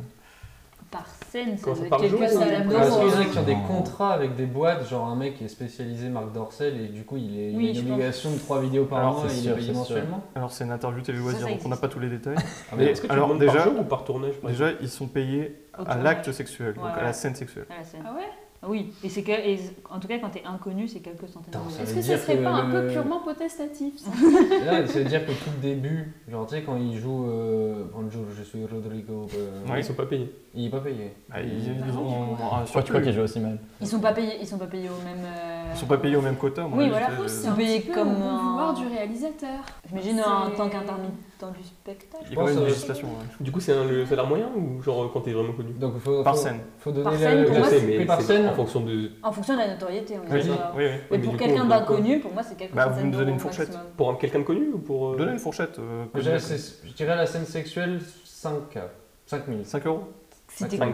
par 0.92 1.06
scène, 1.30 1.56
ça 1.58 1.72
doit 1.72 1.86
être 1.86 1.96
quelques 1.98 2.10
jour 2.10 2.20
ou- 2.22 2.28
centaines 2.28 2.68
Parce 2.70 2.90
qu'il 2.90 3.08
y 3.08 3.12
en 3.14 3.20
a 3.20 3.24
qui 3.24 3.38
ont 3.38 3.42
des 3.42 3.56
contrats 3.66 4.12
avec 4.12 4.36
des 4.36 4.46
boîtes, 4.46 4.88
genre 4.88 5.06
un 5.08 5.16
mec 5.16 5.38
qui 5.38 5.44
est 5.44 5.48
spécialisé 5.48 6.08
Marc 6.08 6.30
Dorcel 6.32 6.78
et 6.80 6.88
du 6.88 7.04
coup 7.04 7.16
il, 7.16 7.36
est, 7.40 7.50
il 7.52 7.56
a 7.70 7.72
je 7.72 7.78
une 7.80 7.84
pense. 7.86 7.92
obligation 7.94 8.30
de 8.30 8.38
3 8.38 8.60
vidéos 8.60 8.84
par 8.84 8.98
Alors, 9.00 9.14
mois 9.24 9.32
et 9.32 9.36
il 9.38 9.48
est 9.48 9.52
payé 9.54 9.72
mensuellement. 9.72 10.22
Alors 10.36 10.52
c'est 10.52 10.64
une 10.64 10.70
interview 10.72 11.00
télé 11.02 11.18
Ça, 11.18 11.24
loisirs, 11.24 11.46
ça 11.48 11.52
donc 11.54 11.60
on 11.64 11.68
n'a 11.70 11.76
pas 11.76 11.88
tous 11.88 11.98
les 11.98 12.08
détails. 12.10 12.36
Ah, 12.38 12.42
Mais 12.76 12.84
Mais 12.84 12.90
est-ce 12.92 13.00
que 13.00 13.06
tu 13.08 13.12
alors, 13.12 13.34
déjà- 13.34 13.52
par 13.54 13.64
jour 13.64 13.80
ou 13.80 13.84
par 13.84 14.04
tournage 14.04 14.34
par 14.34 14.50
exemple 14.50 14.70
Déjà, 14.70 14.82
ils 14.82 14.88
sont 14.90 15.06
payés 15.08 15.56
à 15.86 15.96
l'acte 15.96 16.30
sexuel, 16.30 16.74
donc 16.74 16.84
Ouais, 16.84 16.90
à 17.00 17.02
la 17.02 17.12
scène 17.12 17.34
sexuelle. 17.34 17.66
À 17.70 17.78
la 17.78 17.84
scène. 17.84 18.02
Ah 18.06 18.12
ouais? 18.14 18.28
Oui, 18.68 18.92
et 19.02 19.08
c'est 19.08 19.24
que, 19.24 19.32
et 19.32 19.58
en 19.90 19.98
tout 19.98 20.06
cas 20.06 20.18
quand 20.20 20.28
t'es 20.28 20.42
inconnu, 20.44 20.86
c'est 20.86 21.00
quelques 21.00 21.28
centaines 21.28 21.52
d'euros. 21.52 21.64
Est-ce 21.82 21.94
que 21.94 22.00
ça 22.00 22.14
dire 22.14 22.18
serait 22.20 22.36
que 22.38 22.42
pas 22.44 22.50
un 22.50 22.70
peu 22.70 22.86
purement 22.92 23.18
potestatif 23.18 23.94
ça 23.98 24.10
Là, 24.64 24.86
ça 24.86 24.98
veut 25.00 25.04
dire 25.04 25.26
que 25.26 25.32
tout 25.32 25.50
le 25.56 25.60
début, 25.68 26.12
genre 26.30 26.46
tu 26.46 26.54
sais, 26.54 26.62
quand 26.62 26.76
il 26.76 26.96
joue 26.96 27.26
euh, 27.26 27.84
Bonjour, 27.92 28.22
je 28.38 28.44
suis 28.44 28.64
Rodrigo, 28.64 29.26
euh, 29.36 29.68
Ouais, 29.72 29.80
Ils 29.80 29.84
sont 29.84 29.94
pas 29.94 30.06
payés. 30.06 30.32
il 30.54 30.66
est 30.66 30.70
pas 30.70 30.78
payé. 30.78 31.12
Ah, 31.32 31.40
ils, 31.42 31.48
Il- 31.48 31.84
ils 31.88 31.98
ont- 31.98 32.36
ah, 32.40 32.62
tu 32.64 32.70
surtout, 32.70 32.88
crois 32.90 33.00
qu'ils 33.00 33.12
jouent 33.14 33.22
aussi 33.22 33.40
mal 33.40 33.58
Ils 33.80 33.86
sont 33.88 33.98
pas 33.98 34.12
payés, 34.12 34.34
ils 34.40 34.46
sont 34.46 34.58
pas 34.58 34.66
payés 34.66 34.88
au 34.88 35.04
même. 35.04 35.24
euh, 35.24 35.62
ils 35.74 35.78
sont 35.78 35.86
pas 35.86 35.98
payés 35.98 36.14
au 36.16 36.22
même 36.22 36.36
quota. 36.36 36.62
moi, 36.62 36.78
Oui, 36.78 36.84
je- 36.84 36.90
voilà. 36.90 37.10
euh, 37.10 37.26
Ils 37.42 37.48
un 37.48 37.52
payés 37.54 37.80
comme 37.82 38.08
un- 38.10 38.50
vouloir 38.52 38.74
du 38.74 38.86
réalisateur. 38.86 39.58
J'imagine 39.88 40.20
en 40.20 40.50
tant 40.50 40.68
qu'intermittent 40.68 41.18
du 41.50 41.62
spectacle. 41.64 42.24
Il 42.26 42.30
y 42.30 42.32
a 42.32 42.36
quand 42.36 42.44
même 42.46 42.54
pense, 42.54 42.62
une 42.62 42.62
euh, 42.62 42.68
législation. 42.68 43.08
ouais. 43.08 43.24
Du 43.40 43.50
coup, 43.52 43.60
c'est 43.60 43.72
un- 43.72 43.84
le 43.84 44.06
salaire 44.06 44.26
moyen 44.26 44.48
ou 44.56 44.80
genre 44.82 45.10
quand 45.12 45.20
t'es 45.22 45.32
vraiment 45.32 45.52
connu? 45.52 45.72
Donc 45.72 45.98
faut, 45.98 46.22
Par 46.22 46.36
faut- 46.36 46.42
scène. 46.42 46.60
faut 46.78 46.90
donner 46.92 47.04
Par 47.04 47.12
la- 47.12 47.18
scène, 47.18 47.44
pour 47.46 47.58
moi, 47.58 47.66
prix 47.68 47.80
mais 47.98 48.04
par 48.06 48.20
c'est 48.20 48.26
scène. 48.26 48.46
en 48.48 48.54
fonction 48.54 48.80
de. 48.80 49.10
En 49.22 49.32
fonction 49.32 49.54
de 49.54 49.58
la 49.58 49.68
notoriété, 49.74 50.14
on 50.16 50.32
Oui, 50.32 50.40
oui, 50.44 50.50
oui. 50.76 50.84
Et 50.84 51.00
mais 51.10 51.18
pour 51.18 51.36
quelqu'un 51.36 51.64
on- 51.64 51.68
d'inconnu, 51.68 52.20
pour 52.20 52.32
moi, 52.32 52.42
c'est 52.42 52.56
quelques 52.56 52.74
Bah, 52.74 52.86
vous 52.86 53.04
me 53.06 53.12
donnez 53.12 53.32
une 53.32 53.38
fourchette. 53.40 53.68
maximum. 53.68 53.86
Pour 53.96 54.18
quelqu'un 54.18 54.38
de 54.38 54.44
connu 54.44 54.68
ou 54.72 54.78
pour. 54.78 55.10
euh, 55.10 55.16
Donnez 55.16 55.32
une 55.32 55.38
fourchette. 55.38 55.78
euh, 55.78 56.04
Je 56.14 56.20
dirais, 56.20 56.38
c'est- 56.38 56.86
je 56.86 56.92
dirais 56.92 57.16
la 57.16 57.26
scène 57.26 57.44
sexuelle 57.46 58.00
5K. 58.24 58.78
5000. 59.26 59.64
5 59.64 59.86
euros 59.86 60.04
Si 60.48 60.64
t'es 60.66 60.80
a 60.80 60.86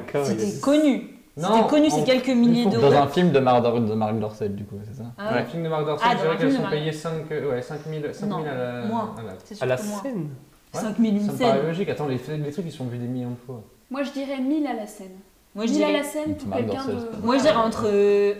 connu, 0.62 1.17
t'es 1.40 1.68
connu, 1.68 1.90
c'est 1.90 2.04
quelques 2.04 2.28
milliers 2.28 2.66
d'euros. 2.70 2.90
Dans 2.90 2.96
un 3.02 3.06
film 3.08 3.30
de 3.30 3.38
Marc, 3.38 3.62
de 3.64 3.94
Marc 3.94 4.18
Dorcel, 4.18 4.54
du 4.54 4.64
coup, 4.64 4.76
c'est 4.84 4.94
ça 4.96 5.04
Ah 5.18 5.30
Dans 5.30 5.34
ouais. 5.36 5.42
le 5.42 5.46
film 5.48 5.62
de 5.64 5.68
Marc 5.68 5.84
Dorcel, 5.86 6.08
Ah, 6.10 6.14
je 6.16 6.20
dirais 6.22 6.34
un 6.34 6.36
qu'elles 6.38 6.52
sont 6.52 6.70
payées 6.70 6.92
5, 6.92 7.12
ouais, 7.30 7.62
5000 7.62 8.10
5000 8.12 8.28
Non, 8.28 8.44
à 8.44 8.54
la- 8.54 8.84
moins. 8.86 9.14
à. 9.18 9.22
C'est 9.44 9.62
À 9.62 9.66
la 9.66 9.76
scène 9.76 10.28
5000 10.72 11.14
une 11.16 11.20
Ça 11.26 11.32
me 11.32 11.38
paraît 11.38 11.52
scène. 11.58 11.66
logique. 11.66 11.88
Attends, 11.88 12.06
les, 12.08 12.20
les 12.38 12.50
trucs 12.50 12.66
ils 12.66 12.72
sont 12.72 12.84
vus 12.86 12.98
des 12.98 13.06
millions 13.06 13.30
de 13.30 13.36
fois. 13.46 13.62
Moi 13.90 14.02
je 14.02 14.10
dirais 14.12 14.38
1000 14.40 14.66
à 14.66 14.74
la 14.74 14.86
scène. 14.86 15.12
Moi, 15.54 15.64
je 15.66 15.72
1000 15.72 15.82
à 15.82 15.86
dirais 15.86 15.98
la 16.00 16.04
scène 16.04 16.36
pour 16.36 16.54
quelqu'un 16.54 16.84
de. 16.84 17.24
Moi, 17.24 17.36
je 17.38 17.42
dirais 17.42 17.56
entre, 17.56 17.86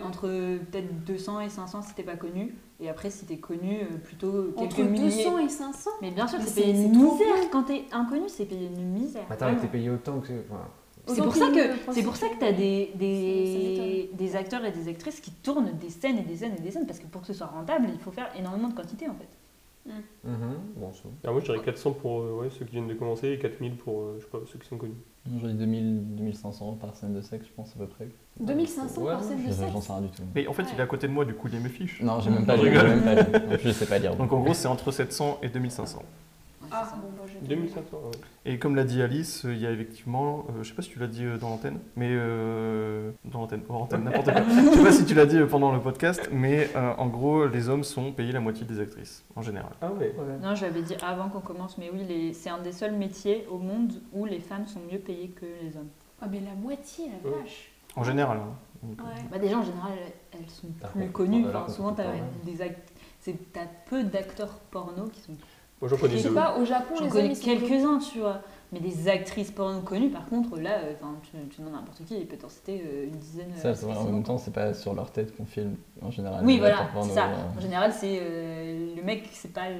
entre 0.07 0.27
peut-être 0.71 1.03
200 1.05 1.39
et 1.41 1.49
500 1.49 1.81
si 1.81 1.93
t'es 1.95 2.03
pas 2.03 2.15
connu. 2.15 2.55
Et 2.79 2.87
après, 2.89 3.09
si 3.09 3.25
t'es 3.25 3.37
connu, 3.37 3.79
euh, 3.81 3.97
plutôt 4.01 4.53
quelques 4.57 4.73
Entre 4.73 4.81
milliers. 4.83 5.23
200 5.25 5.39
et 5.39 5.49
500 5.49 5.89
Mais 6.01 6.11
bien 6.11 6.27
sûr, 6.27 6.37
c'est 6.45 6.61
payé 6.61 6.73
une 6.83 6.91
misère. 6.91 7.27
Quand 7.51 7.63
t'es 7.63 7.83
inconnu, 7.91 8.25
c'est 8.27 8.45
payé 8.45 8.67
une 8.67 8.91
misère. 8.93 9.23
Attends, 9.29 9.47
t'es 9.59 9.67
payé 9.67 9.89
autant 9.89 10.19
que. 10.19 10.31
enfin, 10.49 10.61
C'est 11.15 11.21
pour, 11.21 11.35
ça 11.35 11.47
que, 11.49 11.93
c'est 11.93 12.03
pour 12.03 12.15
ça 12.15 12.27
que 12.29 12.39
t'as 12.39 12.51
des, 12.51 12.91
Ça 12.93 12.97
des, 12.99 14.09
des 14.13 14.35
acteurs 14.35 14.63
et 14.65 14.71
des 14.71 14.87
actrices 14.89 15.19
qui 15.19 15.31
tournent 15.31 15.71
des 15.79 15.89
scènes 15.89 16.17
et 16.17 16.21
des 16.23 16.35
scènes 16.37 16.55
et 16.57 16.61
des 16.61 16.71
scènes. 16.71 16.85
Parce 16.87 16.99
que 16.99 17.07
pour 17.07 17.21
que 17.21 17.27
ce 17.27 17.33
soit 17.33 17.47
rentable, 17.47 17.87
il 17.93 17.99
faut 17.99 18.11
faire 18.11 18.29
énormément 18.37 18.67
de 18.69 18.73
quantité 18.75 19.07
en 19.07 19.15
fait. 19.15 19.27
bon, 20.75 20.93
ça. 20.93 21.03
Alors 21.23 21.33
moi 21.35 21.41
je 21.45 21.51
dirais 21.51 21.63
400 21.63 21.91
pour 21.93 22.21
euh, 22.21 22.41
ouais, 22.41 22.49
ceux 22.51 22.65
qui 22.65 22.73
viennent 22.73 22.87
de 22.87 22.93
commencer 22.93 23.29
et 23.29 23.39
4000 23.39 23.75
pour 23.75 24.01
euh, 24.01 24.15
je 24.19 24.25
sais 24.25 24.29
pas, 24.31 24.39
ceux 24.51 24.59
qui 24.59 24.67
sont 24.67 24.77
connus. 24.77 24.93
J'aurais 25.39 25.53
dit 25.53 25.59
2000, 25.59 26.15
2500 26.15 26.65
euros 26.65 26.75
par 26.75 26.95
scène 26.95 27.13
de 27.13 27.21
sexe, 27.21 27.45
je 27.47 27.51
pense, 27.53 27.71
à 27.75 27.79
peu 27.79 27.87
près. 27.87 28.07
2500 28.39 29.01
Ouais, 29.01 29.11
par 29.11 29.23
scène 29.23 29.37
de 29.43 29.47
Je- 29.49 29.53
sexe 29.53 29.71
J'en 29.73 29.81
sais 29.81 29.91
rien 29.93 30.01
du 30.01 30.07
tout. 30.09 30.23
Mais 30.33 30.47
en 30.47 30.53
fait, 30.53 30.63
Ouais. 30.63 30.69
il 30.73 30.79
est 30.79 30.83
à 30.83 30.87
côté 30.87 31.07
de 31.07 31.13
moi, 31.13 31.25
du 31.25 31.33
coup, 31.33 31.49
il 31.51 31.59
mes 31.59 31.69
fiches. 31.69 32.01
Non, 32.01 32.19
j'ai 32.19 32.29
même 32.29 32.45
pas 32.45 32.55
Je 32.57 32.63
lu. 32.63 32.71
j'ai 32.71 32.77
rigole. 32.79 32.95
même 32.95 33.03
pas 33.03 33.15
lu. 33.39 33.45
En 33.53 33.57
plus, 33.57 33.67
je 33.67 33.71
sais 33.73 33.85
pas 33.85 33.99
lire. 33.99 34.15
Donc 34.15 34.31
en 34.31 34.39
gros, 34.39 34.53
c'est 34.53 34.67
entre 34.67 34.91
700 34.91 35.39
et 35.43 35.49
2500. 35.49 36.01
Ah 36.71 36.87
bon, 37.01 37.07
bah 37.17 37.23
je 37.27 37.47
2500, 37.47 37.97
ouais. 37.97 38.11
Et 38.45 38.59
comme 38.59 38.75
l'a 38.75 38.83
dit 38.83 39.01
Alice, 39.01 39.45
euh, 39.45 39.53
il 39.53 39.59
y 39.59 39.65
a 39.67 39.71
effectivement, 39.71 40.45
euh, 40.49 40.63
je 40.63 40.69
sais 40.69 40.75
pas 40.75 40.81
si 40.81 40.89
tu 40.89 40.99
l'as 40.99 41.07
dit 41.07 41.25
euh, 41.25 41.37
dans 41.37 41.49
l'antenne, 41.49 41.79
mais 41.95 42.09
euh, 42.11 43.11
dans 43.25 43.39
l'antenne, 43.39 43.61
hors 43.69 43.83
antenne, 43.83 44.03
n'importe 44.03 44.31
quoi. 44.31 44.41
je 44.49 44.77
sais 44.77 44.83
pas 44.83 44.91
si 44.91 45.05
tu 45.05 45.13
l'as 45.13 45.25
dit 45.25 45.37
euh, 45.37 45.47
pendant 45.47 45.71
le 45.71 45.79
podcast, 45.79 46.29
mais 46.31 46.69
euh, 46.75 46.93
en 46.97 47.07
gros, 47.07 47.45
les 47.47 47.69
hommes 47.69 47.83
sont 47.83 48.11
payés 48.11 48.31
la 48.31 48.39
moitié 48.39 48.65
des 48.65 48.79
actrices, 48.79 49.23
en 49.35 49.41
général. 49.41 49.71
Ah 49.81 49.91
ouais. 49.91 50.13
Non, 50.41 50.55
je 50.55 50.63
l'avais 50.65 50.81
dit 50.81 50.95
avant 51.01 51.29
qu'on 51.29 51.41
commence, 51.41 51.77
mais 51.77 51.89
oui, 51.93 52.03
les- 52.07 52.33
c'est 52.33 52.49
un 52.49 52.59
des 52.61 52.71
seuls 52.71 52.95
métiers 52.95 53.45
au 53.49 53.57
monde 53.57 53.93
où 54.13 54.25
les 54.25 54.39
femmes 54.39 54.67
sont 54.67 54.81
mieux 54.91 54.99
payées 54.99 55.29
que 55.29 55.45
les 55.61 55.75
hommes. 55.77 55.89
Ah 56.21 56.27
mais 56.29 56.39
la 56.41 56.53
moitié, 56.55 57.05
la 57.23 57.29
Ouais. 57.29 57.37
vache. 57.41 57.71
En 57.95 58.03
général. 58.03 58.37
hein. 58.37 58.53
Donc, 58.83 58.99
Ouais. 59.01 59.21
Bah 59.31 59.39
déjà, 59.39 59.57
en 59.57 59.63
général, 59.63 59.91
elles 60.31 60.49
sont 60.49 60.67
plus 60.93 61.09
connues. 61.09 61.45
Enfin, 61.47 61.67
souvent, 61.67 61.91
t'as 61.93 62.03
par 62.03 62.13
contre, 62.13 62.45
des 62.45 62.61
act... 62.61 62.91
c'est- 63.19 63.51
t'as 63.51 63.65
peu 63.89 64.03
d'acteurs 64.03 64.59
porno 64.71 65.05
qui 65.07 65.19
sont. 65.21 65.33
Moi 65.81 65.89
j'en 65.89 65.97
connais 65.97 66.17
Je 66.17 66.23
sais 66.23 66.27
deux. 66.29 66.33
pas, 66.35 66.57
au 66.57 66.65
Japon, 66.65 66.95
J'en 66.97 67.05
les 67.05 67.09
connais 67.09 67.33
quelques-uns, 67.33 67.99
tu 67.99 68.19
vois. 68.19 68.41
Mais 68.71 68.79
des 68.79 69.09
actrices 69.09 69.49
porno 69.49 69.79
connues, 69.79 70.09
par 70.09 70.25
contre, 70.27 70.59
là, 70.59 70.73
euh, 70.83 70.93
tu, 71.23 71.31
tu 71.49 71.61
demandes 71.61 71.73
à 71.73 71.77
n'importe 71.77 72.05
qui, 72.05 72.15
il 72.19 72.27
peut 72.27 72.37
t'en 72.37 72.49
citer 72.49 72.83
euh, 72.85 73.05
une 73.05 73.17
dizaine. 73.17 73.51
euh, 73.57 73.59
Ça, 73.59 73.73
c'est 73.73 73.87
vrai, 73.87 73.97
en 73.97 74.03
même 74.03 74.21
temps, 74.23 74.37
c'est 74.37 74.53
pas 74.53 74.75
sur 74.75 74.93
leur 74.93 75.09
tête 75.09 75.35
qu'on 75.35 75.45
filme, 75.45 75.75
en 76.03 76.11
général. 76.11 76.45
Oui, 76.45 76.59
voilà, 76.59 76.87
c'est 77.01 77.09
ça. 77.09 77.23
euh, 77.25 77.57
En 77.57 77.61
général, 77.61 77.91
c'est 77.91 78.19
euh, 78.21 78.95
le 78.95 79.01
mec, 79.01 79.27
c'est 79.33 79.51
pas 79.51 79.69
le. 79.69 79.75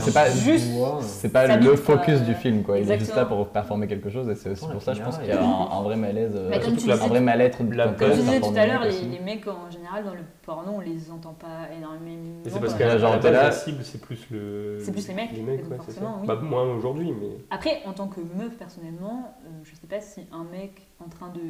C'est 0.00 0.12
pas- 0.14 0.30
juste- 0.30 0.70
euh. 0.78 1.00
C'est 1.00 1.30
pas 1.32 1.48
le 1.56 1.74
focus 1.74 2.20
du 2.22 2.34
film, 2.34 2.62
quoi. 2.62 2.78
Il 2.78 2.88
est 2.88 2.98
juste 2.98 3.16
là 3.16 3.24
pour 3.24 3.48
performer 3.48 3.88
quelque 3.88 4.08
chose, 4.08 4.28
et 4.28 4.36
c'est 4.36 4.50
aussi 4.50 4.68
pour 4.68 4.80
ça, 4.82 4.94
je 4.94 5.02
pense 5.02 5.18
qu'il 5.18 5.28
y 5.28 5.32
a 5.32 5.42
un, 5.42 5.70
un 5.78 5.82
vrai 5.82 5.96
malaise, 5.96 6.32
euh, 6.36 6.50
tu 6.60 6.68
un 6.68 6.72
disais- 6.72 6.94
vrai 6.94 7.20
mal-être 7.20 7.58
la 7.72 7.88
quand 7.88 7.98
Comme 7.98 8.12
je 8.12 8.20
disais 8.20 8.40
tout 8.40 8.54
à 8.56 8.66
l'heure, 8.66 8.84
les, 8.84 9.18
mecs 9.18 9.46
en 9.48 9.68
général 9.70 10.04
dans 10.04 10.14
le 10.14 10.20
porno, 10.42 10.72
on 10.76 10.80
les 10.80 11.10
entend 11.10 11.32
pas 11.34 11.68
énormément. 11.76 12.40
C'est 12.46 12.60
parce 12.60 12.78
genre, 12.98 13.18
la 13.20 13.30
la 13.30 13.50
cible 13.52 13.82
c'est 13.82 14.00
plus 14.00 14.26
le. 14.30 14.78
C'est 14.84 14.92
plus 14.92 15.08
les 15.08 15.14
mecs, 15.14 15.32
Les 15.32 15.42
mecs, 15.42 15.62
donc 15.62 15.72
ouais, 15.72 15.78
c'est 15.86 15.92
ça. 15.92 16.00
forcément, 16.00 16.18
oui. 16.20 16.26
Bah 16.28 16.36
moins 16.40 16.64
aujourd'hui, 16.74 17.12
mais. 17.18 17.36
Après, 17.50 17.79
en 17.86 17.92
tant 17.92 18.08
que 18.08 18.20
meuf, 18.20 18.56
personnellement, 18.56 19.34
euh, 19.44 19.48
je 19.64 19.74
sais 19.74 19.86
pas 19.86 20.00
si 20.00 20.22
un 20.32 20.44
mec 20.44 20.86
en 21.04 21.08
train 21.08 21.28
de. 21.30 21.40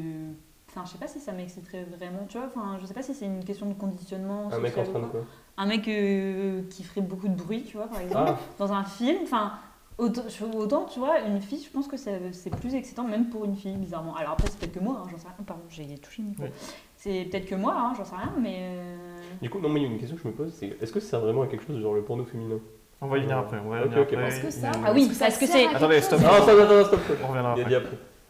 Enfin, 0.69 0.83
je 0.87 0.93
sais 0.93 0.99
pas 0.99 1.09
si 1.09 1.19
ça 1.19 1.33
m'exciterait 1.33 1.85
vraiment, 1.85 2.27
tu 2.29 2.39
vois. 2.39 2.47
Enfin, 2.47 2.79
je 2.81 2.87
sais 2.87 2.95
pas 2.95 3.03
si 3.03 3.13
c'est 3.15 3.27
une 3.27 3.45
question 3.45 3.67
de 3.67 3.75
conditionnement. 3.75 4.49
Un 4.53 4.59
mec 4.61 4.77
en 4.79 4.85
train 4.85 5.01
de 5.01 5.07
quoi. 5.07 5.21
Un 5.57 5.67
mec 5.67 5.87
euh, 5.89 6.63
qui 6.71 6.85
ferait 6.85 7.01
beaucoup 7.01 7.29
de 7.29 7.35
bruit, 7.35 7.65
tu 7.65 7.77
vois, 7.77 7.87
par 7.89 8.01
exemple, 8.01 8.33
Ah, 8.35 8.39
dans 8.59 8.73
un 8.73 8.85
film. 8.85 9.19
Enfin, 9.25 9.53
autant, 9.99 10.85
tu 10.85 10.99
vois, 11.01 11.21
une 11.21 11.41
fille, 11.43 11.63
je 11.63 11.71
pense 11.71 11.87
que 11.89 11.97
c'est 11.97 12.51
plus 12.61 12.75
excitant, 12.75 13.05
même 13.05 13.29
pour 13.31 13.45
une 13.45 13.57
fille, 13.57 13.77
bizarrement. 13.77 14.15
Alors 14.15 14.33
après, 14.33 14.49
c'est 14.49 14.59
peut-être 14.59 14.73
que 14.75 14.81
moi, 14.81 15.03
hein, 15.05 15.09
j'en 15.11 15.19
sais 15.19 15.27
rien. 15.27 15.45
Pardon, 15.45 15.63
j'ai 15.69 15.99
touché 15.99 16.23
le 16.23 16.29
micro. 16.29 16.45
Oui. 16.45 16.51
C'est 16.97 17.25
peut-être 17.31 17.47
que 17.47 17.55
moi, 17.57 17.75
hein, 17.77 17.93
j'en 17.97 18.05
sais 18.05 18.17
rien, 18.17 18.33
mais. 18.41 18.59
euh, 18.61 19.21
du 19.43 19.51
coup, 19.51 19.59
non, 19.59 19.69
mais 19.71 19.81
il 19.81 19.83
y 19.85 19.87
a 19.87 19.93
une 19.93 19.99
question 19.99 20.17
que 20.17 20.23
je 20.23 20.29
me 20.29 20.33
pose 20.35 20.53
c'est 20.53 20.77
est-ce 20.81 20.93
que 20.93 21.01
ça 21.01 21.11
sert 21.11 21.21
vraiment 21.21 21.43
à 21.43 21.47
quelque 21.47 21.65
chose 21.67 21.81
genre 21.81 21.95
le 21.95 22.03
porno 22.03 22.25
féminin? 22.25 22.59
On 23.03 23.07
va 23.09 23.19
y 23.19 23.23
venir 23.23 23.39
après. 23.39 23.59
On 23.65 23.71
va 23.71 23.81
y 23.81 23.83
venir 23.85 23.99
ok. 23.99 24.13
après. 24.13 24.29
Est-ce 24.29 24.43
que 24.43 24.51
ça- 24.51 24.71
Ah 24.85 24.93
oui, 24.93 25.03
est-ce 25.03 25.15
que 25.15 25.19
parce 25.19 25.39
que 25.39 25.47
sert 25.47 25.71
c'est- 25.71 25.77
Attendez, 25.77 26.01
stop. 26.01 26.21
Non, 26.21 26.29
stop, 26.43 26.87
stop, 26.87 27.01
stop. 27.05 27.19
On 27.25 27.27
reviendra 27.29 27.55
Il 27.57 27.61
a 27.75 27.79
après. 27.79 27.81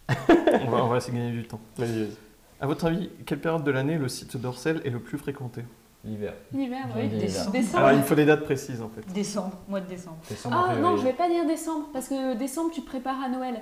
dit 0.08 0.24
après. 0.36 0.60
on, 0.66 0.70
va, 0.70 0.84
on 0.84 0.88
va 0.88 0.96
essayer 0.96 1.12
de 1.12 1.18
gagner 1.18 1.32
du 1.32 1.44
temps. 1.46 1.60
Vas-y, 1.76 1.88
vas-y. 2.04 2.16
À 2.60 2.66
votre 2.66 2.84
avis, 2.86 3.10
quelle 3.26 3.40
période 3.40 3.64
de 3.64 3.70
l'année 3.70 3.96
le 3.98 4.08
site 4.08 4.36
Dorsel 4.36 4.80
est 4.84 4.90
le 4.90 4.98
plus 5.00 5.18
fréquenté? 5.18 5.62
L'hiver. 6.04 6.32
L'hiver, 6.52 6.86
oui. 6.96 7.08
Décembre. 7.08 7.56
Alors, 7.76 7.92
il 7.92 7.98
me 7.98 8.02
faut 8.02 8.14
des 8.14 8.24
dates 8.24 8.44
précises 8.44 8.80
en 8.80 8.88
fait. 8.88 9.02
Décembre, 9.12 9.52
mois 9.68 9.80
de 9.80 9.86
décembre. 9.86 10.16
Décembre, 10.28 10.66
Ah 10.70 10.74
non, 10.76 10.96
je 10.96 11.02
vais 11.02 11.12
pas 11.12 11.28
dire 11.28 11.46
décembre, 11.46 11.88
parce 11.92 12.08
que 12.08 12.34
décembre, 12.38 12.70
tu 12.72 12.80
te 12.80 12.86
prépares 12.86 13.20
à 13.22 13.28
Noël. 13.28 13.56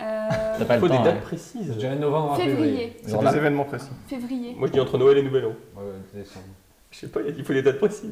Euh, 0.00 0.28
T'as 0.58 0.64
pas 0.64 0.74
Il 0.76 0.80
faut 0.80 0.86
le 0.86 0.92
des 0.92 0.98
dates 1.04 1.16
hein. 1.18 1.20
précises. 1.22 1.68
Je 1.72 1.78
dirais 1.78 1.94
novembre 1.94 2.34
février. 2.36 2.56
février. 2.56 2.96
C'est 3.04 3.16
des 3.18 3.24
là- 3.24 3.36
événements 3.36 3.64
précis. 3.64 3.90
Février. 4.08 4.54
Moi 4.58 4.66
je 4.66 4.72
dis 4.72 4.80
entre 4.80 4.98
Noël 4.98 5.18
et 5.18 5.22
Nouvel 5.22 5.44
An. 5.44 5.48
Ouais, 5.48 5.82
ouais, 5.84 6.20
décembre. 6.20 6.46
Je 6.90 6.98
sais 6.98 7.06
pas, 7.08 7.20
il 7.26 7.44
faut 7.44 7.52
des 7.52 7.62
dates 7.62 7.78
précises. 7.78 8.10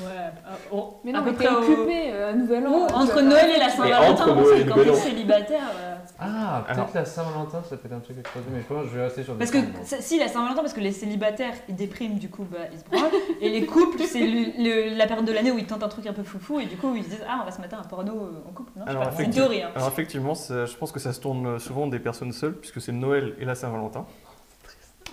Ouais, 0.00 0.06
euh, 0.16 0.50
oh, 0.72 0.94
Mais 1.04 1.12
non, 1.12 1.18
à 1.20 1.22
peu 1.22 1.32
près 1.34 1.48
occupé 1.48 2.10
euh, 2.12 2.30
à 2.30 2.32
Nouvel 2.32 2.66
An. 2.66 2.70
Oh, 2.74 2.86
tu 2.88 2.94
entre 2.94 3.20
Noël 3.20 3.50
et 3.54 3.58
la 3.58 3.66
tu 3.70 3.76
Saint-Valentin, 3.76 4.24
quand 4.68 4.82
t'es 4.82 4.90
An. 4.90 4.94
célibataire. 4.94 5.60
euh, 5.78 5.94
Ah, 6.18 6.64
peut-être 6.66 6.94
la 6.94 7.04
Saint-Valentin, 7.04 7.62
ça 7.68 7.76
peut 7.76 7.86
être 7.86 7.92
un 7.94 8.00
truc 8.00 8.18
explosé, 8.18 8.46
mais 8.52 8.60
je 8.60 8.66
pense 8.66 8.84
que 8.84 8.90
je 8.90 8.96
vais 8.96 9.04
rester 9.04 9.22
sur 9.24 9.36
Parce 9.36 9.50
que 9.50 9.58
si 9.82 10.18
la 10.18 10.28
Saint-Valentin, 10.28 10.62
parce 10.62 10.72
que 10.72 10.80
les 10.80 10.92
célibataires 10.92 11.52
ils 11.68 11.74
dépriment, 11.74 12.18
du 12.18 12.30
coup 12.30 12.44
bah, 12.50 12.58
ils 12.72 12.78
se 12.78 12.84
branlent. 12.84 13.10
et 13.40 13.48
les 13.50 13.66
couples, 13.66 14.00
c'est 14.02 14.20
le- 14.20 14.52
le- 14.90 14.96
la 14.96 15.06
période 15.06 15.26
de 15.26 15.32
l'année 15.32 15.50
où 15.50 15.58
ils 15.58 15.66
tentent 15.66 15.82
un 15.82 15.88
truc 15.88 16.06
un 16.06 16.12
peu 16.12 16.22
foufou 16.22 16.60
et 16.60 16.66
du 16.66 16.76
coup 16.76 16.94
ils 16.96 17.04
se 17.04 17.10
disent 17.10 17.24
Ah, 17.28 17.40
on 17.42 17.44
va 17.44 17.50
se 17.52 17.60
mettre 17.60 17.76
un 17.78 17.82
porno 17.84 18.12
euh, 18.12 18.48
en 18.48 18.52
couple. 18.52 18.72
Non, 18.76 18.84
je 18.86 18.90
sais 18.92 18.96
Alors, 18.96 19.02
pas, 19.04 19.10
c'est 19.10 19.22
une 19.24 19.30
effectivement- 19.30 19.48
théorie. 19.48 19.62
Hein. 19.64 19.70
Alors 19.76 19.88
effectivement, 19.88 20.34
ça- 20.34 20.64
je 20.66 20.76
pense 20.76 20.92
que 20.92 21.00
ça 21.00 21.12
se 21.12 21.20
tourne 21.20 21.58
souvent 21.58 21.86
des 21.86 21.98
personnes 21.98 22.32
seules, 22.32 22.54
puisque 22.54 22.80
c'est 22.80 22.92
Noël 22.92 23.34
et 23.38 23.44
la 23.44 23.54
Saint-Valentin. 23.54 24.06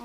Oh. 0.00 0.04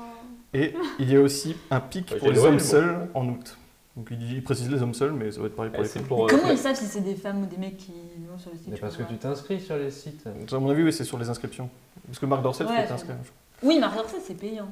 Et 0.52 0.74
il 0.98 1.10
y 1.10 1.16
a 1.16 1.20
aussi 1.20 1.56
un 1.70 1.80
pic 1.80 2.10
Ouais, 2.12 2.18
pour 2.18 2.30
les 2.30 2.44
hommes 2.44 2.58
seuls 2.60 3.08
en 3.14 3.26
août. 3.28 3.56
Donc 3.96 4.08
il, 4.10 4.18
dit- 4.18 4.34
il 4.34 4.42
précise 4.42 4.68
les 4.70 4.82
hommes 4.82 4.94
seuls, 4.94 5.12
mais 5.12 5.30
ça 5.30 5.40
va 5.40 5.46
être 5.46 5.54
pareil 5.54 5.70
pour 5.70 5.80
Eh, 5.80 5.82
les 5.84 5.88
femmes. 5.88 6.02
pour, 6.04 6.24
euh, 6.24 6.28
Comment 6.28 6.50
ils 6.50 6.58
savent 6.58 6.74
si 6.76 6.86
c'est 6.86 7.00
des 7.00 7.14
femmes 7.14 7.42
ou 7.42 7.46
des 7.46 7.56
mecs 7.56 7.76
qui 7.76 7.92
vont 8.28 8.36
sur 8.38 8.50
le 8.50 8.56
site 8.56 8.66
Mais 8.68 8.76
parce 8.76 8.96
que 8.96 9.02
tu 9.04 9.16
t'inscris 9.16 9.60
sur 9.60 9.76
les 9.76 9.90
sites. 9.90 10.24
À 10.52 10.58
mon 10.58 10.70
avis, 10.70 10.82
oui, 10.82 10.92
c'est 10.92 11.04
sur 11.04 11.18
les 11.18 11.28
inscriptions. 11.28 11.70
Parce 12.06 12.18
que 12.18 12.26
Marc 12.26 12.42
Dorcel, 12.42 12.66
Ouais, 12.66 12.72
faut 12.74 12.82
c'est 12.82 12.88
t'inscrire. 12.88 13.16
Oui, 13.62 13.78
Marie 13.78 13.96
Dorcel, 13.96 14.20
c'est 14.24 14.34
payant. 14.34 14.68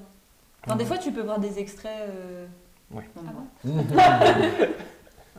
Enfin, 0.67 0.77
des 0.77 0.85
fois, 0.85 0.99
tu 0.99 1.13
peux 1.13 1.23
voir 1.23 1.39
des 1.39 1.59
extraits. 1.59 2.09
euh, 2.09 2.47
Ouais. 2.93 3.09
non, 3.17 3.23
Ah 3.29 3.33
bon 3.65 3.85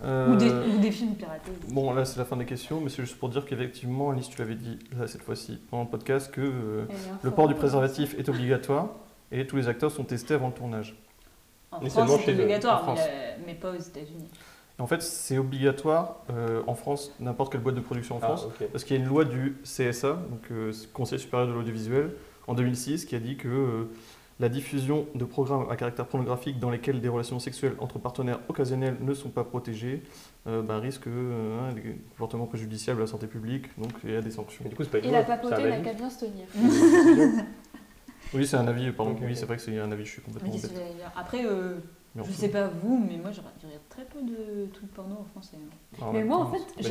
Euh, 0.04 0.34
ou, 0.34 0.36
des, 0.36 0.50
ou 0.50 0.80
des 0.80 0.91
films 0.91 1.15
piratés. 1.15 1.52
Bon, 1.69 1.93
là, 1.93 2.04
c'est 2.04 2.17
la 2.17 2.26
fin 2.26 2.36
des 2.36 2.43
questions, 2.46 2.82
mais 2.82 2.89
c'est 2.89 3.04
juste 3.04 3.17
pour 3.17 3.30
dire 3.30 3.46
qu'effectivement, 3.46 4.10
Alice, 4.10 4.28
tu 4.28 4.38
l'avais 4.39 4.56
dit 4.56 4.78
là, 5.00 5.08
cette 5.08 5.22
fois-ci, 5.22 5.60
pendant 5.69 5.84
le 5.84 5.89
podcast, 5.89 6.30
que 6.32 6.41
euh, 6.41 6.86
le 7.22 7.32
port 7.32 7.48
du 7.48 7.54
préservatif 7.56 8.13
est 8.19 8.28
obligatoire 8.28 8.89
et 9.32 9.48
tous 9.48 9.56
les 9.56 9.69
acteurs 9.69 9.91
sont 9.91 10.04
testés 10.04 10.34
avant 10.34 10.48
le 10.48 10.54
tournage. 10.54 10.98
En 11.80 11.84
Mais 11.84 11.90
France, 11.90 12.12
c'est 12.26 12.32
obligatoire, 12.34 12.84
en 12.90 12.92
mais, 12.94 12.98
France. 12.98 13.08
la- 13.08 13.46
mais 13.46 13.54
pas 13.56 13.72
aux 13.72 13.76
États-Unis. 13.76 14.28
Et 14.80 14.82
en 14.82 14.88
fait, 14.88 15.02
c'est 15.04 15.38
obligatoire 15.38 16.18
euh, 16.32 16.62
en 16.68 16.74
France, 16.76 17.12
n'importe 17.20 17.52
quelle 17.52 17.62
boîte 17.62 17.76
de 17.76 17.82
production 17.82 18.16
en 18.16 18.20
Ah, 18.22 18.26
France, 18.36 18.48
parce 18.72 18.84
qu'il 18.84 18.96
y 18.98 19.00
a 19.00 19.04
une 19.04 19.10
loi 19.10 19.24
du 19.26 19.56
CSA, 19.64 20.14
donc 20.30 20.42
euh, 20.52 20.72
Conseil 20.94 21.20
supérieur 21.20 21.48
de 21.48 21.54
l'audiovisuel, 21.54 22.12
en 22.48 22.56
2006 22.56 23.06
qui 23.06 23.16
a 23.16 23.20
dit 23.20 23.38
que 23.38 23.48
euh, 23.48 23.84
la 24.40 24.50
diffusion 24.50 25.06
de 25.14 25.26
programmes 25.26 25.68
à 25.70 25.76
caractère 25.76 26.08
pornographique 26.08 26.60
dans 26.60 26.72
lesquels 26.72 27.00
des 27.02 27.08
relations 27.08 27.38
sexuelles 27.40 27.76
entre 27.80 28.00
partenaires 28.00 28.40
occasionnels 28.50 28.98
ne 29.00 29.14
sont 29.14 29.30
pas 29.30 29.44
protégées 29.44 30.02
euh, 30.48 30.64
bah, 30.64 30.80
risque 30.80 31.06
euh, 31.06 31.70
hein, 31.70 31.74
des 31.74 31.96
comportements 32.18 32.48
préjudiciables 32.48 33.00
à 33.00 33.04
la 33.04 33.08
santé 33.08 33.28
publique, 33.28 33.68
donc 33.78 33.92
il 34.04 34.10
y 34.12 34.16
a 34.16 34.22
des 34.22 34.32
sanctions. 34.32 34.62
Mais 34.64 34.72
du 34.72 34.76
coup, 34.76 34.84
c'est 34.84 34.90
pas 35.02 35.08
Et 35.08 35.16
un 35.16 35.24
papauté 35.24 35.62
n'a 35.64 35.76
avis. 35.76 35.84
qu'à 35.84 35.94
bien 35.94 36.10
se 36.10 36.26
tenir. 36.26 36.46
Oui, 38.34 38.46
c'est 38.48 38.58
un 38.58 38.67
avis, 38.67 38.91
pardon, 38.91 39.12
Ok, 39.13 39.19
oui, 39.22 39.36
c'est 39.36 39.46
vrai 39.46 39.56
que 39.58 39.62
c'est 39.62 39.78
un 39.78 39.91
avis, 39.91 40.06
je 40.06 40.12
suis 40.12 40.22
Mais 40.28 40.34
complètement 40.34 40.60
bête. 40.62 40.72
Après, 41.15 41.46
euh, 41.46 41.76
Mais 42.15 42.24
je 42.26 42.32
sais 42.32 42.50
pas 42.50 42.67
vous, 42.67 42.98
mais 43.10 43.17
moi 43.17 43.32
je 43.32 43.39
regarde 43.39 43.56
très 43.89 44.04
peu 44.06 44.22
de 44.22 44.72
trucs 44.72 44.91
porno 44.93 45.15
en 45.22 45.24
français. 45.26 45.58
hein. 45.58 46.06
en 46.06 46.13
Mais 46.13 46.24
moi, 46.24 46.38
en 46.38 46.52
fait, 46.52 46.62
J'ai 46.80 46.89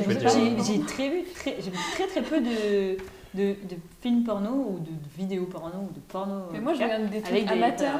très 0.81 1.09
vu 1.09 1.23
très, 1.33 1.55
j'ai 1.61 1.69
vu 1.71 1.77
très 1.93 2.07
très 2.07 2.21
peu 2.21 2.39
de, 2.41 2.97
de, 3.33 3.53
de 3.53 3.75
films 4.01 4.23
porno 4.23 4.51
ou 4.51 4.79
de, 4.79 4.85
de 4.91 5.09
vidéos 5.17 5.45
porno 5.45 5.79
ou 5.89 5.93
de 5.93 5.99
porno. 5.99 6.45
Mais 6.51 6.59
en 6.59 6.61
moi, 6.61 6.73
je 6.73 6.83
regarde 6.83 7.09
des 7.09 7.21
trucs 7.21 7.33
avec 7.33 7.47
des 7.47 7.53
amateurs. 7.53 7.99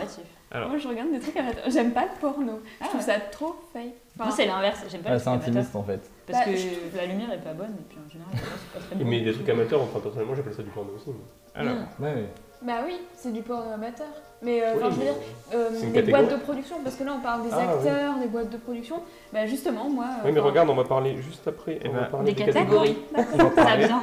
Alors, 0.51 0.69
Moi, 0.69 0.77
je 0.77 0.88
regarde 0.88 1.12
des 1.12 1.19
trucs 1.19 1.36
amateurs. 1.38 1.63
J'aime 1.71 1.91
pas 1.93 2.03
le 2.06 2.12
porno. 2.21 2.60
Ah 2.79 2.84
je 2.84 2.88
trouve 2.89 2.99
ouais. 3.01 3.06
ça 3.08 3.19
trop 3.19 3.56
fake. 3.73 3.93
Enfin, 4.15 4.25
Moi 4.25 4.36
c'est 4.36 4.45
l'inverse, 4.45 4.84
j'aime 4.91 5.01
pas 5.01 5.13
les 5.13 5.19
c'est 5.19 5.27
intimiste 5.29 5.75
en 5.75 5.82
fait. 5.84 6.12
Parce 6.27 6.45
Bah, 6.45 6.51
que 6.51 6.56
je 6.56 6.67
la 6.95 7.08
lumière 7.08 7.34
est 7.34 7.41
pas 7.41 7.53
bonne 7.56 7.71
et 7.71 7.84
puis 7.89 7.97
en 8.06 8.08
général 8.08 8.32
c'est 8.36 8.79
pas 8.79 8.86
très 8.86 8.95
bon. 8.95 9.06
Mais 9.10 9.21
des 9.21 9.34
trucs 9.34 9.49
amateurs, 9.49 9.82
enfin 9.82 9.99
personnellement 9.99 10.36
j'appelle 10.36 10.53
ça 10.53 10.62
du 10.62 10.69
porno 10.69 10.91
aussi. 10.95 11.08
mais- 11.10 11.60
alors, 11.60 11.73
Mm. 11.73 12.03
Ouais, 12.03 12.13
ouais. 12.13 12.29
Bah 12.65 12.76
oui, 12.86 12.95
c'est 13.15 13.34
du 13.34 13.41
porno 13.41 13.71
amateur. 13.73 14.08
Mais 14.41 14.62
euh, 14.62 14.73
enfin, 14.76 14.89
je 14.89 14.95
veux 14.95 15.02
dire, 15.04 15.13
euh, 15.54 15.69
des 15.69 15.88
catégorie. 15.91 16.12
boîtes 16.12 16.32
de 16.39 16.43
production, 16.43 16.76
parce 16.84 16.95
que 16.97 17.04
là 17.06 17.13
on 17.17 17.21
parle 17.21 17.43
des 17.43 17.49
Ah, 17.54 17.60
oui. 17.60 17.63
acteurs, 17.88 18.15
des 18.19 18.28
boîtes 18.28 18.49
de 18.49 18.58
production. 18.58 19.02
Bah 19.32 19.45
justement, 19.45 19.89
moi. 19.89 20.06
Oui, 20.26 20.32
mais 20.34 20.39
enfin, 20.39 20.49
regarde, 20.49 20.69
on 20.69 20.76
va 20.76 20.84
parler 20.84 21.15
juste 21.21 21.47
après. 21.47 21.80
Eh 21.82 21.88
on 21.89 21.93
ben, 21.93 21.99
va 21.99 22.06
parler 22.08 22.34
Des 22.34 22.43
des 22.43 22.52
catégories. 22.52 22.97
on 23.15 23.21
va 23.21 23.26
Ça 23.56 23.63
parler. 23.63 23.86
vient. 23.86 24.02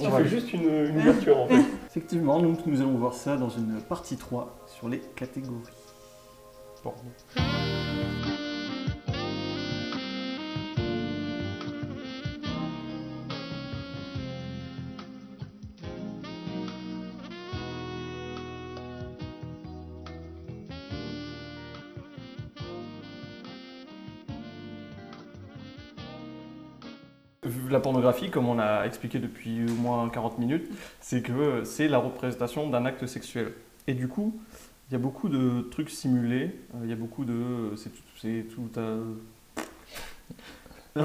On 0.00 0.10
fait 0.10 0.24
juste 0.24 0.52
une, 0.52 0.68
une 0.86 0.98
ouverture 0.98 1.38
en 1.38 1.46
fait. 1.48 1.54
Effectivement, 1.90 2.40
nous, 2.40 2.56
nous 2.66 2.80
allons 2.80 2.94
voir 2.96 3.14
ça 3.14 3.36
dans 3.36 3.48
une 3.48 3.80
partie 3.88 4.16
3 4.16 4.48
sur 4.66 4.88
les 4.88 4.98
catégories. 5.14 5.54
Porno. 6.82 6.98
Pornographie, 28.06 28.30
comme 28.30 28.48
on 28.48 28.58
a 28.58 28.84
expliqué 28.84 29.18
depuis 29.18 29.64
au 29.68 29.74
moins 29.74 30.08
40 30.08 30.38
minutes, 30.38 30.70
c'est 31.00 31.22
que 31.22 31.64
c'est 31.64 31.88
la 31.88 31.98
représentation 31.98 32.70
d'un 32.70 32.86
acte 32.86 33.06
sexuel. 33.06 33.52
Et 33.88 33.94
du 33.94 34.08
coup, 34.08 34.38
il 34.88 34.92
y 34.92 34.96
a 34.96 34.98
beaucoup 34.98 35.28
de 35.28 35.62
trucs 35.70 35.90
simulés, 35.90 36.54
euh, 36.74 36.78
il 36.84 36.90
y 36.90 36.92
a 36.92 36.96
beaucoup 36.96 37.24
de... 37.24 37.74
C'est 37.76 37.90
tout... 37.90 38.02
C'est 38.20 38.46
tout 38.54 38.70
à... 38.78 38.98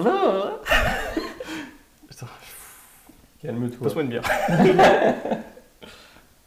Putain, 2.08 2.28
Calme-toi. 3.42 3.84
Passe-moi 3.84 4.04
une 4.04 4.10
bière. 4.10 4.24